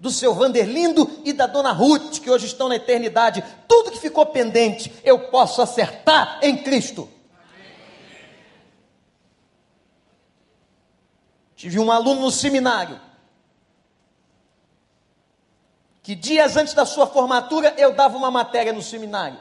do 0.03 0.11
seu 0.11 0.35
Vanderlindo 0.35 1.09
e 1.25 1.33
da 1.33 1.47
dona 1.47 1.71
Ruth, 1.71 2.19
que 2.19 2.29
hoje 2.29 2.47
estão 2.47 2.69
na 2.69 2.75
eternidade. 2.75 3.43
Tudo 3.69 3.93
que 3.93 4.01
ficou 4.01 4.27
pendente, 4.27 4.93
eu 5.05 5.31
posso 5.31 5.63
acertar 5.63 6.41
em 6.43 6.61
Cristo. 6.61 7.09
Tive 11.55 11.79
um 11.79 11.93
aluno 11.93 12.23
no 12.23 12.31
seminário. 12.33 13.01
que 16.03 16.17
dias 16.17 16.57
antes 16.57 16.75
da 16.75 16.85
sua 16.85 17.07
formatura 17.07 17.73
eu 17.79 17.95
dava 17.95 18.17
uma 18.17 18.29
matéria 18.29 18.73
no 18.73 18.83
seminário. 18.83 19.39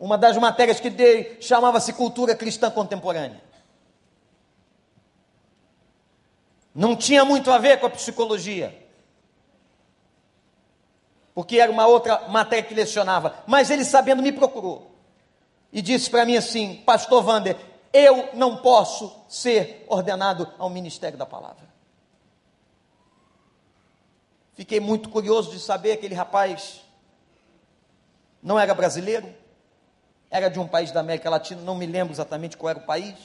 Uma 0.00 0.16
das 0.16 0.38
matérias 0.38 0.80
que 0.80 0.88
dei 0.88 1.36
chamava-se 1.38 1.92
Cultura 1.92 2.34
Cristã 2.34 2.70
Contemporânea. 2.70 3.42
Não 6.74 6.96
tinha 6.96 7.26
muito 7.26 7.50
a 7.50 7.58
ver 7.58 7.78
com 7.78 7.86
a 7.86 7.90
psicologia. 7.90 8.83
Porque 11.34 11.58
era 11.58 11.70
uma 11.70 11.86
outra 11.86 12.28
matéria 12.28 12.64
que 12.64 12.74
lecionava. 12.74 13.42
Mas 13.46 13.70
ele, 13.70 13.84
sabendo, 13.84 14.22
me 14.22 14.30
procurou. 14.30 14.92
E 15.72 15.82
disse 15.82 16.08
para 16.08 16.24
mim 16.24 16.36
assim: 16.36 16.76
Pastor 16.86 17.26
Wander, 17.26 17.56
eu 17.92 18.30
não 18.34 18.58
posso 18.58 19.12
ser 19.28 19.84
ordenado 19.88 20.52
ao 20.58 20.70
ministério 20.70 21.18
da 21.18 21.26
palavra. 21.26 21.64
Fiquei 24.54 24.78
muito 24.78 25.08
curioso 25.08 25.50
de 25.50 25.58
saber 25.58 25.96
que 25.96 25.98
aquele 25.98 26.14
rapaz 26.14 26.80
não 28.40 28.58
era 28.58 28.72
brasileiro, 28.72 29.34
era 30.30 30.48
de 30.48 30.60
um 30.60 30.68
país 30.68 30.92
da 30.92 31.00
América 31.00 31.28
Latina, 31.28 31.60
não 31.62 31.74
me 31.74 31.86
lembro 31.86 32.14
exatamente 32.14 32.56
qual 32.56 32.70
era 32.70 32.78
o 32.78 32.86
país. 32.86 33.16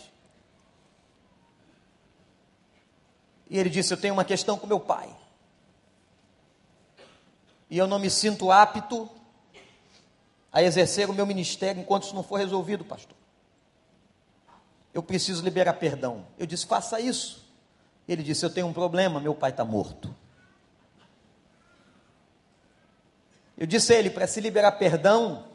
E 3.48 3.60
ele 3.60 3.70
disse: 3.70 3.94
Eu 3.94 3.98
tenho 3.98 4.14
uma 4.14 4.26
questão 4.26 4.58
com 4.58 4.66
meu 4.66 4.80
pai. 4.80 5.10
E 7.70 7.78
eu 7.78 7.88
não 7.88 8.00
me 8.00 8.10
sinto 8.10 8.52
apto 8.52 9.10
a 10.52 10.64
exercer 10.64 11.10
o 11.10 11.14
meu 11.14 11.26
ministério 11.26 11.82
enquanto 11.82 12.04
isso 12.04 12.16
não 12.16 12.24
for 12.24 12.38
resolvido, 12.38 12.84
pastor. 12.84 13.16
Eu 14.94 15.04
preciso 15.04 15.44
liberar 15.44 15.74
perdão. 15.74 16.26
Eu 16.38 16.48
disse: 16.48 16.66
Faça 16.66 17.00
isso. 17.00 17.48
Ele 18.08 18.24
disse: 18.24 18.46
Eu 18.46 18.50
tenho 18.50 18.68
um 18.68 18.74
problema, 18.74 19.20
meu 19.20 19.36
pai 19.36 19.52
está 19.52 19.64
morto. 19.64 20.14
Eu 23.60 23.68
disse 23.68 23.94
a 23.94 23.98
ele: 23.98 24.10
para 24.10 24.26
se 24.26 24.40
liberar 24.40 24.72
perdão, 24.74 25.46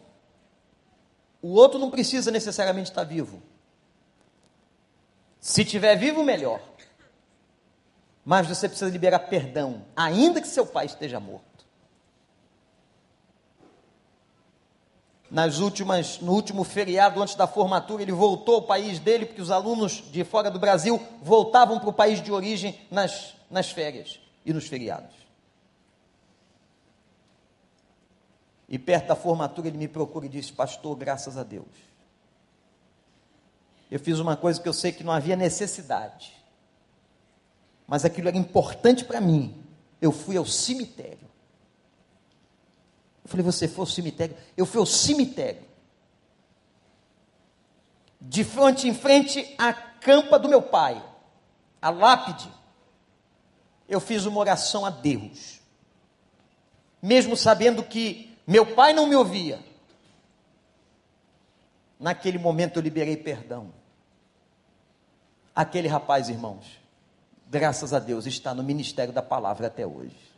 o 1.40 1.48
outro 1.54 1.78
não 1.78 1.90
precisa 1.90 2.30
necessariamente 2.30 2.90
estar 2.90 3.02
vivo. 3.02 3.42
Se 5.40 5.64
tiver 5.64 5.96
vivo, 5.96 6.22
melhor. 6.22 6.60
Mas 8.22 8.46
você 8.46 8.68
precisa 8.68 8.90
liberar 8.90 9.20
perdão, 9.20 9.84
ainda 9.96 10.40
que 10.40 10.48
seu 10.48 10.66
pai 10.66 10.86
esteja 10.86 11.18
morto. 11.18 11.53
Nas 15.34 15.58
últimas, 15.58 16.20
no 16.20 16.32
último 16.32 16.62
feriado 16.62 17.20
antes 17.20 17.34
da 17.34 17.48
formatura, 17.48 18.04
ele 18.04 18.12
voltou 18.12 18.54
ao 18.54 18.62
país 18.62 19.00
dele, 19.00 19.26
porque 19.26 19.42
os 19.42 19.50
alunos 19.50 20.04
de 20.12 20.22
fora 20.22 20.48
do 20.48 20.60
Brasil 20.60 21.04
voltavam 21.20 21.80
para 21.80 21.88
o 21.88 21.92
país 21.92 22.22
de 22.22 22.30
origem 22.30 22.80
nas, 22.88 23.34
nas 23.50 23.68
férias 23.68 24.20
e 24.46 24.52
nos 24.52 24.68
feriados. 24.68 25.12
E 28.68 28.78
perto 28.78 29.08
da 29.08 29.16
formatura 29.16 29.66
ele 29.66 29.76
me 29.76 29.88
procura 29.88 30.26
e 30.26 30.28
disse: 30.28 30.52
Pastor, 30.52 30.96
graças 30.96 31.36
a 31.36 31.42
Deus. 31.42 31.66
Eu 33.90 33.98
fiz 33.98 34.20
uma 34.20 34.36
coisa 34.36 34.62
que 34.62 34.68
eu 34.68 34.72
sei 34.72 34.92
que 34.92 35.02
não 35.02 35.12
havia 35.12 35.34
necessidade, 35.34 36.32
mas 37.88 38.04
aquilo 38.04 38.28
era 38.28 38.36
importante 38.36 39.04
para 39.04 39.20
mim. 39.20 39.60
Eu 40.00 40.12
fui 40.12 40.36
ao 40.36 40.46
cemitério. 40.46 41.23
Eu 43.24 43.30
falei: 43.30 43.44
Você 43.44 43.66
foi 43.66 43.82
ao 43.82 43.86
cemitério? 43.86 44.36
Eu 44.56 44.66
fui 44.66 44.78
ao 44.78 44.86
cemitério. 44.86 45.62
De 48.20 48.44
frente 48.44 48.88
em 48.88 48.94
frente 48.94 49.54
à 49.58 49.72
campa 49.72 50.38
do 50.38 50.48
meu 50.48 50.62
pai, 50.62 51.02
a 51.80 51.90
lápide. 51.90 52.48
Eu 53.88 54.00
fiz 54.00 54.24
uma 54.24 54.40
oração 54.40 54.84
a 54.84 54.90
Deus, 54.90 55.60
mesmo 57.02 57.36
sabendo 57.36 57.82
que 57.82 58.34
meu 58.46 58.74
pai 58.74 58.92
não 58.92 59.06
me 59.06 59.14
ouvia. 59.14 59.62
Naquele 61.98 62.38
momento 62.38 62.78
eu 62.78 62.82
liberei 62.82 63.16
perdão. 63.16 63.72
Aquele 65.54 65.86
rapaz, 65.86 66.28
irmãos, 66.28 66.78
graças 67.48 67.92
a 67.92 67.98
Deus, 67.98 68.26
está 68.26 68.52
no 68.52 68.62
ministério 68.62 69.12
da 69.12 69.22
palavra 69.22 69.68
até 69.68 69.86
hoje. 69.86 70.33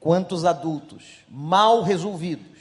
Quantos 0.00 0.44
adultos 0.44 1.24
mal 1.28 1.82
resolvidos, 1.82 2.58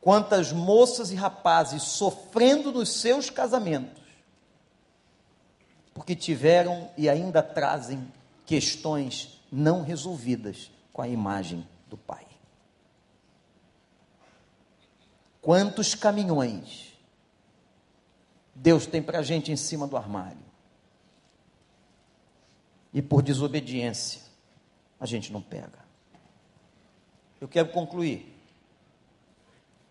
quantas 0.00 0.52
moças 0.52 1.10
e 1.10 1.14
rapazes 1.14 1.82
sofrendo 1.82 2.70
nos 2.70 3.00
seus 3.00 3.30
casamentos, 3.30 4.02
porque 5.94 6.14
tiveram 6.14 6.90
e 6.96 7.08
ainda 7.08 7.42
trazem 7.42 8.06
questões 8.44 9.40
não 9.50 9.82
resolvidas 9.82 10.70
com 10.92 11.00
a 11.00 11.08
imagem 11.08 11.66
do 11.88 11.96
Pai. 11.96 12.26
Quantos 15.40 15.94
caminhões 15.94 16.92
Deus 18.54 18.86
tem 18.86 19.02
para 19.02 19.18
a 19.18 19.22
gente 19.22 19.52
em 19.52 19.56
cima 19.56 19.86
do 19.86 19.96
armário? 19.96 20.38
E 22.92 23.02
por 23.02 23.22
desobediência, 23.22 24.20
a 25.04 25.06
gente 25.06 25.32
não 25.32 25.40
pega. 25.40 25.84
Eu 27.40 27.46
quero 27.46 27.68
concluir, 27.68 28.34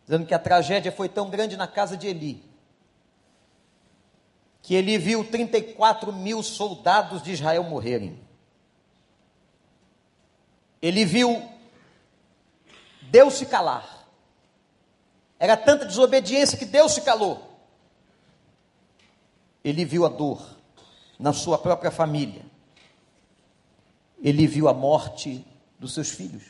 dizendo 0.05 0.25
que 0.25 0.33
a 0.33 0.39
tragédia 0.39 0.91
foi 0.91 1.07
tão 1.07 1.29
grande 1.29 1.55
na 1.55 1.67
casa 1.67 1.95
de 1.95 2.07
Eli, 2.07 2.43
que 4.61 4.75
Eli 4.75 4.97
viu 4.97 5.23
34 5.23 6.11
mil 6.11 6.41
soldados 6.43 7.21
de 7.21 7.31
Israel 7.31 7.63
morrerem 7.63 8.23
ele 10.83 11.05
viu 11.05 11.49
Deus 13.03 13.35
se 13.35 13.45
calar. 13.45 14.05
Era 15.39 15.55
tanta 15.55 15.85
desobediência 15.85 16.57
que 16.57 16.65
Deus 16.65 16.91
se 16.91 17.03
calou. 17.03 17.57
Ele 19.63 19.85
viu 19.85 20.05
a 20.05 20.09
dor 20.09 20.45
na 21.17 21.31
sua 21.31 21.57
própria 21.57 21.89
família. 21.89 22.45
Ele 24.23 24.47
viu 24.47 24.69
a 24.69 24.73
morte 24.73 25.45
dos 25.77 25.93
seus 25.93 26.09
filhos. 26.09 26.45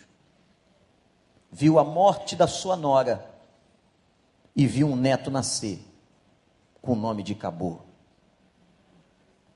Viu 1.52 1.80
a 1.80 1.84
morte 1.84 2.36
da 2.36 2.48
sua 2.48 2.78
nora. 2.78 3.34
E 4.56 4.68
viu 4.68 4.88
um 4.88 4.96
neto 4.96 5.32
nascer 5.32 5.80
com 6.80 6.94
o 6.94 6.96
nome 6.96 7.24
de 7.24 7.34
Cabo. 7.34 7.82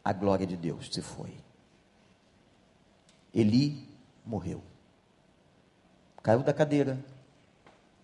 A 0.03 0.11
glória 0.11 0.47
de 0.47 0.57
Deus 0.57 0.91
se 0.91 1.01
foi. 1.01 1.37
Eli 3.31 3.87
morreu. 4.25 4.63
Caiu 6.23 6.41
da 6.41 6.53
cadeira, 6.53 6.99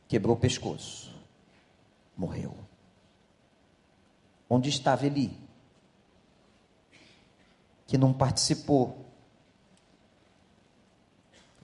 quebrou 0.08 0.36
o 0.36 0.40
pescoço, 0.40 1.14
morreu. 2.16 2.56
Onde 4.50 4.70
estava 4.70 5.06
Eli? 5.06 5.38
Que 7.88 7.98
não 7.98 8.14
participou. 8.14 9.03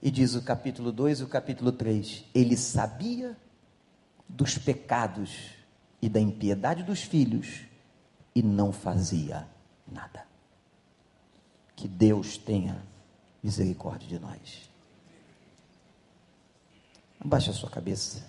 E 0.02 0.10
diz 0.10 0.34
o 0.34 0.42
capítulo 0.42 0.90
2 0.90 1.20
e 1.20 1.24
o 1.24 1.28
capítulo 1.28 1.72
3: 1.72 2.24
ele 2.34 2.56
sabia 2.56 3.36
dos 4.28 4.56
pecados 4.56 5.50
e 6.00 6.08
da 6.08 6.18
impiedade 6.18 6.82
dos 6.82 7.02
filhos 7.02 7.62
e 8.34 8.42
não 8.42 8.72
fazia 8.72 9.46
nada. 9.90 10.24
Que 11.76 11.86
Deus 11.86 12.38
tenha 12.38 12.82
misericórdia 13.42 14.08
de 14.08 14.18
nós. 14.18 14.70
Abaixe 17.18 17.50
a 17.50 17.52
sua 17.52 17.68
cabeça. 17.68 18.26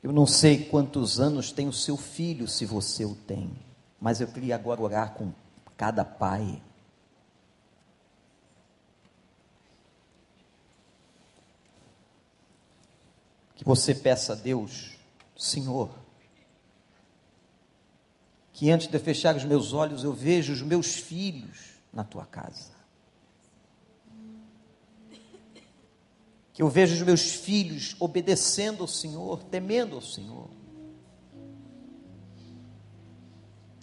Eu 0.00 0.12
não 0.12 0.26
sei 0.26 0.64
quantos 0.64 1.18
anos 1.18 1.50
tem 1.50 1.66
o 1.66 1.72
seu 1.72 1.96
filho, 1.96 2.46
se 2.46 2.64
você 2.64 3.04
o 3.04 3.16
tem, 3.16 3.50
mas 4.00 4.20
eu 4.20 4.28
queria 4.28 4.54
agora 4.54 4.80
orar 4.80 5.14
com 5.14 5.32
cada 5.76 6.04
pai. 6.04 6.62
Que 13.54 13.64
você 13.64 13.94
peça 13.94 14.34
a 14.34 14.36
Deus, 14.36 14.96
Senhor, 15.36 15.90
que 18.52 18.70
antes 18.70 18.86
de 18.86 18.98
fechar 18.98 19.36
os 19.36 19.44
meus 19.44 19.72
olhos 19.72 20.02
eu 20.02 20.12
vejo 20.12 20.52
os 20.52 20.62
meus 20.62 20.94
filhos 20.96 21.76
na 21.92 22.04
tua 22.04 22.24
casa. 22.24 22.74
Que 26.52 26.62
eu 26.62 26.68
vejo 26.70 26.94
os 26.94 27.02
meus 27.02 27.32
filhos 27.32 27.94
obedecendo 28.00 28.82
ao 28.82 28.88
Senhor, 28.88 29.42
temendo 29.44 29.94
ao 29.94 30.00
Senhor. 30.00 30.48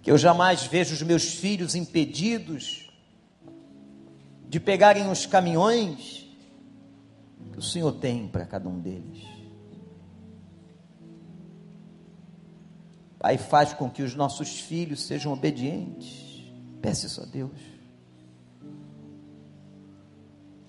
Que 0.04 0.10
eu 0.10 0.18
jamais 0.18 0.64
vejo 0.64 0.94
os 0.94 1.02
meus 1.02 1.24
filhos 1.24 1.74
impedidos 1.74 2.90
de 4.46 4.60
pegarem 4.60 5.10
os 5.10 5.24
caminhões 5.24 6.28
que 7.50 7.58
o 7.58 7.62
Senhor 7.62 7.90
tem 7.92 8.28
para 8.28 8.44
cada 8.44 8.68
um 8.68 8.78
deles. 8.78 9.24
Pai, 13.18 13.38
faz 13.38 13.72
com 13.72 13.88
que 13.88 14.02
os 14.02 14.14
nossos 14.14 14.60
filhos 14.60 15.02
sejam 15.02 15.32
obedientes. 15.32 16.44
Peça 16.82 17.06
isso 17.06 17.22
a 17.22 17.24
Deus. 17.24 17.58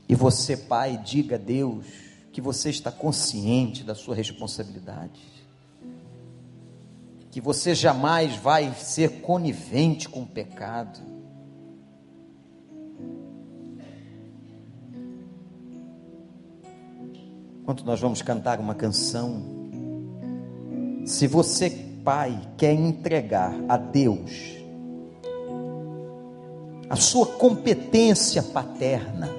E 0.08 0.16
você, 0.16 0.56
pai, 0.56 0.98
diga 0.98 1.36
a 1.36 1.40
Deus 1.40 1.86
que 2.32 2.40
você 2.40 2.70
está 2.70 2.90
consciente 2.90 3.84
da 3.84 3.94
sua 3.94 4.16
responsabilidade. 4.16 5.35
Que 7.36 7.42
você 7.42 7.76
jamais 7.76 8.38
vai 8.38 8.74
ser 8.76 9.20
conivente 9.20 10.08
com 10.08 10.22
o 10.22 10.26
pecado. 10.26 11.02
Quando 17.66 17.84
nós 17.84 18.00
vamos 18.00 18.22
cantar 18.22 18.58
uma 18.62 18.74
canção, 18.74 19.44
se 21.06 21.28
você 21.28 21.70
pai 22.06 22.40
quer 22.56 22.72
entregar 22.72 23.54
a 23.68 23.76
Deus 23.76 24.32
a 26.90 26.96
sua 26.96 27.26
competência 27.26 28.42
paterna, 28.42 29.30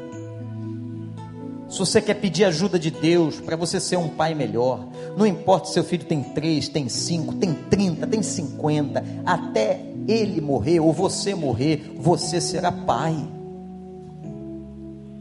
se 1.68 1.78
você 1.78 2.00
quer 2.00 2.14
pedir 2.14 2.44
ajuda 2.44 2.78
de 2.78 2.90
Deus 2.90 3.40
para 3.40 3.56
você 3.56 3.80
ser 3.80 3.96
um 3.96 4.08
pai 4.08 4.34
melhor, 4.34 4.86
não 5.16 5.26
importa 5.26 5.66
se 5.66 5.74
seu 5.74 5.84
filho 5.84 6.04
tem 6.04 6.22
três, 6.22 6.68
tem 6.68 6.88
cinco, 6.88 7.34
tem 7.34 7.54
trinta, 7.54 8.06
tem 8.06 8.22
cinquenta, 8.22 9.04
até 9.24 9.80
ele 10.06 10.40
morrer 10.40 10.80
ou 10.80 10.92
você 10.92 11.34
morrer, 11.34 11.94
você 11.98 12.40
será 12.40 12.70
pai. 12.70 13.16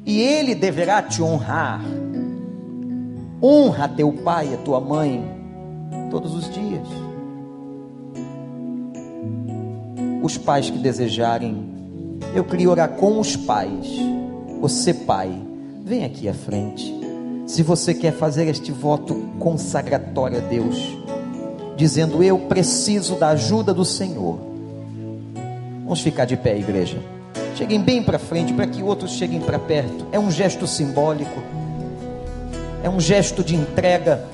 E 0.06 0.20
ele 0.20 0.54
deverá 0.54 1.02
te 1.02 1.22
honrar. 1.22 1.82
Honra 3.42 3.88
teu 3.88 4.14
pai 4.14 4.54
e 4.54 4.58
tua 4.58 4.80
mãe 4.80 5.24
todos 6.12 6.36
os 6.36 6.50
dias. 6.54 6.88
os 10.26 10.38
pais 10.40 10.70
que 10.70 10.78
desejarem, 10.80 11.64
eu 12.34 12.44
queria 12.44 12.70
orar 12.70 12.90
com 12.90 13.20
os 13.20 13.36
pais. 13.36 13.88
Você, 14.60 14.92
pai, 14.94 15.32
vem 15.86 16.04
aqui 16.04 16.28
à 16.28 16.34
frente. 16.34 16.92
Se 17.46 17.62
você 17.62 17.94
quer 17.94 18.12
fazer 18.12 18.48
este 18.48 18.72
voto 18.72 19.14
consagratório 19.38 20.40
a 20.40 20.42
Deus, 20.42 20.98
dizendo: 21.78 22.24
Eu 22.24 22.40
preciso 22.40 23.16
da 23.16 23.30
ajuda 23.30 23.72
do 23.72 23.86
Senhor. 23.86 24.40
Vamos 25.84 26.02
ficar 26.02 26.26
de 26.26 26.36
pé, 26.36 26.58
igreja. 26.58 26.98
Cheguem 27.56 27.80
bem 27.80 28.02
para 28.02 28.18
frente 28.18 28.52
para 28.52 28.66
que 28.66 28.82
outros 28.82 29.12
cheguem 29.12 29.40
para 29.40 29.60
perto. 29.60 30.08
É 30.12 30.20
um 30.20 30.32
gesto 30.32 30.66
simbólico, 30.66 31.40
é 32.84 32.90
um 32.90 33.00
gesto 33.00 33.44
de 33.44 33.56
entrega. 33.56 34.26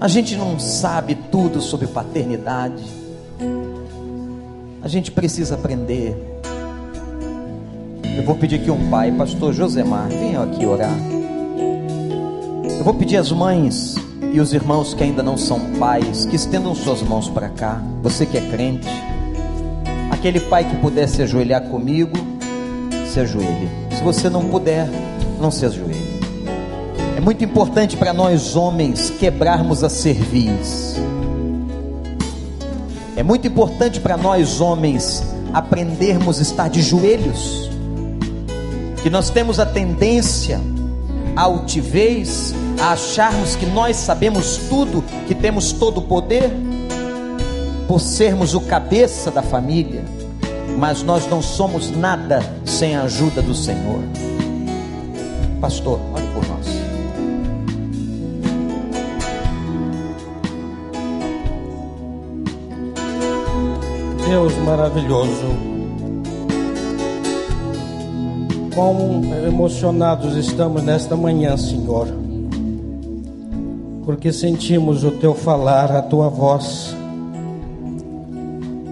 A 0.00 0.06
gente 0.06 0.36
não 0.36 0.60
sabe 0.60 1.16
tudo 1.32 1.60
sobre 1.60 1.88
paternidade. 1.88 2.84
A 4.80 4.86
gente 4.86 5.10
precisa 5.10 5.56
aprender. 5.56 6.37
Eu 8.18 8.24
vou 8.24 8.34
pedir 8.34 8.58
que 8.58 8.70
um 8.70 8.90
pai, 8.90 9.12
pastor 9.12 9.54
Josemar, 9.54 10.08
venha 10.08 10.42
aqui 10.42 10.66
orar. 10.66 10.98
Eu 12.76 12.84
vou 12.84 12.92
pedir 12.92 13.16
às 13.16 13.30
mães 13.30 13.94
e 14.32 14.40
os 14.40 14.52
irmãos 14.52 14.92
que 14.92 15.04
ainda 15.04 15.22
não 15.22 15.36
são 15.36 15.58
pais, 15.78 16.26
que 16.26 16.36
estendam 16.36 16.74
suas 16.74 17.00
mãos 17.00 17.30
para 17.30 17.48
cá. 17.48 17.80
Você 18.02 18.26
que 18.26 18.36
é 18.36 18.40
crente, 18.40 18.88
aquele 20.10 20.40
pai 20.40 20.68
que 20.68 20.76
puder 20.76 21.08
se 21.08 21.22
ajoelhar 21.22 21.62
comigo, 21.62 22.16
se 23.06 23.20
ajoelhe. 23.20 23.70
Se 23.96 24.02
você 24.02 24.28
não 24.28 24.48
puder, 24.48 24.90
não 25.40 25.50
se 25.50 25.64
ajoelhe. 25.64 26.18
É 27.16 27.20
muito 27.20 27.44
importante 27.44 27.96
para 27.96 28.12
nós 28.12 28.56
homens 28.56 29.10
quebrarmos 29.10 29.82
a 29.82 29.88
cerviz 29.88 30.98
é 33.18 33.22
muito 33.24 33.48
importante 33.48 33.98
para 33.98 34.16
nós 34.16 34.60
homens 34.60 35.24
aprendermos 35.52 36.38
a 36.38 36.42
estar 36.42 36.68
de 36.68 36.80
joelhos. 36.80 37.67
Que 39.02 39.10
nós 39.10 39.30
temos 39.30 39.58
a 39.58 39.66
tendência 39.66 40.60
a 41.38 41.42
altivez, 41.42 42.52
a 42.80 42.94
acharmos 42.94 43.54
que 43.54 43.64
nós 43.64 43.94
sabemos 43.94 44.56
tudo, 44.68 45.04
que 45.28 45.36
temos 45.36 45.70
todo 45.70 45.98
o 45.98 46.02
poder, 46.02 46.50
por 47.86 48.00
sermos 48.00 48.54
o 48.54 48.60
cabeça 48.60 49.30
da 49.30 49.40
família, 49.40 50.04
mas 50.76 51.04
nós 51.04 51.28
não 51.28 51.40
somos 51.40 51.96
nada 51.96 52.42
sem 52.64 52.96
a 52.96 53.02
ajuda 53.02 53.40
do 53.40 53.54
Senhor. 53.54 54.00
Pastor, 55.60 56.00
olhe 56.12 56.26
por 56.34 56.44
nós. 56.48 56.66
Deus 64.26 64.54
maravilhoso. 64.64 65.77
Quão 68.78 69.24
emocionados 69.44 70.36
estamos 70.36 70.84
nesta 70.84 71.16
manhã, 71.16 71.56
Senhor, 71.56 72.06
porque 74.04 74.32
sentimos 74.32 75.02
o 75.02 75.10
teu 75.10 75.34
falar, 75.34 75.90
a 75.90 76.00
tua 76.00 76.28
voz. 76.28 76.94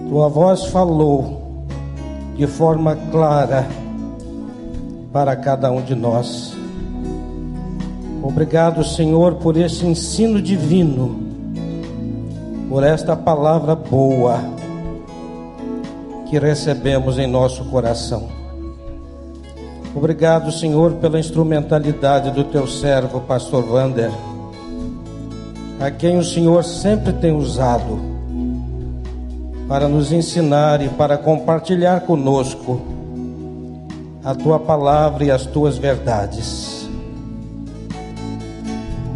Tua 0.09 0.27
voz 0.27 0.65
falou 0.65 1.63
de 2.35 2.45
forma 2.45 2.97
clara 2.97 3.65
para 5.13 5.37
cada 5.37 5.71
um 5.71 5.81
de 5.81 5.95
nós. 5.95 6.53
Obrigado, 8.21 8.83
Senhor, 8.83 9.35
por 9.35 9.55
esse 9.55 9.85
ensino 9.85 10.41
divino, 10.41 11.17
por 12.67 12.83
esta 12.83 13.15
palavra 13.15 13.73
boa 13.73 14.37
que 16.29 16.37
recebemos 16.37 17.17
em 17.17 17.25
nosso 17.25 17.63
coração. 17.69 18.36
Obrigado, 19.97 20.51
Senhor, 20.51 20.91
pela 20.93 21.19
instrumentalidade 21.19 22.29
do 22.29 22.43
teu 22.43 22.67
servo, 22.67 23.21
pastor 23.21 23.63
Vander, 23.63 24.11
a 25.79 25.89
quem 25.89 26.19
o 26.19 26.23
Senhor 26.23 26.63
sempre 26.63 27.11
tem 27.13 27.35
usado 27.35 27.99
para 29.67 29.87
nos 29.87 30.11
ensinar 30.11 30.83
e 30.83 30.89
para 30.89 31.17
compartilhar 31.17 32.01
conosco 32.01 32.79
a 34.23 34.35
tua 34.35 34.59
palavra 34.59 35.23
e 35.23 35.31
as 35.31 35.47
tuas 35.47 35.79
verdades. 35.79 36.87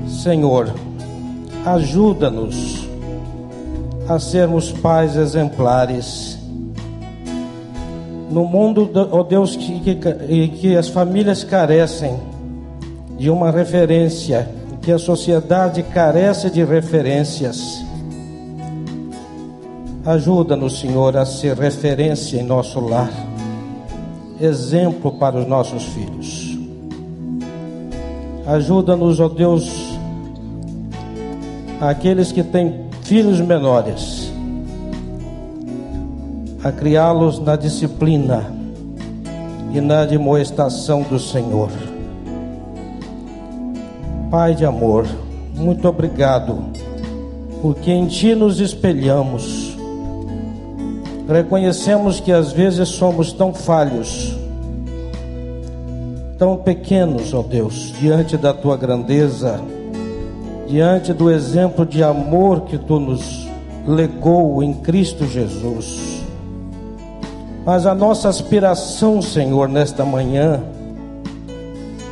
Senhor, 0.08 0.74
ajuda-nos 1.64 2.90
a 4.10 4.18
sermos 4.18 4.72
pais 4.72 5.16
exemplares 5.16 6.31
no 8.32 8.46
mundo, 8.46 8.90
oh 9.12 9.24
Deus, 9.24 9.56
que, 9.56 9.96
que, 9.96 10.48
que 10.48 10.76
as 10.76 10.88
famílias 10.88 11.44
carecem 11.44 12.18
de 13.18 13.30
uma 13.30 13.52
referência, 13.52 14.50
que 14.82 14.92
a 14.92 14.98
sociedade 14.98 15.84
carece 15.84 16.50
de 16.50 16.64
referências. 16.64 17.84
Ajuda-nos, 20.06 20.80
Senhor, 20.80 21.16
a 21.18 21.26
ser 21.26 21.58
referência 21.58 22.40
em 22.40 22.44
nosso 22.44 22.80
lar, 22.80 23.12
exemplo 24.40 25.12
para 25.12 25.38
os 25.38 25.48
nossos 25.48 25.84
filhos. 25.84 26.58
Ajuda-nos, 28.48 29.20
ó 29.20 29.26
oh 29.26 29.30
Deus, 29.30 29.72
aqueles 31.80 32.32
que 32.32 32.44
têm 32.44 32.86
filhos 33.04 33.40
menores 33.40 34.21
a 36.64 36.72
criá-los 36.72 37.40
na 37.40 37.56
disciplina 37.56 38.46
e 39.74 39.82
na 39.82 40.02
admoestação 40.02 41.02
do 41.02 41.18
Senhor. 41.18 41.72
Pai 44.30 44.54
de 44.54 44.64
amor, 44.64 45.08
muito 45.56 45.88
obrigado, 45.88 46.60
porque 47.64 47.92
em 47.92 48.06
Ti 48.06 48.36
nos 48.36 48.60
espelhamos. 48.60 49.76
Reconhecemos 51.28 52.20
que 52.20 52.32
às 52.32 52.52
vezes 52.52 52.90
somos 52.90 53.34
tão 53.34 53.54
falhos, 53.54 54.38
tão 56.38 56.58
pequenos, 56.58 57.34
ó 57.34 57.42
Deus, 57.42 57.92
diante 58.00 58.38
da 58.38 58.54
Tua 58.54 58.78
grandeza, 58.78 59.60
diante 60.68 61.12
do 61.12 61.32
exemplo 61.32 61.88
de 61.88 62.04
amor 62.04 62.62
que 62.62 62.78
Tu 62.78 63.00
nos 63.00 63.48
legou 63.88 64.62
em 64.62 64.74
Cristo 64.76 65.26
Jesus. 65.26 66.21
Mas 67.66 67.86
a 67.86 67.94
nossa 67.94 68.28
aspiração, 68.28 69.22
Senhor, 69.22 69.70
nesta 69.70 70.04
manhã 70.04 70.64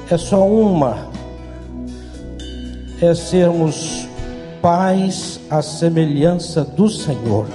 é 0.10 0.18
só 0.18 0.46
uma: 0.46 1.08
é 3.02 3.14
sermos 3.16 4.08
pais 4.62 5.40
à 5.50 5.62
semelhança 5.62 6.64
do 6.64 6.88
Senhor. 6.88 7.48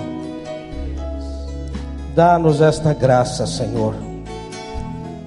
Dá-nos 2.14 2.60
esta 2.60 2.92
graça, 2.92 3.46
Senhor. 3.46 3.94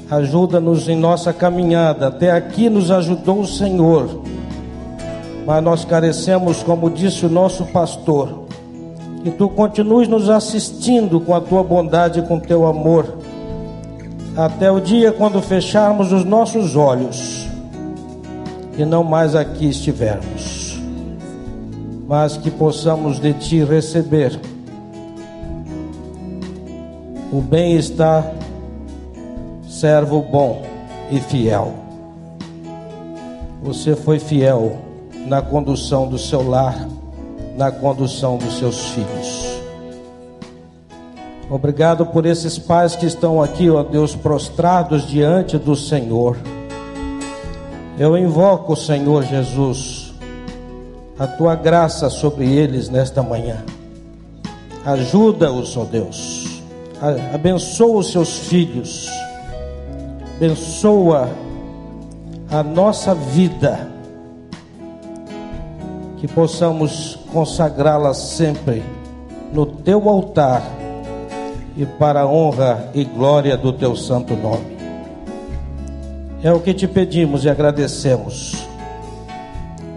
Ajuda-nos 0.10 0.88
em 0.88 0.96
nossa 0.96 1.34
caminhada. 1.34 2.08
Até 2.08 2.32
aqui 2.32 2.70
nos 2.70 2.92
ajudou 2.92 3.42
o 3.42 3.48
Senhor. 3.48 4.22
Mas 5.46 5.64
nós 5.64 5.86
carecemos, 5.86 6.64
como 6.64 6.90
disse 6.90 7.26
o 7.26 7.30
nosso 7.30 7.66
pastor, 7.66 8.47
Que 9.28 9.32
tu 9.34 9.50
continues 9.50 10.08
nos 10.08 10.30
assistindo 10.30 11.20
com 11.20 11.36
a 11.36 11.42
tua 11.42 11.62
bondade 11.62 12.20
e 12.20 12.22
com 12.22 12.40
teu 12.40 12.66
amor, 12.66 13.18
até 14.38 14.72
o 14.72 14.80
dia 14.80 15.12
quando 15.12 15.42
fecharmos 15.42 16.14
os 16.14 16.24
nossos 16.24 16.78
olhos 16.78 17.46
e 18.78 18.86
não 18.86 19.04
mais 19.04 19.36
aqui 19.36 19.68
estivermos, 19.68 20.82
mas 22.08 22.38
que 22.38 22.50
possamos 22.50 23.20
de 23.20 23.34
ti 23.34 23.66
receber 23.66 24.40
o 27.30 27.42
bem-estar, 27.42 28.32
servo 29.68 30.22
bom 30.22 30.62
e 31.12 31.20
fiel. 31.20 31.74
Você 33.62 33.94
foi 33.94 34.20
fiel 34.20 34.78
na 35.26 35.42
condução 35.42 36.08
do 36.08 36.18
seu 36.18 36.50
lar, 36.50 36.88
na 37.58 37.72
condução 37.72 38.38
dos 38.38 38.60
seus 38.60 38.90
filhos. 38.90 39.58
Obrigado 41.50 42.06
por 42.06 42.26
esses 42.26 42.60
pais 42.60 42.96
que 42.96 43.06
estão 43.06 43.42
aqui, 43.42 43.70
ó 43.70 43.82
Deus, 43.82 44.16
prostrados 44.16 45.08
diante 45.08 45.58
do 45.58 45.76
Senhor. 45.76 46.38
Eu 47.98 48.16
invoco, 48.16 48.76
Senhor 48.76 49.24
Jesus, 49.24 50.14
a 51.18 51.26
tua 51.26 51.56
graça 51.56 52.10
sobre 52.10 52.46
eles 52.46 52.90
nesta 52.90 53.24
manhã. 53.24 53.64
Ajuda-os, 54.86 55.76
ó 55.76 55.84
Deus. 55.84 56.62
Abençoa 57.34 57.98
os 57.98 58.12
seus 58.12 58.38
filhos. 58.38 59.10
Abençoa 60.36 61.30
a 62.52 62.62
nossa 62.62 63.16
vida 63.16 63.97
que 66.18 66.28
possamos 66.28 67.20
consagrá-la 67.32 68.14
sempre 68.14 68.84
no 69.54 69.66
teu 69.66 70.10
altar 70.10 70.64
e 71.76 71.86
para 71.86 72.22
a 72.22 72.28
honra 72.28 72.90
e 72.94 73.04
glória 73.04 73.56
do 73.56 73.72
teu 73.72 73.96
santo 73.96 74.36
nome. 74.36 74.78
É 76.44 76.52
o 76.52 76.60
que 76.60 76.74
te 76.74 76.88
pedimos 76.88 77.46
e 77.46 77.50
agradecemos. 77.50 78.68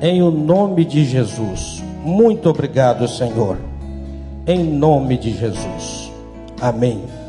Em 0.01 0.23
o 0.23 0.31
nome 0.31 0.85
de 0.85 1.05
Jesus. 1.05 1.83
Muito 2.03 2.49
obrigado, 2.49 3.07
Senhor. 3.07 3.59
Em 4.47 4.65
nome 4.65 5.19
de 5.19 5.33
Jesus. 5.33 6.11
Amém. 6.61 7.20